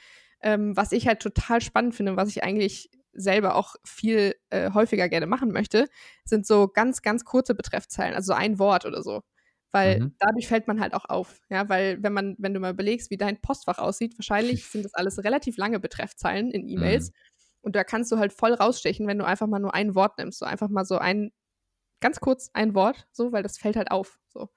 Ähm, 0.42 0.74
was 0.76 0.92
ich 0.92 1.06
halt 1.06 1.20
total 1.20 1.60
spannend 1.60 1.94
finde, 1.94 2.16
was 2.16 2.30
ich 2.30 2.42
eigentlich 2.42 2.90
selber 3.12 3.54
auch 3.54 3.76
viel 3.84 4.34
äh, 4.50 4.72
häufiger 4.72 5.08
gerne 5.08 5.26
machen 5.26 5.52
möchte, 5.52 5.88
sind 6.24 6.46
so 6.46 6.68
ganz, 6.68 7.02
ganz 7.02 7.24
kurze 7.24 7.54
Betreffzeilen, 7.54 8.14
also 8.14 8.32
ein 8.32 8.58
Wort 8.58 8.86
oder 8.86 9.02
so. 9.02 9.22
Weil 9.72 10.00
mhm. 10.00 10.16
dadurch 10.18 10.48
fällt 10.48 10.66
man 10.66 10.80
halt 10.80 10.94
auch 10.94 11.04
auf. 11.04 11.40
Ja, 11.48 11.68
weil 11.68 12.02
wenn 12.02 12.12
man, 12.12 12.34
wenn 12.38 12.54
du 12.54 12.60
mal 12.60 12.72
überlegst, 12.72 13.10
wie 13.10 13.16
dein 13.16 13.40
Postfach 13.40 13.78
aussieht, 13.78 14.18
wahrscheinlich 14.18 14.64
sind 14.70 14.84
das 14.84 14.94
alles 14.94 15.22
relativ 15.22 15.56
lange 15.56 15.78
Betreffzeilen 15.78 16.50
in 16.50 16.68
E-Mails. 16.68 17.10
Mhm. 17.10 17.14
Und 17.62 17.76
da 17.76 17.84
kannst 17.84 18.10
du 18.10 18.18
halt 18.18 18.32
voll 18.32 18.54
rausstechen, 18.54 19.06
wenn 19.06 19.18
du 19.18 19.24
einfach 19.24 19.46
mal 19.46 19.60
nur 19.60 19.74
ein 19.74 19.94
Wort 19.94 20.18
nimmst. 20.18 20.38
So 20.38 20.46
einfach 20.46 20.68
mal 20.68 20.84
so 20.84 20.98
ein, 20.98 21.30
ganz 22.00 22.20
kurz 22.20 22.50
ein 22.54 22.74
Wort, 22.74 23.06
so, 23.12 23.32
weil 23.32 23.42
das 23.42 23.58
fällt 23.58 23.76
halt 23.76 23.90
auf. 23.90 24.18
So. 24.28 24.48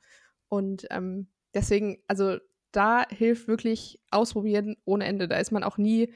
Und 0.48 0.88
ähm, 0.90 1.28
deswegen, 1.54 2.02
also 2.08 2.38
da 2.72 3.06
hilft 3.10 3.48
wirklich 3.48 4.02
ausprobieren 4.10 4.78
ohne 4.86 5.06
Ende. 5.06 5.28
Da 5.28 5.38
ist 5.38 5.52
man 5.52 5.64
auch 5.64 5.78
nie 5.78 6.14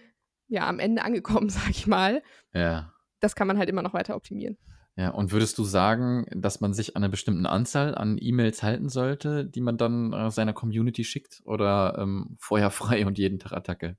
ja 0.48 0.68
am 0.68 0.80
Ende 0.80 1.04
angekommen, 1.04 1.50
sag 1.50 1.70
ich 1.70 1.88
mal. 1.88 2.22
Ja. 2.54 2.94
Das 3.20 3.36
kann 3.36 3.48
man 3.48 3.58
halt 3.58 3.70
immer 3.70 3.82
noch 3.82 3.94
weiter 3.94 4.16
optimieren. 4.16 4.58
Ja, 4.96 5.10
und 5.10 5.32
würdest 5.32 5.60
du 5.60 5.64
sagen, 5.64 6.26
dass 6.32 6.60
man 6.60 6.74
sich 6.74 6.96
an 6.96 7.04
einer 7.04 7.12
bestimmten 7.12 7.46
Anzahl 7.46 7.94
an 7.94 8.18
E-Mails 8.20 8.64
halten 8.64 8.90
sollte, 8.90 9.46
die 9.46 9.62
man 9.62 9.78
dann 9.78 10.12
äh, 10.12 10.32
seiner 10.32 10.54
Community 10.54 11.04
schickt? 11.04 11.42
Oder 11.46 11.98
ähm, 12.00 12.36
feuerfrei 12.40 13.06
und 13.06 13.20
jeden 13.20 13.38
Tag 13.38 13.52
Attacke? 13.52 13.96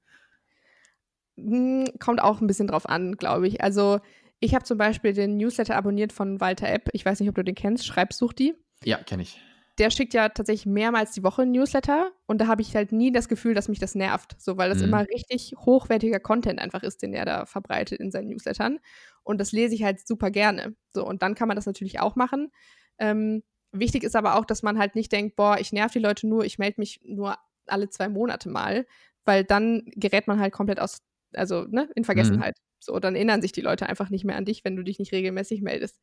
Hm, 1.36 1.88
kommt 2.00 2.20
auch 2.20 2.40
ein 2.40 2.48
bisschen 2.48 2.66
drauf 2.66 2.88
an, 2.88 3.16
glaube 3.16 3.46
ich. 3.46 3.62
Also, 3.62 4.00
ich 4.40 4.54
habe 4.54 4.64
zum 4.64 4.76
Beispiel 4.76 5.12
den 5.12 5.36
Newsletter 5.36 5.76
abonniert 5.76 6.12
von 6.12 6.40
Walter 6.40 6.68
App. 6.68 6.88
Ich 6.92 7.04
weiß 7.04 7.20
nicht, 7.20 7.28
ob 7.28 7.36
du 7.36 7.44
den 7.44 7.54
kennst. 7.54 7.86
Schreibsuch 7.86 8.32
die. 8.32 8.54
Ja, 8.82 8.98
kenne 8.98 9.22
ich. 9.22 9.40
Der 9.78 9.90
schickt 9.90 10.12
ja 10.12 10.28
tatsächlich 10.28 10.66
mehrmals 10.66 11.12
die 11.12 11.22
Woche 11.22 11.42
ein 11.42 11.52
Newsletter 11.52 12.10
und 12.26 12.40
da 12.40 12.46
habe 12.46 12.62
ich 12.62 12.74
halt 12.74 12.90
nie 12.92 13.12
das 13.12 13.28
Gefühl, 13.28 13.54
dass 13.54 13.68
mich 13.68 13.78
das 13.78 13.94
nervt. 13.94 14.34
So, 14.38 14.56
weil 14.56 14.68
das 14.68 14.78
mhm. 14.78 14.84
immer 14.84 15.08
richtig 15.08 15.54
hochwertiger 15.56 16.20
Content 16.20 16.58
einfach 16.58 16.82
ist, 16.82 17.02
den 17.02 17.14
er 17.14 17.24
da 17.24 17.46
verbreitet 17.46 18.00
in 18.00 18.10
seinen 18.10 18.28
Newslettern. 18.28 18.80
Und 19.22 19.40
das 19.40 19.52
lese 19.52 19.74
ich 19.74 19.84
halt 19.84 20.06
super 20.06 20.30
gerne. 20.30 20.74
So, 20.94 21.06
und 21.06 21.22
dann 21.22 21.34
kann 21.34 21.48
man 21.48 21.56
das 21.56 21.66
natürlich 21.66 22.00
auch 22.00 22.16
machen. 22.16 22.50
Ähm, 22.98 23.42
wichtig 23.72 24.02
ist 24.02 24.16
aber 24.16 24.36
auch, 24.36 24.44
dass 24.44 24.62
man 24.62 24.78
halt 24.78 24.94
nicht 24.94 25.12
denkt, 25.12 25.36
boah, 25.36 25.58
ich 25.60 25.72
nerv 25.72 25.92
die 25.92 25.98
Leute 26.00 26.26
nur, 26.26 26.44
ich 26.44 26.58
melde 26.58 26.80
mich 26.80 27.00
nur 27.04 27.36
alle 27.66 27.88
zwei 27.88 28.08
Monate 28.08 28.48
mal, 28.48 28.86
weil 29.24 29.44
dann 29.44 29.82
gerät 29.94 30.26
man 30.26 30.40
halt 30.40 30.52
komplett 30.52 30.80
aus 30.80 31.02
also 31.34 31.64
ne, 31.64 31.88
in 31.94 32.02
mhm. 32.02 32.04
Vergessenheit. 32.04 32.56
Mhm. 32.58 32.62
So, 32.80 32.98
dann 32.98 33.14
erinnern 33.14 33.42
sich 33.42 33.52
die 33.52 33.60
Leute 33.60 33.88
einfach 33.88 34.10
nicht 34.10 34.24
mehr 34.24 34.36
an 34.36 34.44
dich, 34.44 34.64
wenn 34.64 34.76
du 34.76 34.82
dich 34.82 34.98
nicht 34.98 35.12
regelmäßig 35.12 35.62
meldest. 35.62 36.00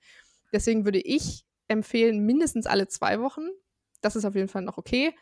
Deswegen 0.51 0.85
würde 0.85 0.99
ich 0.99 1.45
empfehlen, 1.67 2.25
mindestens 2.25 2.65
alle 2.65 2.87
zwei 2.87 3.19
Wochen. 3.19 3.47
Das 4.05 4.15
ist 4.15 4.25
auf 4.25 4.35
jeden 4.35 4.47
Fall 4.47 4.61
noch 4.61 4.77
okay. 4.77 5.15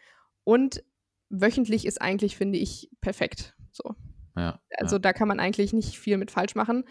Und 0.44 0.84
wöchentlich 1.30 1.86
ist 1.86 2.02
eigentlich, 2.02 2.36
finde 2.36 2.60
ich, 2.60 2.90
perfekt. 3.00 3.56
So. 3.72 3.96
Ja, 4.36 4.60
also 4.78 4.98
ja. 4.98 5.00
da 5.00 5.14
kann 5.14 5.28
man 5.28 5.40
eigentlich 5.40 5.72
nicht 5.72 5.98
viel 5.98 6.18
mit 6.18 6.32
falsch 6.32 6.56
machen. 6.56 6.84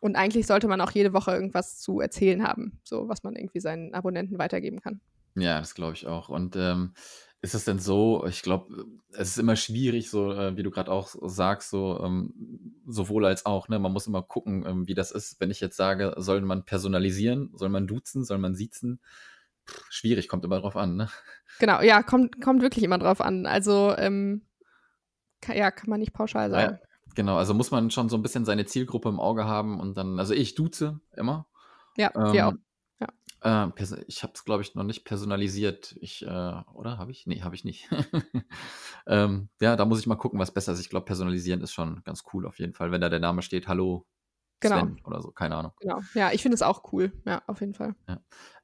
Und 0.00 0.16
eigentlich 0.16 0.46
sollte 0.46 0.68
man 0.68 0.80
auch 0.80 0.90
jede 0.90 1.12
Woche 1.12 1.32
irgendwas 1.32 1.78
zu 1.78 2.00
erzählen 2.00 2.42
haben, 2.42 2.80
so 2.84 3.08
was 3.08 3.22
man 3.22 3.36
irgendwie 3.36 3.60
seinen 3.60 3.94
Abonnenten 3.94 4.38
weitergeben 4.38 4.80
kann. 4.80 5.00
Ja, 5.34 5.60
das 5.60 5.74
glaube 5.74 5.94
ich 5.94 6.06
auch. 6.06 6.28
Und 6.28 6.56
ähm, 6.56 6.94
ist 7.42 7.54
es 7.54 7.64
denn 7.64 7.78
so, 7.78 8.26
ich 8.26 8.42
glaube, 8.42 8.84
es 9.12 9.30
ist 9.30 9.38
immer 9.38 9.56
schwierig, 9.56 10.10
so 10.10 10.32
äh, 10.32 10.56
wie 10.56 10.62
du 10.62 10.70
gerade 10.70 10.90
auch 10.90 11.14
sagst, 11.22 11.70
so 11.70 12.00
ähm, 12.02 12.74
sowohl 12.86 13.24
als 13.24 13.46
auch, 13.46 13.68
ne? 13.68 13.78
Man 13.78 13.92
muss 13.92 14.06
immer 14.06 14.22
gucken, 14.22 14.64
ähm, 14.66 14.88
wie 14.88 14.94
das 14.94 15.10
ist. 15.10 15.40
Wenn 15.40 15.50
ich 15.50 15.60
jetzt 15.60 15.76
sage, 15.76 16.14
soll 16.18 16.42
man 16.42 16.64
personalisieren, 16.64 17.50
soll 17.54 17.70
man 17.70 17.86
duzen, 17.86 18.24
soll 18.24 18.38
man 18.38 18.54
siezen? 18.54 19.00
Pff, 19.70 19.84
schwierig, 19.90 20.28
kommt 20.28 20.44
immer 20.44 20.60
drauf 20.60 20.76
an, 20.76 20.96
ne? 20.96 21.08
Genau, 21.58 21.80
ja, 21.80 22.02
kommt, 22.02 22.42
kommt 22.42 22.62
wirklich 22.62 22.84
immer 22.84 22.98
drauf 22.98 23.20
an. 23.20 23.46
Also, 23.46 23.94
ähm, 23.96 24.42
kann, 25.40 25.56
ja, 25.56 25.70
kann 25.70 25.90
man 25.90 26.00
nicht 26.00 26.12
pauschal 26.12 26.50
sagen. 26.50 26.78
Ja, 26.80 26.88
genau, 27.14 27.36
also 27.36 27.54
muss 27.54 27.70
man 27.70 27.90
schon 27.90 28.08
so 28.08 28.16
ein 28.16 28.22
bisschen 28.22 28.44
seine 28.44 28.66
Zielgruppe 28.66 29.08
im 29.08 29.20
Auge 29.20 29.44
haben 29.44 29.80
und 29.80 29.96
dann, 29.96 30.18
also 30.18 30.34
ich 30.34 30.54
duze 30.54 31.00
immer. 31.16 31.46
Ja, 31.96 32.10
wir 32.14 32.40
ähm, 32.40 32.46
auch. 32.46 32.54
Äh, 33.42 33.68
ich 34.06 34.22
habe 34.22 34.32
es, 34.34 34.44
glaube 34.44 34.62
ich, 34.62 34.74
noch 34.74 34.84
nicht 34.84 35.04
personalisiert. 35.04 35.96
Ich, 36.00 36.22
äh, 36.22 36.26
oder 36.26 36.98
habe 36.98 37.10
ich? 37.10 37.26
Nee, 37.26 37.42
habe 37.42 37.54
ich 37.54 37.64
nicht. 37.64 37.88
ähm, 39.06 39.48
ja, 39.60 39.76
da 39.76 39.84
muss 39.84 39.98
ich 39.98 40.06
mal 40.06 40.16
gucken, 40.16 40.38
was 40.38 40.52
besser 40.52 40.72
ist. 40.72 40.80
Ich 40.80 40.90
glaube, 40.90 41.06
personalisieren 41.06 41.62
ist 41.62 41.72
schon 41.72 42.02
ganz 42.04 42.24
cool 42.32 42.46
auf 42.46 42.58
jeden 42.58 42.74
Fall, 42.74 42.92
wenn 42.92 43.00
da 43.00 43.08
der 43.08 43.20
Name 43.20 43.42
steht, 43.42 43.66
hallo 43.66 44.06
genau. 44.60 44.78
Sven 44.78 45.00
oder 45.04 45.22
so, 45.22 45.30
keine 45.30 45.56
Ahnung. 45.56 45.72
Genau, 45.80 46.00
ja, 46.14 46.32
ich 46.32 46.42
finde 46.42 46.54
es 46.54 46.62
auch 46.62 46.92
cool, 46.92 47.12
ja, 47.24 47.42
auf 47.46 47.60
jeden 47.60 47.74
Fall. 47.74 47.94
Ja. 48.08 48.20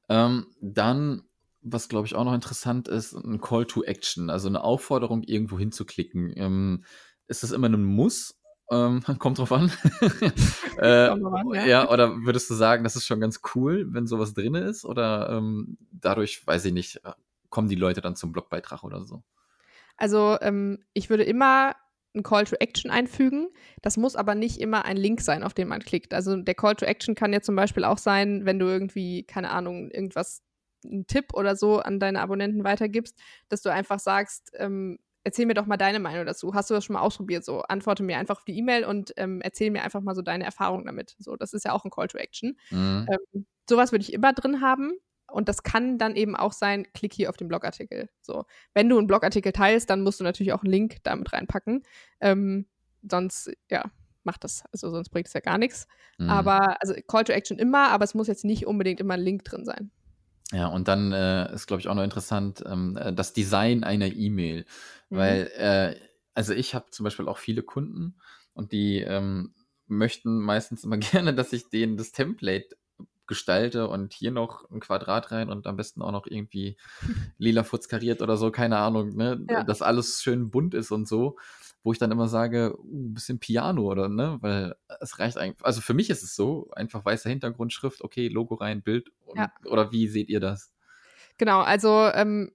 Ähm, 0.08 0.46
dann, 0.60 1.22
was 1.62 1.88
glaube 1.88 2.06
ich 2.06 2.14
auch 2.14 2.24
noch 2.24 2.34
interessant 2.34 2.88
ist, 2.88 3.12
ein 3.14 3.40
Call 3.40 3.66
to 3.66 3.82
Action, 3.82 4.30
also 4.30 4.48
eine 4.48 4.62
Aufforderung, 4.62 5.22
irgendwo 5.22 5.58
hinzuklicken. 5.58 6.32
Ähm, 6.36 6.84
ist 7.26 7.42
das 7.42 7.52
immer 7.52 7.68
ein 7.68 7.84
Muss 7.84 8.40
ähm, 8.70 9.02
kommt 9.18 9.38
drauf 9.38 9.52
an. 9.52 9.70
äh, 10.78 11.08
an 11.08 11.22
ja. 11.54 11.66
ja. 11.66 11.90
oder 11.90 12.16
würdest 12.24 12.50
du 12.50 12.54
sagen, 12.54 12.84
das 12.84 12.96
ist 12.96 13.06
schon 13.06 13.20
ganz 13.20 13.40
cool, 13.54 13.86
wenn 13.90 14.06
sowas 14.06 14.34
drin 14.34 14.54
ist? 14.54 14.84
Oder 14.84 15.30
ähm, 15.30 15.78
dadurch, 15.92 16.46
weiß 16.46 16.64
ich 16.66 16.72
nicht, 16.72 17.00
kommen 17.48 17.68
die 17.68 17.74
Leute 17.76 18.00
dann 18.00 18.16
zum 18.16 18.32
Blogbeitrag 18.32 18.82
oder 18.84 19.04
so? 19.04 19.22
Also 19.96 20.36
ähm, 20.40 20.84
ich 20.92 21.08
würde 21.10 21.24
immer 21.24 21.74
ein 22.16 22.22
Call 22.22 22.44
to 22.44 22.56
Action 22.56 22.90
einfügen. 22.90 23.48
Das 23.82 23.96
muss 23.96 24.16
aber 24.16 24.34
nicht 24.34 24.60
immer 24.60 24.84
ein 24.84 24.96
Link 24.96 25.20
sein, 25.20 25.42
auf 25.42 25.54
den 25.54 25.68
man 25.68 25.80
klickt. 25.80 26.14
Also 26.14 26.36
der 26.36 26.54
Call 26.54 26.74
to 26.74 26.84
Action 26.86 27.14
kann 27.14 27.32
ja 27.32 27.40
zum 27.40 27.56
Beispiel 27.56 27.84
auch 27.84 27.98
sein, 27.98 28.44
wenn 28.44 28.58
du 28.58 28.66
irgendwie, 28.66 29.24
keine 29.24 29.50
Ahnung, 29.50 29.90
irgendwas, 29.90 30.42
einen 30.84 31.06
Tipp 31.06 31.34
oder 31.34 31.56
so 31.56 31.78
an 31.78 32.00
deine 32.00 32.20
Abonnenten 32.20 32.64
weitergibst, 32.64 33.18
dass 33.48 33.62
du 33.62 33.70
einfach 33.70 33.98
sagst, 33.98 34.52
ähm, 34.54 34.98
erzähl 35.24 35.46
mir 35.46 35.54
doch 35.54 35.66
mal 35.66 35.76
deine 35.76 35.98
Meinung 35.98 36.24
dazu. 36.24 36.54
Hast 36.54 36.70
du 36.70 36.74
das 36.74 36.84
schon 36.84 36.94
mal 36.94 37.00
ausprobiert? 37.00 37.44
So, 37.44 37.62
antworte 37.62 38.04
mir 38.04 38.18
einfach 38.18 38.38
auf 38.38 38.44
die 38.44 38.56
E-Mail 38.56 38.84
und 38.84 39.12
ähm, 39.16 39.40
erzähl 39.40 39.72
mir 39.72 39.82
einfach 39.82 40.00
mal 40.00 40.14
so 40.14 40.22
deine 40.22 40.44
Erfahrungen 40.44 40.86
damit. 40.86 41.16
So, 41.18 41.36
das 41.36 41.52
ist 41.52 41.64
ja 41.64 41.72
auch 41.72 41.84
ein 41.84 41.90
Call 41.90 42.06
to 42.06 42.18
Action. 42.18 42.56
Mhm. 42.70 43.08
Ähm, 43.10 43.46
sowas 43.68 43.90
würde 43.90 44.04
ich 44.04 44.12
immer 44.12 44.32
drin 44.32 44.60
haben. 44.60 44.92
Und 45.28 45.48
das 45.48 45.62
kann 45.62 45.98
dann 45.98 46.16
eben 46.16 46.36
auch 46.36 46.52
sein, 46.52 46.86
klick 46.94 47.12
hier 47.12 47.30
auf 47.30 47.36
den 47.36 47.48
Blogartikel. 47.48 48.08
So, 48.22 48.44
wenn 48.74 48.88
du 48.88 48.98
einen 48.98 49.06
Blogartikel 49.06 49.52
teilst, 49.52 49.90
dann 49.90 50.02
musst 50.02 50.20
du 50.20 50.24
natürlich 50.24 50.52
auch 50.52 50.62
einen 50.62 50.72
Link 50.72 50.98
damit 51.02 51.32
reinpacken. 51.32 51.82
Ähm, 52.20 52.66
sonst, 53.02 53.50
ja, 53.70 53.90
macht 54.22 54.44
das, 54.44 54.64
also 54.72 54.90
sonst 54.90 55.08
bringt 55.10 55.28
es 55.28 55.32
ja 55.32 55.40
gar 55.40 55.58
nichts. 55.58 55.86
Mhm. 56.18 56.28
Aber, 56.28 56.80
also 56.80 56.94
Call 57.08 57.24
to 57.24 57.32
Action 57.32 57.58
immer, 57.58 57.88
aber 57.88 58.04
es 58.04 58.14
muss 58.14 58.26
jetzt 58.26 58.44
nicht 58.44 58.66
unbedingt 58.66 59.00
immer 59.00 59.14
ein 59.14 59.20
Link 59.20 59.44
drin 59.44 59.64
sein. 59.64 59.90
Ja, 60.52 60.68
und 60.68 60.86
dann 60.86 61.12
äh, 61.12 61.52
ist, 61.52 61.66
glaube 61.66 61.80
ich, 61.80 61.88
auch 61.88 61.94
noch 61.94 62.04
interessant, 62.04 62.62
ähm, 62.66 62.96
äh, 62.96 63.12
das 63.12 63.32
Design 63.32 63.82
einer 63.82 64.06
E-Mail. 64.06 64.64
Mhm. 65.10 65.16
Weil, 65.16 65.50
äh, 65.56 65.96
also 66.34 66.52
ich 66.52 66.74
habe 66.74 66.90
zum 66.90 67.04
Beispiel 67.04 67.28
auch 67.28 67.38
viele 67.38 67.62
Kunden 67.62 68.16
und 68.52 68.72
die 68.72 69.00
ähm, 69.00 69.54
möchten 69.86 70.38
meistens 70.38 70.84
immer 70.84 70.98
gerne, 70.98 71.34
dass 71.34 71.52
ich 71.52 71.68
denen 71.68 71.96
das 71.96 72.12
Template 72.12 72.76
gestalte 73.26 73.88
und 73.88 74.12
hier 74.12 74.30
noch 74.30 74.70
ein 74.70 74.80
Quadrat 74.80 75.32
rein 75.32 75.48
und 75.48 75.66
am 75.66 75.76
besten 75.76 76.02
auch 76.02 76.12
noch 76.12 76.26
irgendwie 76.26 76.76
lila 77.38 77.64
Futz 77.64 77.88
kariert 77.88 78.22
oder 78.22 78.36
so, 78.36 78.50
keine 78.50 78.78
Ahnung, 78.78 79.16
ne? 79.16 79.44
Ja. 79.48 79.64
Dass 79.64 79.82
alles 79.82 80.22
schön 80.22 80.50
bunt 80.50 80.74
ist 80.74 80.90
und 80.90 81.06
so 81.08 81.36
wo 81.86 81.92
ich 81.92 82.00
dann 82.00 82.10
immer 82.10 82.26
sage, 82.26 82.76
uh, 82.76 83.06
ein 83.06 83.14
bisschen 83.14 83.38
Piano 83.38 83.82
oder 83.82 84.08
ne, 84.08 84.38
weil 84.40 84.74
es 85.00 85.20
reicht 85.20 85.38
eigentlich. 85.38 85.64
Also 85.64 85.80
für 85.80 85.94
mich 85.94 86.10
ist 86.10 86.24
es 86.24 86.34
so, 86.34 86.68
einfach 86.72 87.04
weißer 87.04 87.30
Hintergrund, 87.30 87.72
Schrift, 87.72 88.02
okay, 88.02 88.26
Logo 88.26 88.56
rein, 88.56 88.82
Bild. 88.82 89.12
Und, 89.24 89.38
ja. 89.38 89.52
Oder 89.66 89.92
wie 89.92 90.08
seht 90.08 90.28
ihr 90.28 90.40
das? 90.40 90.72
Genau, 91.38 91.60
also 91.60 92.10
ähm, 92.12 92.50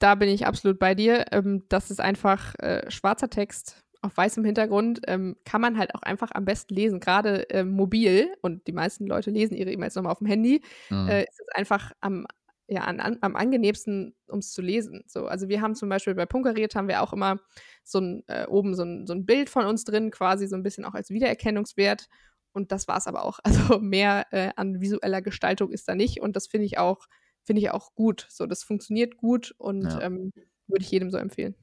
da 0.00 0.16
bin 0.16 0.28
ich 0.28 0.44
absolut 0.44 0.80
bei 0.80 0.96
dir. 0.96 1.26
Ähm, 1.30 1.62
das 1.68 1.92
ist 1.92 2.00
einfach 2.00 2.56
äh, 2.58 2.90
schwarzer 2.90 3.30
Text 3.30 3.84
auf 4.02 4.16
weißem 4.16 4.44
Hintergrund, 4.44 5.00
ähm, 5.06 5.36
kann 5.44 5.60
man 5.60 5.78
halt 5.78 5.94
auch 5.94 6.02
einfach 6.02 6.30
am 6.32 6.44
besten 6.44 6.74
lesen. 6.74 7.00
Gerade 7.00 7.46
ähm, 7.50 7.70
mobil, 7.70 8.34
und 8.42 8.66
die 8.66 8.72
meisten 8.72 9.06
Leute 9.06 9.30
lesen 9.30 9.56
ihre 9.56 9.72
E-Mails 9.72 9.94
nochmal 9.94 10.12
auf 10.12 10.18
dem 10.18 10.26
Handy, 10.26 10.62
mhm. 10.90 11.08
äh, 11.08 11.22
ist 11.22 11.40
es 11.40 11.48
einfach 11.54 11.92
am 12.00 12.26
ja, 12.68 12.82
an, 12.84 13.00
an, 13.00 13.18
am 13.20 13.36
angenehmsten, 13.36 14.14
um 14.28 14.38
es 14.38 14.52
zu 14.52 14.62
lesen. 14.62 15.04
So, 15.06 15.26
also 15.26 15.48
wir 15.48 15.60
haben 15.60 15.74
zum 15.74 15.88
Beispiel 15.88 16.14
bei 16.14 16.26
Punkariert 16.26 16.74
haben 16.74 16.88
wir 16.88 17.02
auch 17.02 17.12
immer 17.12 17.38
so 17.84 17.98
ein, 17.98 18.22
äh, 18.28 18.46
oben 18.46 18.74
so 18.74 18.82
ein, 18.82 19.06
so 19.06 19.12
ein 19.12 19.26
Bild 19.26 19.50
von 19.50 19.66
uns 19.66 19.84
drin, 19.84 20.10
quasi 20.10 20.46
so 20.46 20.56
ein 20.56 20.62
bisschen 20.62 20.84
auch 20.84 20.94
als 20.94 21.10
Wiedererkennungswert. 21.10 22.08
Und 22.52 22.72
das 22.72 22.88
war 22.88 22.98
es 22.98 23.06
aber 23.06 23.24
auch. 23.24 23.40
Also 23.44 23.78
mehr 23.78 24.26
äh, 24.30 24.50
an 24.56 24.80
visueller 24.80 25.22
Gestaltung 25.22 25.70
ist 25.70 25.88
da 25.88 25.94
nicht. 25.94 26.20
Und 26.20 26.36
das 26.36 26.46
finde 26.46 26.66
ich 26.66 26.78
auch, 26.78 27.06
finde 27.42 27.60
ich 27.60 27.70
auch 27.70 27.94
gut. 27.94 28.26
So, 28.30 28.46
das 28.46 28.62
funktioniert 28.62 29.16
gut 29.16 29.54
und 29.58 29.84
ja. 29.84 30.00
ähm, 30.02 30.32
würde 30.72 30.82
ich 30.82 30.90
jedem 30.90 31.10
so 31.10 31.18
empfehlen. 31.18 31.54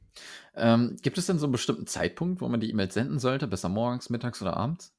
Ähm, 0.55 0.97
gibt 1.01 1.17
es 1.17 1.25
denn 1.25 1.39
so 1.39 1.45
einen 1.45 1.51
bestimmten 1.51 1.87
Zeitpunkt, 1.87 2.41
wo 2.41 2.47
man 2.47 2.59
die 2.59 2.69
E-Mails 2.69 2.93
senden 2.93 3.19
sollte? 3.19 3.47
Besser 3.47 3.69
morgens, 3.69 4.09
mittags 4.09 4.41
oder 4.41 4.57
abends? 4.57 4.93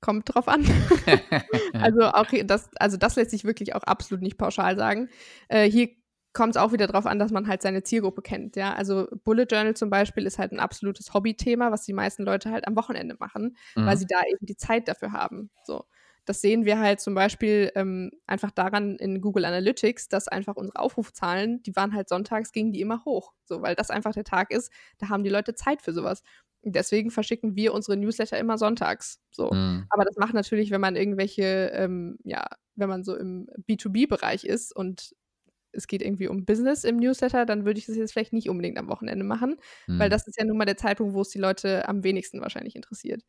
Kommt 0.00 0.34
drauf 0.34 0.48
an. 0.48 0.64
also 1.74 2.02
auch 2.06 2.26
das, 2.44 2.70
also 2.76 2.96
das 2.96 3.16
lässt 3.16 3.30
sich 3.30 3.44
wirklich 3.44 3.74
auch 3.74 3.84
absolut 3.84 4.22
nicht 4.22 4.36
pauschal 4.36 4.76
sagen. 4.76 5.08
Äh, 5.48 5.70
hier 5.70 5.90
kommt 6.32 6.56
es 6.56 6.62
auch 6.62 6.72
wieder 6.72 6.86
darauf 6.86 7.06
an, 7.06 7.18
dass 7.18 7.30
man 7.30 7.46
halt 7.46 7.62
seine 7.62 7.82
Zielgruppe 7.82 8.22
kennt. 8.22 8.56
Ja, 8.56 8.72
also 8.72 9.06
Bullet 9.24 9.46
Journal 9.50 9.74
zum 9.74 9.90
Beispiel 9.90 10.26
ist 10.26 10.38
halt 10.38 10.52
ein 10.52 10.60
absolutes 10.60 11.12
Hobbythema, 11.12 11.70
was 11.70 11.84
die 11.84 11.92
meisten 11.92 12.24
Leute 12.24 12.50
halt 12.50 12.66
am 12.66 12.76
Wochenende 12.76 13.16
machen, 13.20 13.56
mhm. 13.76 13.86
weil 13.86 13.96
sie 13.96 14.06
da 14.06 14.20
eben 14.28 14.44
die 14.46 14.56
Zeit 14.56 14.88
dafür 14.88 15.12
haben. 15.12 15.50
So. 15.64 15.84
Das 16.24 16.40
sehen 16.40 16.64
wir 16.64 16.78
halt 16.78 17.00
zum 17.00 17.14
Beispiel 17.14 17.72
ähm, 17.74 18.10
einfach 18.26 18.50
daran 18.50 18.96
in 18.96 19.20
Google 19.20 19.44
Analytics, 19.44 20.08
dass 20.08 20.28
einfach 20.28 20.56
unsere 20.56 20.78
Aufrufzahlen, 20.78 21.62
die 21.62 21.74
waren 21.74 21.94
halt 21.94 22.08
sonntags, 22.08 22.52
gingen 22.52 22.72
die 22.72 22.80
immer 22.80 23.04
hoch. 23.04 23.32
So, 23.44 23.62
weil 23.62 23.74
das 23.74 23.90
einfach 23.90 24.12
der 24.12 24.24
Tag 24.24 24.52
ist, 24.52 24.72
da 24.98 25.08
haben 25.08 25.24
die 25.24 25.30
Leute 25.30 25.54
Zeit 25.54 25.82
für 25.82 25.92
sowas. 25.92 26.22
Deswegen 26.64 27.10
verschicken 27.10 27.56
wir 27.56 27.74
unsere 27.74 27.96
Newsletter 27.96 28.38
immer 28.38 28.56
sonntags. 28.56 29.20
So. 29.32 29.50
Mhm. 29.50 29.86
Aber 29.90 30.04
das 30.04 30.16
macht 30.16 30.34
natürlich, 30.34 30.70
wenn 30.70 30.80
man 30.80 30.94
irgendwelche, 30.94 31.72
ähm, 31.74 32.18
ja, 32.22 32.46
wenn 32.76 32.88
man 32.88 33.02
so 33.02 33.16
im 33.16 33.48
B2B-Bereich 33.68 34.44
ist 34.44 34.74
und 34.74 35.14
es 35.72 35.86
geht 35.86 36.02
irgendwie 36.02 36.28
um 36.28 36.44
Business 36.44 36.84
im 36.84 36.98
Newsletter, 36.98 37.46
dann 37.46 37.64
würde 37.64 37.78
ich 37.78 37.86
das 37.86 37.96
jetzt 37.96 38.12
vielleicht 38.12 38.32
nicht 38.32 38.48
unbedingt 38.48 38.78
am 38.78 38.88
Wochenende 38.88 39.24
machen, 39.24 39.56
mhm. 39.86 39.98
weil 39.98 40.10
das 40.10 40.26
ist 40.28 40.38
ja 40.38 40.44
nun 40.44 40.58
mal 40.58 40.66
der 40.66 40.76
Zeitpunkt, 40.76 41.14
wo 41.14 41.22
es 41.22 41.30
die 41.30 41.38
Leute 41.38 41.88
am 41.88 42.04
wenigsten 42.04 42.40
wahrscheinlich 42.40 42.76
interessiert. 42.76 43.22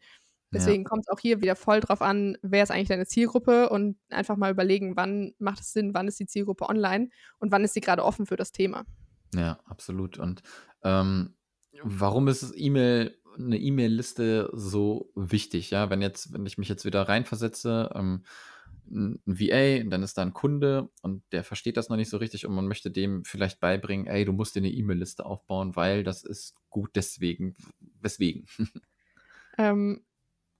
Deswegen 0.53 0.83
ja. 0.83 0.89
kommt 0.89 1.05
es 1.05 1.09
auch 1.09 1.19
hier 1.19 1.41
wieder 1.41 1.55
voll 1.55 1.79
drauf 1.79 2.01
an, 2.01 2.37
wer 2.41 2.63
ist 2.63 2.71
eigentlich 2.71 2.87
deine 2.87 3.05
Zielgruppe 3.05 3.69
und 3.69 3.97
einfach 4.09 4.37
mal 4.37 4.51
überlegen, 4.51 4.95
wann 4.95 5.33
macht 5.39 5.61
es 5.61 5.73
Sinn, 5.73 5.93
wann 5.93 6.07
ist 6.07 6.19
die 6.19 6.27
Zielgruppe 6.27 6.69
online 6.69 7.09
und 7.39 7.51
wann 7.51 7.63
ist 7.63 7.73
sie 7.73 7.81
gerade 7.81 8.03
offen 8.03 8.25
für 8.25 8.35
das 8.35 8.51
Thema. 8.51 8.85
Ja, 9.33 9.59
absolut. 9.65 10.19
Und 10.19 10.41
ähm, 10.83 11.35
warum 11.81 12.27
ist 12.27 12.53
E-Mail 12.55 13.17
eine 13.37 13.57
E-Mail-Liste 13.57 14.49
so 14.53 15.11
wichtig? 15.15 15.71
Ja, 15.71 15.89
wenn 15.89 16.01
jetzt, 16.01 16.33
wenn 16.33 16.45
ich 16.45 16.57
mich 16.57 16.69
jetzt 16.69 16.85
wieder 16.85 17.01
reinversetze, 17.01 17.89
ähm, 17.95 18.23
ein 18.91 19.21
VA, 19.25 19.83
dann 19.89 20.03
ist 20.03 20.17
da 20.17 20.21
ein 20.21 20.33
Kunde 20.33 20.89
und 21.01 21.23
der 21.31 21.43
versteht 21.43 21.77
das 21.77 21.89
noch 21.89 21.95
nicht 21.95 22.09
so 22.09 22.17
richtig 22.17 22.45
und 22.45 22.53
man 22.53 22.67
möchte 22.67 22.91
dem 22.91 23.23
vielleicht 23.23 23.59
beibringen, 23.59 24.07
ey, 24.07 24.25
du 24.25 24.33
musst 24.33 24.55
dir 24.55 24.59
eine 24.59 24.71
E-Mail-Liste 24.71 25.25
aufbauen, 25.25 25.75
weil 25.75 26.03
das 26.03 26.23
ist 26.23 26.55
gut 26.69 26.91
deswegen. 26.95 27.55
Weswegen? 28.01 28.45
Ähm, 29.55 30.03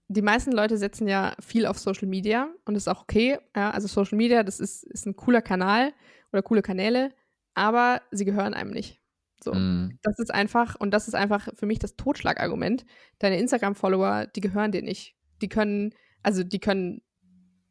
die 0.08 0.22
meisten 0.22 0.52
Leute 0.52 0.76
setzen 0.76 1.08
ja 1.08 1.34
viel 1.40 1.66
auf 1.66 1.78
Social 1.78 2.08
Media 2.08 2.48
und 2.64 2.74
das 2.74 2.84
ist 2.84 2.88
auch 2.88 3.02
okay. 3.02 3.38
Ja, 3.56 3.70
also 3.70 3.88
Social 3.88 4.16
Media, 4.16 4.42
das 4.42 4.60
ist, 4.60 4.84
ist 4.84 5.06
ein 5.06 5.16
cooler 5.16 5.42
Kanal 5.42 5.92
oder 6.32 6.42
coole 6.42 6.62
Kanäle, 6.62 7.12
aber 7.54 8.02
sie 8.10 8.24
gehören 8.24 8.54
einem 8.54 8.70
nicht. 8.70 9.00
So. 9.42 9.52
Mm. 9.52 9.98
Das 10.02 10.18
ist 10.18 10.32
einfach, 10.32 10.74
und 10.76 10.92
das 10.92 11.08
ist 11.08 11.14
einfach 11.14 11.48
für 11.54 11.66
mich 11.66 11.78
das 11.78 11.96
Totschlagargument. 11.96 12.84
Deine 13.18 13.38
Instagram-Follower, 13.38 14.26
die 14.26 14.40
gehören 14.40 14.72
dir 14.72 14.82
nicht. 14.82 15.14
Die 15.42 15.48
können, 15.48 15.94
also 16.22 16.42
die 16.42 16.58
können, 16.58 17.02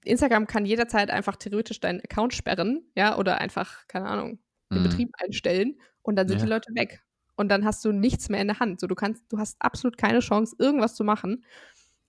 Instagram 0.05 0.47
kann 0.47 0.65
jederzeit 0.65 1.09
einfach 1.09 1.35
theoretisch 1.35 1.79
deinen 1.79 2.01
Account 2.01 2.33
sperren, 2.33 2.85
ja, 2.95 3.17
oder 3.17 3.39
einfach, 3.39 3.87
keine 3.87 4.07
Ahnung, 4.07 4.39
den 4.71 4.81
mm. 4.81 4.83
Betrieb 4.83 5.09
einstellen 5.17 5.79
und 6.01 6.15
dann 6.15 6.27
sind 6.27 6.39
ja. 6.39 6.45
die 6.45 6.49
Leute 6.49 6.75
weg. 6.75 7.03
Und 7.35 7.49
dann 7.49 7.65
hast 7.65 7.83
du 7.83 7.91
nichts 7.91 8.29
mehr 8.29 8.41
in 8.41 8.47
der 8.47 8.59
Hand. 8.59 8.79
So, 8.79 8.85
du 8.85 8.93
kannst, 8.93 9.23
du 9.29 9.39
hast 9.39 9.57
absolut 9.59 9.97
keine 9.97 10.19
Chance, 10.19 10.55
irgendwas 10.59 10.93
zu 10.93 11.03
machen. 11.03 11.43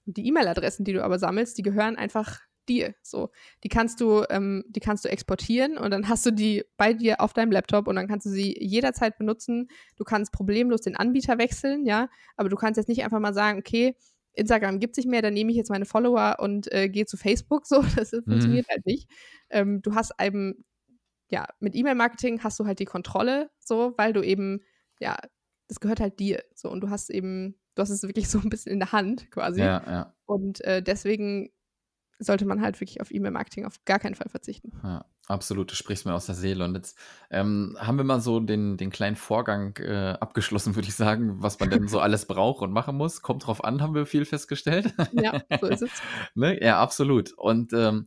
Die 0.06 0.26
E-Mail-Adressen, 0.26 0.84
die 0.84 0.92
du 0.92 1.02
aber 1.04 1.18
sammelst, 1.18 1.56
die 1.58 1.62
gehören 1.62 1.96
einfach 1.96 2.40
dir. 2.68 2.94
So, 3.02 3.30
die 3.62 3.68
kannst 3.68 4.00
du, 4.00 4.24
ähm, 4.30 4.64
die 4.68 4.80
kannst 4.80 5.04
du 5.04 5.08
exportieren 5.08 5.76
und 5.78 5.90
dann 5.90 6.08
hast 6.08 6.24
du 6.26 6.30
die 6.30 6.64
bei 6.76 6.92
dir 6.92 7.20
auf 7.20 7.32
deinem 7.32 7.52
Laptop 7.52 7.88
und 7.88 7.96
dann 7.96 8.08
kannst 8.08 8.26
du 8.26 8.30
sie 8.30 8.56
jederzeit 8.58 9.18
benutzen. 9.18 9.68
Du 9.96 10.04
kannst 10.04 10.32
problemlos 10.32 10.82
den 10.82 10.96
Anbieter 10.96 11.38
wechseln, 11.38 11.84
ja, 11.84 12.08
aber 12.36 12.48
du 12.48 12.56
kannst 12.56 12.78
jetzt 12.78 12.88
nicht 12.88 13.04
einfach 13.04 13.20
mal 13.20 13.34
sagen, 13.34 13.58
okay, 13.58 13.96
Instagram 14.32 14.80
gibt 14.80 14.96
sich 14.96 15.06
mehr, 15.06 15.22
dann 15.22 15.34
nehme 15.34 15.50
ich 15.50 15.56
jetzt 15.56 15.70
meine 15.70 15.84
Follower 15.84 16.36
und 16.40 16.72
äh, 16.72 16.88
gehe 16.88 17.06
zu 17.06 17.16
Facebook. 17.16 17.64
So, 17.74 17.82
das 17.96 18.12
mhm. 18.12 18.24
funktioniert 18.24 18.68
halt 18.68 18.84
nicht. 18.86 19.08
Ähm, 19.50 19.80
du 19.82 19.94
hast 19.94 20.12
eben, 20.20 20.64
ja, 21.30 21.46
mit 21.60 21.74
E-Mail-Marketing 21.74 22.42
hast 22.42 22.58
du 22.58 22.66
halt 22.66 22.78
die 22.78 22.84
Kontrolle, 22.84 23.50
so, 23.58 23.94
weil 23.96 24.12
du 24.12 24.22
eben, 24.22 24.60
ja, 25.00 25.16
das 25.68 25.80
gehört 25.80 26.00
halt 26.00 26.18
dir. 26.18 26.42
So, 26.54 26.70
und 26.70 26.80
du 26.80 26.90
hast 26.90 27.10
eben, 27.10 27.56
du 27.74 27.82
hast 27.82 27.90
es 27.90 28.02
wirklich 28.02 28.28
so 28.28 28.38
ein 28.38 28.48
bisschen 28.48 28.72
in 28.72 28.80
der 28.80 28.92
Hand 28.92 29.30
quasi. 29.30 29.60
Ja, 29.60 29.82
ja. 29.87 30.14
Und 30.26 30.62
äh, 30.62 30.82
deswegen 30.82 31.50
sollte 32.18 32.46
man 32.46 32.60
halt 32.60 32.80
wirklich 32.80 33.00
auf 33.00 33.12
E-Mail-Marketing 33.12 33.64
auf 33.64 33.84
gar 33.84 33.98
keinen 33.98 34.14
Fall 34.14 34.28
verzichten. 34.28 34.72
Ja, 34.82 35.04
absolut, 35.26 35.70
du 35.70 35.74
sprichst 35.74 36.06
mir 36.06 36.14
aus 36.14 36.26
der 36.26 36.34
Seele. 36.34 36.64
Und 36.64 36.74
jetzt 36.74 36.96
ähm, 37.30 37.76
haben 37.78 37.96
wir 37.96 38.04
mal 38.04 38.20
so 38.20 38.40
den, 38.40 38.76
den 38.76 38.90
kleinen 38.90 39.16
Vorgang 39.16 39.76
äh, 39.78 40.16
abgeschlossen, 40.20 40.76
würde 40.76 40.88
ich 40.88 40.94
sagen, 40.94 41.42
was 41.42 41.58
man 41.58 41.70
denn 41.70 41.88
so 41.88 42.00
alles 42.00 42.26
braucht 42.26 42.62
und 42.62 42.72
machen 42.72 42.96
muss. 42.96 43.22
Kommt 43.22 43.46
drauf 43.46 43.64
an, 43.64 43.82
haben 43.82 43.94
wir 43.94 44.06
viel 44.06 44.24
festgestellt. 44.24 44.94
Ja, 45.12 45.42
so 45.60 45.66
ist 45.66 45.82
es. 45.82 45.90
ne? 46.34 46.62
Ja, 46.62 46.80
absolut. 46.80 47.32
Und 47.32 47.72
ähm, 47.72 48.06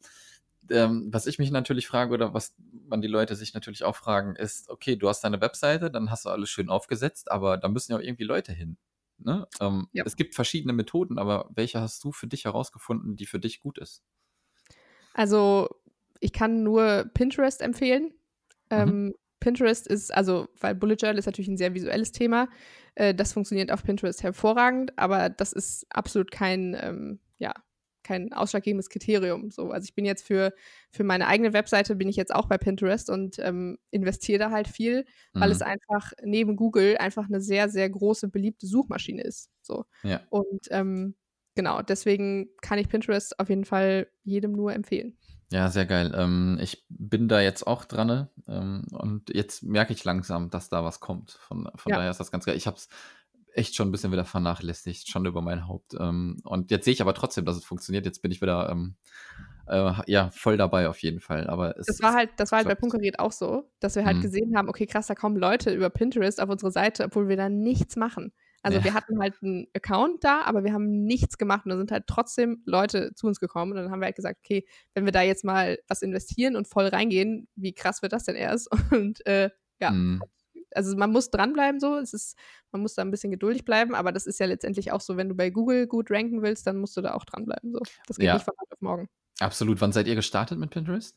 ähm, 0.69 1.08
was 1.12 1.27
ich 1.27 1.39
mich 1.39 1.51
natürlich 1.51 1.88
frage 1.88 2.13
oder 2.13 2.34
was 2.34 2.56
man 2.88 3.01
die 3.01 3.08
Leute 3.08 3.36
sich 3.36 3.53
natürlich 3.53 3.84
auch 3.84 3.95
fragen, 3.95 4.36
ist, 4.36 4.69
okay, 4.69 4.95
du 4.95 5.10
hast 5.10 5.23
deine 5.23 5.41
Webseite, 5.41 5.91
dann 5.91 6.12
hast 6.12 6.25
du 6.25 6.30
alles 6.30 6.49
schön 6.49 6.69
aufgesetzt, 6.69 7.32
aber 7.32 7.58
da 7.58 7.67
müssen 7.67 7.91
ja 7.91 7.97
auch 7.97 8.01
irgendwie 8.01 8.23
Leute 8.23 8.53
hin. 8.53 8.77
Ne? 9.19 9.47
Ähm, 9.60 9.88
ja. 9.91 10.03
Es 10.06 10.15
gibt 10.15 10.36
verschiedene 10.36 10.73
Methoden, 10.73 11.17
aber 11.17 11.49
welche 11.53 11.82
hast 11.82 12.03
du 12.03 12.12
für 12.12 12.27
dich 12.27 12.45
herausgefunden, 12.45 13.15
die 13.15 13.25
für 13.25 13.39
dich 13.39 13.60
gut 13.60 13.77
ist? 13.77 14.03
Also, 15.13 15.69
ich 16.19 16.34
kann 16.34 16.63
nur 16.63 17.10
Pinterest 17.13 17.62
empfehlen. 17.62 18.13
Mhm. 18.69 18.77
Ähm, 18.77 19.15
Pinterest 19.39 19.88
ist, 19.88 20.13
also, 20.13 20.47
weil 20.60 20.75
Bullet 20.75 20.95
Journal 20.95 21.17
ist 21.17 21.25
natürlich 21.25 21.47
ein 21.47 21.58
sehr 21.58 21.73
visuelles 21.73 22.12
Thema. 22.12 22.49
Äh, 22.95 23.13
das 23.13 23.34
funktioniert 23.34 23.71
auf 23.71 23.84
Pinterest 23.84 24.23
hervorragend, 24.23 24.97
aber 24.97 25.30
das 25.30 25.53
ist 25.53 25.86
absolut 25.89 26.32
kein, 26.32 26.75
ähm, 26.80 27.19
ja, 27.38 27.53
kein 28.08 28.32
ausschlaggebendes 28.34 28.89
Kriterium. 28.89 29.52
So, 29.52 29.72
also 29.72 29.86
ich 29.86 29.93
bin 29.93 30.06
jetzt 30.06 30.26
für, 30.26 30.54
für 30.91 31.04
meine 31.04 31.28
eigene 31.28 31.54
Webseite 31.54 31.96
bin 31.96 32.08
ich 32.08 32.15
jetzt 32.15 32.34
auch 32.34 32.48
bei 32.48 32.58
Pinterest 32.58 33.10
und 33.10 33.38
ähm, 33.39 33.78
investiere 33.91 34.39
da 34.39 34.52
halt 34.52 34.67
viel, 34.67 35.06
weil 35.34 35.50
mhm. 35.50 35.56
es 35.56 35.62
einfach 35.62 36.13
neben 36.24 36.56
Google 36.56 36.98
einfach 36.98 37.26
eine 37.28 37.41
sehr, 37.41 37.70
sehr 37.70 37.89
große, 37.89 38.30
beliebte 38.30 38.65
Suchmaschine 38.65 39.22
ist. 39.22 39.50
So. 39.62 39.86
Ja. 40.04 40.22
Und 40.30 40.67
ähm, 40.70 41.15
genau, 41.56 41.82
deswegen 41.82 42.50
kann 42.62 42.80
ich 42.80 42.89
Pinterest 42.89 43.39
auf 43.39 43.50
jeden 43.50 43.65
Fall 43.65 44.08
jedem 44.24 44.54
nur 44.54 44.74
empfehlen. 44.74 45.17
Ja, 45.50 45.70
sehr 45.70 45.86
geil. 45.86 46.13
Ähm, 46.13 46.58
ich 46.62 46.86
bin 46.89 47.30
da 47.30 47.39
jetzt 47.39 47.65
auch 47.65 47.86
dran 47.86 48.28
ähm, 48.48 48.86
und 48.91 49.34
jetzt 49.34 49.63
merke 49.63 49.93
ich 49.93 50.04
langsam, 50.04 50.50
dass 50.50 50.70
da 50.70 50.84
was 50.84 51.00
kommt. 51.00 51.32
Von, 51.32 51.70
von 51.76 51.89
ja. 51.89 51.98
daher 51.98 52.12
ist 52.12 52.20
das 52.20 52.32
ganz 52.32 52.46
geil. 52.46 52.58
Ich 52.58 52.67
habe 52.67 52.76
es 52.76 52.89
echt 53.58 53.76
schon 53.76 53.89
ein 53.89 53.91
bisschen 53.91 54.12
wieder 54.12 54.26
vernachlässigt, 54.26 55.10
schon 55.10 55.26
über 55.26 55.41
mein 55.41 55.67
Haupt. 55.67 55.96
Ähm, 56.00 56.38
und 56.43 56.72
jetzt 56.72 56.86
sehe 56.86 56.93
ich 56.93 57.02
aber 57.02 57.13
trotzdem, 57.13 57.46
dass 57.46 57.58
es 57.58 57.65
funktioniert. 57.65 58.06
Jetzt 58.06 58.22
bin 58.22 58.32
ich 58.32 58.41
wieder 58.41 58.70
ähm, 58.70 58.96
äh, 59.67 59.93
ja 60.06 60.30
voll 60.32 60.58
dabei 60.58 60.88
auf 60.88 61.00
jeden 61.00 61.20
Fall. 61.20 61.48
Aber 61.48 61.78
es, 61.78 61.88
das 61.88 62.02
war 62.02 62.13
halt, 62.13 62.32
das 62.38 62.52
war 62.52 62.58
halt 62.58 62.67
bei 62.67 62.76
Punkariert 62.76 63.20
auch 63.20 63.32
so, 63.32 63.70
dass 63.80 63.96
wir 63.96 64.06
halt 64.06 64.17
mhm. 64.17 64.22
gesehen 64.22 64.58
haben, 64.58 64.70
okay, 64.70 64.86
krass, 64.86 65.08
da 65.08 65.15
kommen 65.15 65.38
Leute 65.38 65.74
über 65.74 65.89
Pinterest 65.89 66.41
auf 66.41 66.50
unsere 66.50 66.72
Seite, 66.72 67.06
obwohl 67.06 67.28
wir 67.28 67.38
da 67.38 67.50
nichts 67.50 67.96
machen. 67.96 68.32
Also 68.63 68.80
ja. 68.80 68.84
wir 68.84 68.93
hatten 68.93 69.20
halt 69.20 69.36
einen 69.41 69.67
Account 69.74 70.24
da, 70.24 70.41
aber 70.41 70.63
wir 70.63 70.74
haben 70.74 71.06
nichts 71.06 71.38
gemacht 71.38 71.65
und 71.65 71.72
da 71.72 71.78
sind 71.78 71.91
halt 71.91 72.06
trotzdem 72.08 72.63
Leute 72.65 73.13
zu 73.13 73.28
uns 73.28 73.39
gekommen 73.39 73.72
und 73.72 73.78
dann 73.78 73.91
haben 73.91 74.02
wir 74.02 74.08
halt 74.08 74.15
gesagt, 74.15 74.39
okay, 74.43 74.65
wenn 74.93 75.06
wir 75.06 75.12
da 75.12 75.22
jetzt 75.22 75.46
mal 75.46 75.78
was 75.88 76.02
investieren 76.02 76.56
und 76.56 76.67
voll 76.67 76.88
reingehen, 76.88 77.48
wie 77.56 77.74
krass 77.74 78.02
wird 78.02 78.13
das 78.13 78.24
denn 78.24 78.36
erst? 78.36 78.70
Und 78.91 79.26
äh, 79.26 79.50
ja, 79.80 79.91
mhm 79.91 80.22
also 80.77 80.95
man 80.95 81.11
muss 81.11 81.29
dranbleiben 81.31 81.79
so, 81.79 81.97
es 81.97 82.13
ist, 82.13 82.37
man 82.71 82.81
muss 82.81 82.93
da 82.93 83.01
ein 83.01 83.11
bisschen 83.11 83.31
geduldig 83.31 83.65
bleiben, 83.65 83.95
aber 83.95 84.11
das 84.11 84.27
ist 84.27 84.39
ja 84.39 84.45
letztendlich 84.45 84.91
auch 84.91 85.01
so, 85.01 85.17
wenn 85.17 85.29
du 85.29 85.35
bei 85.35 85.49
Google 85.49 85.87
gut 85.87 86.09
ranken 86.11 86.41
willst, 86.41 86.67
dann 86.67 86.78
musst 86.78 86.95
du 86.95 87.01
da 87.01 87.13
auch 87.13 87.25
dranbleiben. 87.25 87.73
So. 87.73 87.80
Das 88.07 88.17
geht 88.17 88.28
ja. 88.28 88.36
nicht 88.36 88.45
von 88.45 88.53
heute 88.61 88.71
auf 88.73 88.82
morgen. 88.82 89.09
Absolut. 89.39 89.82
Wann 89.82 89.91
seid 89.91 90.07
ihr 90.07 90.15
gestartet 90.15 90.57
mit 90.57 90.69
Pinterest? 90.69 91.15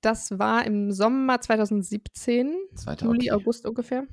Das 0.00 0.38
war 0.38 0.64
im 0.64 0.92
Sommer 0.92 1.40
2017, 1.40 2.54
Zweite, 2.74 3.04
Juli, 3.06 3.30
okay. 3.30 3.32
August 3.32 3.66
ungefähr. 3.66 4.06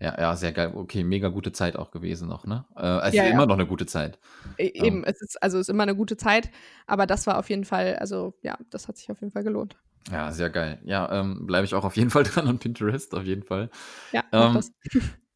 Ja, 0.00 0.14
ja, 0.18 0.36
sehr 0.36 0.52
geil. 0.52 0.72
Okay, 0.74 1.04
mega 1.04 1.28
gute 1.28 1.52
Zeit 1.52 1.76
auch 1.76 1.90
gewesen 1.90 2.28
noch, 2.28 2.46
ne? 2.46 2.66
Äh, 2.76 3.08
es 3.08 3.14
ja, 3.14 3.24
ja. 3.24 3.30
immer 3.30 3.46
noch 3.46 3.54
eine 3.54 3.66
gute 3.66 3.86
Zeit. 3.86 4.18
E 4.58 4.66
eben, 4.66 4.98
ähm. 4.98 5.04
es 5.04 5.20
ist, 5.22 5.42
also 5.42 5.58
es 5.58 5.68
ist 5.68 5.72
immer 5.72 5.84
eine 5.84 5.96
gute 5.96 6.16
Zeit, 6.16 6.50
aber 6.86 7.06
das 7.06 7.26
war 7.26 7.38
auf 7.38 7.48
jeden 7.48 7.64
Fall, 7.64 7.96
also 7.96 8.34
ja, 8.42 8.58
das 8.70 8.88
hat 8.88 8.98
sich 8.98 9.10
auf 9.10 9.20
jeden 9.20 9.32
Fall 9.32 9.42
gelohnt. 9.42 9.76
Ja, 10.10 10.30
sehr 10.32 10.50
geil. 10.50 10.80
Ja, 10.84 11.10
ähm, 11.12 11.46
bleibe 11.46 11.64
ich 11.64 11.74
auch 11.74 11.84
auf 11.84 11.96
jeden 11.96 12.10
Fall 12.10 12.24
dran 12.24 12.46
an 12.46 12.58
Pinterest, 12.58 13.14
auf 13.14 13.24
jeden 13.24 13.42
Fall. 13.42 13.70
Ja, 14.12 14.24
ähm, 14.32 14.60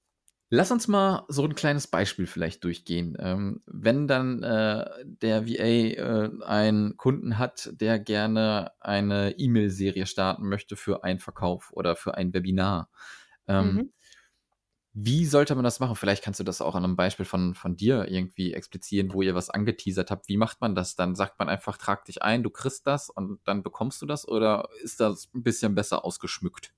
Lass 0.52 0.72
uns 0.72 0.88
mal 0.88 1.26
so 1.28 1.44
ein 1.44 1.54
kleines 1.54 1.86
Beispiel 1.86 2.26
vielleicht 2.26 2.64
durchgehen. 2.64 3.16
Ähm, 3.20 3.60
wenn 3.66 4.08
dann 4.08 4.42
äh, 4.42 4.84
der 5.04 5.46
VA 5.46 5.62
äh, 5.62 6.30
einen 6.44 6.96
Kunden 6.96 7.38
hat, 7.38 7.70
der 7.72 8.00
gerne 8.00 8.72
eine 8.80 9.38
E-Mail-Serie 9.38 10.06
starten 10.06 10.48
möchte 10.48 10.74
für 10.74 11.04
einen 11.04 11.20
Verkauf 11.20 11.70
oder 11.72 11.94
für 11.94 12.16
ein 12.16 12.34
Webinar. 12.34 12.90
Ähm, 13.46 13.74
mhm. 13.74 13.92
Wie 14.92 15.24
sollte 15.24 15.54
man 15.54 15.62
das 15.62 15.78
machen? 15.78 15.94
Vielleicht 15.94 16.24
kannst 16.24 16.40
du 16.40 16.44
das 16.44 16.60
auch 16.60 16.74
an 16.74 16.82
einem 16.82 16.96
Beispiel 16.96 17.24
von, 17.24 17.54
von 17.54 17.76
dir 17.76 18.08
irgendwie 18.08 18.52
explizieren, 18.52 19.12
wo 19.12 19.22
ihr 19.22 19.36
was 19.36 19.48
angeteasert 19.48 20.10
habt. 20.10 20.28
Wie 20.28 20.36
macht 20.36 20.60
man 20.60 20.74
das? 20.74 20.96
Dann 20.96 21.14
sagt 21.14 21.38
man 21.38 21.48
einfach, 21.48 21.76
trag 21.76 22.04
dich 22.06 22.22
ein, 22.22 22.42
du 22.42 22.50
kriegst 22.50 22.86
das 22.88 23.08
und 23.08 23.38
dann 23.44 23.62
bekommst 23.62 24.02
du 24.02 24.06
das 24.06 24.26
oder 24.26 24.68
ist 24.82 24.98
das 24.98 25.30
ein 25.32 25.44
bisschen 25.44 25.76
besser 25.76 26.04
ausgeschmückt? 26.04 26.74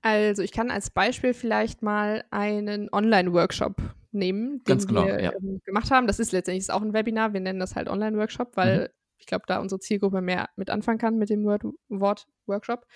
Also 0.00 0.42
ich 0.42 0.52
kann 0.52 0.70
als 0.70 0.88
Beispiel 0.88 1.34
vielleicht 1.34 1.82
mal 1.82 2.24
einen 2.30 2.88
Online-Workshop 2.90 3.76
nehmen, 4.12 4.62
den 4.64 4.78
genau, 4.78 5.04
wir 5.04 5.20
ja. 5.20 5.32
ähm, 5.32 5.60
gemacht 5.64 5.90
haben. 5.90 6.06
Das 6.06 6.18
ist 6.18 6.32
letztendlich 6.32 6.70
auch 6.70 6.80
ein 6.80 6.94
Webinar. 6.94 7.34
Wir 7.34 7.40
nennen 7.40 7.60
das 7.60 7.76
halt 7.76 7.88
Online-Workshop, 7.88 8.56
weil 8.56 8.78
mhm. 8.78 8.88
ich 9.18 9.26
glaube, 9.26 9.44
da 9.46 9.58
unsere 9.58 9.80
Zielgruppe 9.80 10.22
mehr 10.22 10.48
mit 10.56 10.70
anfangen 10.70 10.98
kann 10.98 11.18
mit 11.18 11.28
dem 11.28 11.44
Word 11.44 11.64
Wort 11.88 12.26
Workshop. 12.46 12.86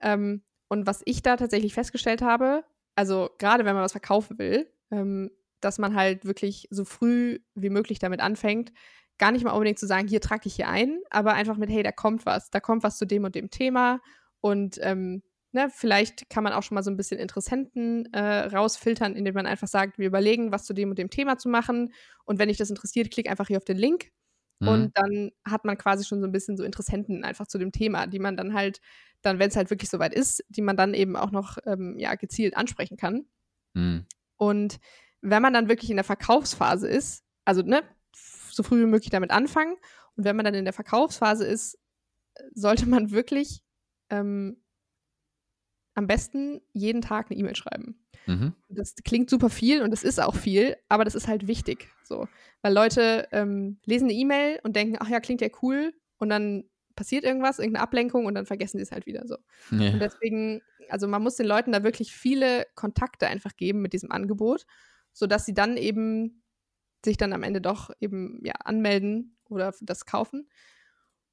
Ähm, 0.00 0.42
und 0.68 0.86
was 0.86 1.02
ich 1.04 1.22
da 1.22 1.36
tatsächlich 1.36 1.72
festgestellt 1.72 2.20
habe, 2.20 2.64
also 2.96 3.30
gerade 3.38 3.64
wenn 3.64 3.74
man 3.74 3.84
was 3.84 3.92
verkaufen 3.92 4.38
will, 4.38 4.68
ähm, 4.90 5.30
dass 5.60 5.78
man 5.78 5.94
halt 5.94 6.24
wirklich 6.24 6.66
so 6.70 6.84
früh 6.84 7.38
wie 7.54 7.70
möglich 7.70 7.98
damit 7.98 8.20
anfängt, 8.20 8.72
gar 9.18 9.32
nicht 9.32 9.44
mal 9.44 9.52
unbedingt 9.52 9.78
zu 9.78 9.86
sagen, 9.86 10.08
hier 10.08 10.20
trage 10.20 10.46
ich 10.46 10.56
hier 10.56 10.68
ein, 10.68 10.98
aber 11.10 11.34
einfach 11.34 11.56
mit, 11.56 11.70
hey, 11.70 11.82
da 11.82 11.92
kommt 11.92 12.26
was, 12.26 12.50
da 12.50 12.60
kommt 12.60 12.82
was 12.82 12.98
zu 12.98 13.06
dem 13.06 13.24
und 13.24 13.34
dem 13.34 13.50
Thema 13.50 14.00
und 14.40 14.78
ähm, 14.82 15.22
ne, 15.52 15.68
vielleicht 15.70 16.30
kann 16.30 16.44
man 16.44 16.52
auch 16.52 16.62
schon 16.62 16.76
mal 16.76 16.82
so 16.82 16.90
ein 16.90 16.96
bisschen 16.96 17.18
Interessenten 17.18 18.12
äh, 18.12 18.46
rausfiltern, 18.46 19.16
indem 19.16 19.34
man 19.34 19.46
einfach 19.46 19.68
sagt, 19.68 19.98
wir 19.98 20.06
überlegen, 20.06 20.52
was 20.52 20.64
zu 20.64 20.74
dem 20.74 20.90
und 20.90 20.98
dem 20.98 21.10
Thema 21.10 21.38
zu 21.38 21.48
machen. 21.48 21.92
Und 22.24 22.38
wenn 22.38 22.48
dich 22.48 22.58
das 22.58 22.70
interessiert, 22.70 23.10
klick 23.10 23.28
einfach 23.28 23.48
hier 23.48 23.56
auf 23.56 23.64
den 23.64 23.78
Link. 23.78 24.10
Mhm. 24.60 24.68
Und 24.68 24.98
dann 24.98 25.30
hat 25.44 25.64
man 25.64 25.78
quasi 25.78 26.04
schon 26.04 26.20
so 26.20 26.26
ein 26.26 26.32
bisschen 26.32 26.56
so 26.56 26.64
Interessenten 26.64 27.24
einfach 27.24 27.46
zu 27.46 27.58
dem 27.58 27.72
Thema, 27.72 28.06
die 28.06 28.18
man 28.18 28.36
dann 28.36 28.54
halt, 28.54 28.80
dann, 29.22 29.38
wenn 29.38 29.48
es 29.48 29.56
halt 29.56 29.70
wirklich 29.70 29.90
soweit 29.90 30.14
ist, 30.14 30.44
die 30.48 30.62
man 30.62 30.76
dann 30.76 30.94
eben 30.94 31.16
auch 31.16 31.30
noch 31.30 31.58
ähm, 31.66 31.98
ja, 31.98 32.14
gezielt 32.14 32.56
ansprechen 32.56 32.96
kann. 32.96 33.26
Mhm. 33.74 34.06
Und 34.36 34.78
wenn 35.20 35.42
man 35.42 35.52
dann 35.52 35.68
wirklich 35.68 35.90
in 35.90 35.96
der 35.96 36.04
Verkaufsphase 36.04 36.88
ist, 36.88 37.24
also 37.44 37.62
ne, 37.62 37.82
so 38.50 38.62
früh 38.62 38.80
wie 38.80 38.86
möglich 38.86 39.10
damit 39.10 39.30
anfangen. 39.30 39.76
Und 40.16 40.24
wenn 40.24 40.36
man 40.36 40.44
dann 40.44 40.54
in 40.54 40.64
der 40.64 40.72
Verkaufsphase 40.72 41.46
ist, 41.46 41.78
sollte 42.54 42.86
man 42.88 43.10
wirklich 43.10 43.62
ähm, 44.10 44.62
am 45.96 46.06
besten 46.06 46.60
jeden 46.72 47.02
Tag 47.02 47.30
eine 47.30 47.40
E-Mail 47.40 47.56
schreiben. 47.56 47.98
Mhm. 48.26 48.54
Das 48.68 48.94
klingt 49.04 49.28
super 49.28 49.50
viel 49.50 49.82
und 49.82 49.90
das 49.90 50.04
ist 50.04 50.20
auch 50.20 50.36
viel, 50.36 50.76
aber 50.88 51.04
das 51.04 51.16
ist 51.16 51.26
halt 51.26 51.48
wichtig. 51.48 51.88
So. 52.04 52.28
Weil 52.62 52.72
Leute 52.72 53.26
ähm, 53.32 53.80
lesen 53.84 54.04
eine 54.04 54.14
E-Mail 54.14 54.60
und 54.62 54.76
denken, 54.76 54.96
ach 55.00 55.08
ja, 55.08 55.20
klingt 55.20 55.40
ja 55.40 55.48
cool, 55.62 55.92
und 56.18 56.28
dann 56.28 56.64
passiert 56.94 57.24
irgendwas, 57.24 57.58
irgendeine 57.58 57.82
Ablenkung 57.82 58.26
und 58.26 58.34
dann 58.34 58.46
vergessen 58.46 58.78
sie 58.78 58.82
es 58.82 58.92
halt 58.92 59.06
wieder 59.06 59.26
so. 59.26 59.36
Ja. 59.70 59.92
Und 59.92 60.00
deswegen, 60.00 60.62
also 60.88 61.06
man 61.06 61.22
muss 61.22 61.36
den 61.36 61.46
Leuten 61.46 61.72
da 61.72 61.82
wirklich 61.82 62.12
viele 62.12 62.66
Kontakte 62.74 63.26
einfach 63.26 63.56
geben 63.56 63.82
mit 63.82 63.92
diesem 63.92 64.10
Angebot, 64.10 64.66
sodass 65.12 65.44
sie 65.44 65.54
dann 65.54 65.76
eben 65.76 66.42
sich 67.04 67.16
dann 67.16 67.32
am 67.32 67.42
Ende 67.42 67.60
doch 67.60 67.90
eben 68.00 68.40
ja 68.42 68.54
anmelden 68.64 69.36
oder 69.48 69.74
das 69.82 70.06
kaufen. 70.06 70.48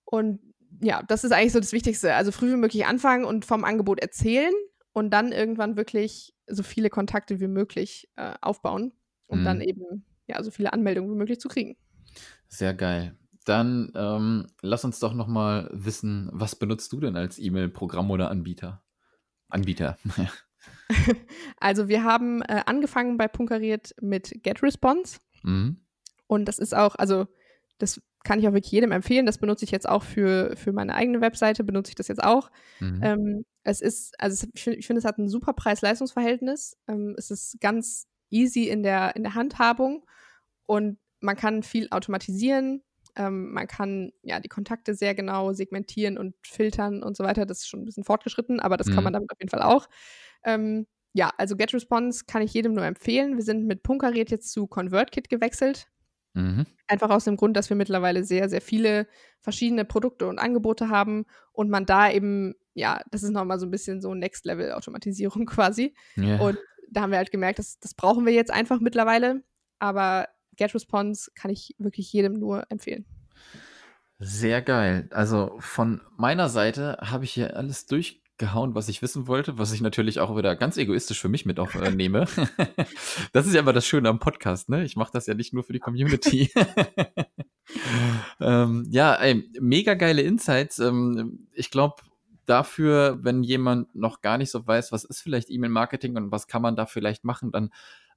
Und 0.04 0.53
ja, 0.82 1.04
das 1.04 1.24
ist 1.24 1.32
eigentlich 1.32 1.54
so 1.54 1.60
das 1.60 1.74
Wichtigste. 1.74 2.14
Also 2.16 2.32
früh 2.32 2.52
wie 2.54 2.58
möglich 2.58 2.86
anfangen 2.86 3.26
und 3.26 3.46
vom 3.46 3.64
Angebot 3.64 4.00
erzählen 4.00 4.54
und 4.94 5.12
dann 5.12 5.32
irgendwann 5.32 5.76
wirklich 5.76 6.34
so 6.48 6.64
viele 6.64 6.90
Kontakte 6.90 7.40
wie 7.40 7.48
möglich 7.48 8.10
äh, 8.16 8.34
aufbauen, 8.42 8.94
um 9.28 9.42
mhm. 9.42 9.46
dann 9.46 9.62
eben 9.62 10.06
ja 10.28 10.42
so 10.44 10.52
viele 10.52 10.74
Anmeldungen 10.74 11.12
wie 11.12 11.18
möglich 11.18 11.40
zu 11.40 11.48
kriegen. 11.48 11.76
Sehr 12.48 12.74
geil. 12.74 13.18
Dann 13.46 13.92
ähm, 13.96 14.48
lass 14.62 14.86
uns 14.86 15.00
doch 15.00 15.14
noch 15.14 15.28
mal 15.28 15.70
wissen, 15.74 16.30
was 16.32 16.56
benutzt 16.56 16.92
du 16.94 17.00
denn 17.00 17.18
als 17.18 17.40
E-Mail-Programm 17.40 18.10
oder 18.12 18.30
Anbieter? 18.30 18.84
Anbieter. 19.50 19.98
also 21.60 21.88
wir 21.90 22.04
haben 22.04 22.42
äh, 22.44 22.62
angefangen 22.66 23.18
bei 23.18 23.28
Punkariert 23.28 23.94
mit 24.02 24.44
GetResponse. 24.44 25.20
Mhm. 25.44 25.82
Und 26.28 26.46
das 26.46 26.58
ist 26.58 26.74
auch, 26.74 26.96
also 26.96 27.28
das 27.84 28.02
kann 28.24 28.40
ich 28.40 28.48
auch 28.48 28.54
wirklich 28.54 28.72
jedem 28.72 28.92
empfehlen. 28.92 29.26
Das 29.26 29.38
benutze 29.38 29.66
ich 29.66 29.72
jetzt 29.72 29.88
auch 29.88 30.04
für, 30.04 30.56
für 30.56 30.72
meine 30.72 30.96
eigene 30.96 31.20
Webseite, 31.20 31.64
benutze 31.64 31.92
ich 31.92 31.96
das 31.96 32.08
jetzt 32.08 32.24
auch. 32.24 32.50
Mhm. 32.80 33.02
Ähm, 33.04 33.46
es 33.64 33.82
ist, 33.82 34.20
also 34.20 34.48
ich 34.54 34.64
finde, 34.64 34.82
find, 34.82 35.00
es 35.00 35.06
hat 35.06 35.18
ein 35.18 35.28
super 35.28 35.54
Preis-Leistungs-Verhältnis. 35.54 36.78
Ähm, 36.88 37.16
es 37.18 37.32
ist 37.32 37.60
ganz 37.60 38.08
easy 38.30 38.70
in 38.70 38.82
der, 38.82 39.16
in 39.16 39.24
der 39.24 39.36
Handhabung 39.36 40.06
und 40.66 40.98
man 41.20 41.36
kann 41.36 41.64
viel 41.64 41.90
automatisieren. 41.92 42.82
Ähm, 43.16 43.52
man 43.52 43.68
kann 43.68 44.12
ja 44.22 44.40
die 44.40 44.50
Kontakte 44.50 44.96
sehr 44.96 45.14
genau 45.14 45.54
segmentieren 45.54 46.18
und 46.18 46.36
filtern 46.42 47.04
und 47.04 47.18
so 47.18 47.24
weiter. 47.26 47.46
Das 47.46 47.60
ist 47.60 47.68
schon 47.68 47.82
ein 47.82 47.86
bisschen 47.86 48.06
fortgeschritten, 48.06 48.62
aber 48.62 48.78
das 48.78 48.88
mhm. 48.88 48.96
kann 48.96 49.04
man 49.04 49.14
damit 49.14 49.32
auf 49.32 49.40
jeden 49.40 49.52
Fall 49.52 49.62
auch. 49.62 49.88
Ähm, 50.46 50.88
ja, 51.14 51.32
also 51.38 51.56
GetResponse 51.56 52.24
kann 52.26 52.42
ich 52.42 52.54
jedem 52.54 52.74
nur 52.74 52.86
empfehlen. 52.86 53.36
Wir 53.36 53.44
sind 53.44 53.66
mit 53.66 53.84
Punkariert 53.84 54.32
jetzt 54.32 54.52
zu 54.52 54.66
ConvertKit 54.66 55.30
gewechselt. 55.30 55.88
Mhm. 56.34 56.66
Einfach 56.88 57.10
aus 57.10 57.26
dem 57.26 57.38
Grund, 57.38 57.56
dass 57.56 57.70
wir 57.70 57.78
mittlerweile 57.78 58.24
sehr, 58.24 58.50
sehr 58.50 58.62
viele 58.62 59.08
verschiedene 59.40 59.86
Produkte 59.86 60.28
und 60.28 60.40
Angebote 60.40 60.90
haben 60.90 61.26
und 61.52 61.70
man 61.70 61.86
da 61.86 62.10
eben, 62.10 62.56
ja, 62.74 63.02
das 63.12 63.24
ist 63.24 63.32
nochmal 63.32 63.60
so 63.60 63.66
ein 63.66 63.72
bisschen 63.72 64.02
so 64.02 64.14
Next-Level-Automatisierung 64.14 65.46
quasi. 65.48 65.94
Yeah. 66.18 66.42
Und 66.42 66.58
da 66.90 67.02
haben 67.02 67.12
wir 67.12 67.18
halt 67.18 67.32
gemerkt, 67.32 67.60
dass, 67.60 67.80
das 67.80 67.94
brauchen 67.94 68.26
wir 68.26 68.34
jetzt 68.34 68.52
einfach 68.52 68.80
mittlerweile. 68.80 69.44
Aber 69.80 70.28
GetResponse 70.56 71.32
kann 71.36 71.52
ich 71.52 71.76
wirklich 71.78 72.12
jedem 72.12 72.34
nur 72.34 72.66
empfehlen. 72.70 73.06
Sehr 74.20 74.62
geil. 74.62 75.10
Also 75.12 75.56
von 75.60 76.02
meiner 76.16 76.48
Seite 76.50 76.98
habe 77.02 77.26
ich 77.26 77.32
hier 77.32 77.58
alles 77.58 77.86
durch 77.88 78.23
gehauen, 78.44 78.76
was 78.76 78.90
ich 78.90 79.02
wissen 79.02 79.26
wollte, 79.28 79.58
was 79.58 79.72
ich 79.72 79.80
natürlich 79.80 80.20
auch 80.20 80.36
wieder 80.36 80.58
ganz 80.58 80.76
egoistisch 80.76 81.22
für 81.22 81.30
mich 81.30 81.46
mit 81.46 81.62
aufnehme. 81.62 82.28
Äh, 82.58 82.66
das 83.32 83.48
ist 83.48 83.54
ja 83.54 83.62
immer 83.62 83.72
das 83.72 83.88
Schöne 83.88 84.10
am 84.10 84.20
Podcast, 84.20 84.68
ne? 84.68 84.84
Ich 84.84 84.98
mache 84.98 85.14
das 85.14 85.28
ja 85.28 85.34
nicht 85.34 85.54
nur 85.54 85.64
für 85.64 85.72
die 85.72 85.80
Community. 85.80 86.52
ähm, 88.42 88.86
ja, 88.90 89.16
ey, 89.16 89.50
mega 89.62 89.94
geile 89.94 90.24
Insights. 90.24 90.80
Ähm, 90.80 91.48
ich 91.54 91.72
glaube, 91.72 91.96
dafür, 92.46 93.20
wenn 93.22 93.44
jemand 93.44 93.96
noch 93.96 94.20
gar 94.20 94.38
nicht 94.38 94.52
so 94.52 94.68
weiß, 94.68 94.92
was 94.92 95.06
ist 95.06 95.22
vielleicht 95.22 95.50
E-Mail-Marketing 95.50 96.18
und 96.18 96.32
was 96.34 96.48
kann 96.48 96.62
man 96.62 96.76
da 96.76 96.86
vielleicht 96.86 97.24
machen, 97.24 97.54
dann 97.54 97.70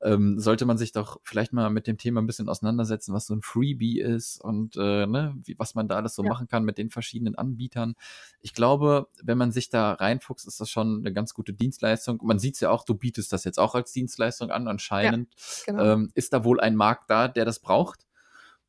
ähm, 0.03 0.39
sollte 0.39 0.67
man 0.67 0.79
sich 0.79 0.93
doch 0.93 1.21
vielleicht 1.23 1.53
mal 1.53 1.71
mit 1.71 1.87
dem 1.87 1.99
Thema 1.99 2.21
ein 2.21 2.27
bisschen 2.27 2.49
auseinandersetzen, 2.49 3.15
was 3.15 3.27
so 3.27 3.35
ein 3.35 3.43
Freebie 3.43 4.01
ist 4.01 4.41
und 4.41 4.77
äh, 4.77 5.07
ne, 5.07 5.35
wie, 5.45 5.59
was 5.59 5.75
man 5.75 5.89
da 5.89 5.97
alles 5.97 6.15
so 6.15 6.23
ja. 6.23 6.29
machen 6.29 6.49
kann 6.49 6.65
mit 6.65 6.79
den 6.79 6.91
verschiedenen 6.91 7.35
Anbietern. 7.35 7.95
Ich 8.41 8.55
glaube, 8.55 9.09
wenn 9.23 9.39
man 9.39 9.53
sich 9.53 9.69
da 9.69 9.93
reinfuchst, 9.93 10.47
ist 10.47 10.61
das 10.61 10.71
schon 10.71 10.99
eine 11.01 11.13
ganz 11.13 11.35
gute 11.35 11.53
Dienstleistung. 11.53 12.21
Man 12.23 12.39
sieht 12.39 12.55
es 12.55 12.61
ja 12.61 12.71
auch, 12.71 12.85
du 12.85 12.95
bietest 12.95 13.33
das 13.33 13.45
jetzt 13.45 13.59
auch 13.59 13.75
als 13.75 13.93
Dienstleistung 13.93 14.51
an, 14.51 14.69
anscheinend. 14.69 15.35
Ja, 15.67 15.73
genau. 15.73 15.85
ähm, 15.85 16.11
ist 16.15 16.33
da 16.33 16.45
wohl 16.45 16.61
ein 16.61 16.77
Markt 16.77 17.11
da, 17.11 17.29
der 17.29 17.45
das 17.45 17.61
braucht? 17.61 18.07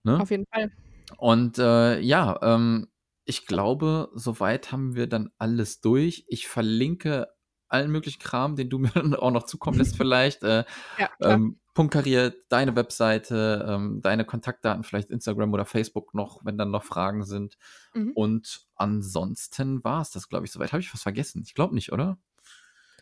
Ne? 0.03 0.19
Auf 0.19 0.31
jeden 0.31 0.45
Fall. 0.45 0.71
Und 1.17 1.57
äh, 1.57 1.99
ja, 1.99 2.39
ähm, 2.41 2.87
ich 3.25 3.45
glaube, 3.45 4.09
soweit 4.13 4.71
haben 4.71 4.95
wir 4.95 5.07
dann 5.07 5.31
alles 5.37 5.81
durch. 5.81 6.25
Ich 6.27 6.47
verlinke 6.47 7.27
allen 7.69 7.91
möglichen 7.91 8.19
Kram, 8.19 8.55
den 8.55 8.69
du 8.69 8.79
mir 8.79 8.89
dann 8.95 9.15
auch 9.15 9.31
noch 9.31 9.43
zukommen 9.43 9.77
lässt, 9.77 9.95
vielleicht. 9.97 10.43
Äh, 10.43 10.65
ja, 10.97 11.09
ähm, 11.21 11.59
Punkt 11.73 11.93
deine 11.93 12.75
Webseite, 12.75 13.65
ähm, 13.69 14.01
deine 14.01 14.25
Kontaktdaten, 14.25 14.83
vielleicht 14.83 15.11
Instagram 15.11 15.53
oder 15.53 15.65
Facebook 15.65 16.15
noch, 16.15 16.43
wenn 16.43 16.57
dann 16.57 16.71
noch 16.71 16.83
Fragen 16.83 17.23
sind. 17.23 17.57
Mhm. 17.93 18.13
Und 18.15 18.65
ansonsten 18.75 19.83
war 19.83 20.01
es 20.01 20.09
das, 20.09 20.27
glaube 20.27 20.45
ich, 20.45 20.51
soweit. 20.51 20.73
Habe 20.73 20.81
ich 20.81 20.91
was 20.91 21.03
vergessen? 21.03 21.43
Ich 21.45 21.53
glaube 21.53 21.75
nicht, 21.75 21.91
oder? 21.91 22.17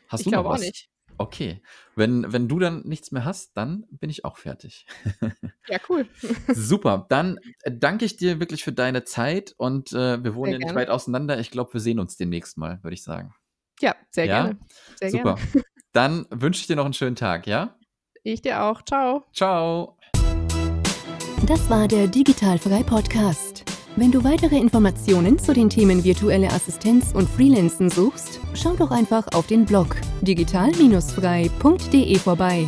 Hast 0.09 0.21
ich 0.21 0.25
du 0.25 0.31
noch 0.31 0.43
was? 0.43 0.59
auch 0.59 0.65
nicht. 0.65 0.89
Okay. 1.17 1.61
Wenn, 1.95 2.31
wenn 2.33 2.47
du 2.47 2.59
dann 2.59 2.81
nichts 2.85 3.11
mehr 3.11 3.23
hast, 3.23 3.55
dann 3.55 3.85
bin 3.89 4.09
ich 4.09 4.25
auch 4.25 4.37
fertig. 4.37 4.85
Ja, 5.67 5.79
cool. 5.89 6.07
Super. 6.53 7.07
Dann 7.09 7.39
äh, 7.63 7.71
danke 7.73 8.05
ich 8.05 8.17
dir 8.17 8.39
wirklich 8.39 8.63
für 8.63 8.71
deine 8.71 9.03
Zeit 9.03 9.55
und 9.57 9.93
äh, 9.93 10.23
wir 10.23 10.35
wohnen 10.35 10.51
ja 10.51 10.57
nicht 10.59 10.75
weit 10.75 10.91
auseinander. 10.91 11.39
Ich 11.39 11.49
glaube, 11.49 11.73
wir 11.73 11.81
sehen 11.81 11.97
uns 11.97 12.17
demnächst 12.17 12.55
mal, 12.55 12.83
würde 12.83 12.93
ich 12.93 13.01
sagen. 13.01 13.33
Ja, 13.81 13.95
sehr 14.11 14.25
ja? 14.25 14.43
gerne. 14.43 14.59
Sehr 14.99 15.11
Super. 15.11 15.35
Gerne. 15.35 15.65
Dann 15.93 16.25
wünsche 16.29 16.61
ich 16.61 16.67
dir 16.67 16.75
noch 16.75 16.85
einen 16.85 16.93
schönen 16.93 17.15
Tag, 17.15 17.47
ja? 17.47 17.75
Ich 18.23 18.41
dir 18.41 18.63
auch. 18.63 18.81
Ciao. 18.83 19.23
Ciao. 19.33 19.97
Das 21.45 21.69
war 21.69 21.87
der 21.87 22.07
Digitalfrei 22.07 22.83
Podcast. 22.83 23.63
Wenn 23.97 24.11
du 24.11 24.23
weitere 24.25 24.57
Informationen 24.57 25.39
zu 25.39 25.53
den 25.53 25.69
Themen 25.69 26.03
virtuelle 26.03 26.49
Assistenz 26.49 27.13
und 27.13 27.29
Freelancen 27.29 27.89
suchst, 27.89 28.41
schau 28.53 28.75
doch 28.75 28.91
einfach 28.91 29.27
auf 29.33 29.47
den 29.47 29.63
Blog 29.63 29.95
digital-frei.de 30.21 32.19
vorbei. 32.19 32.67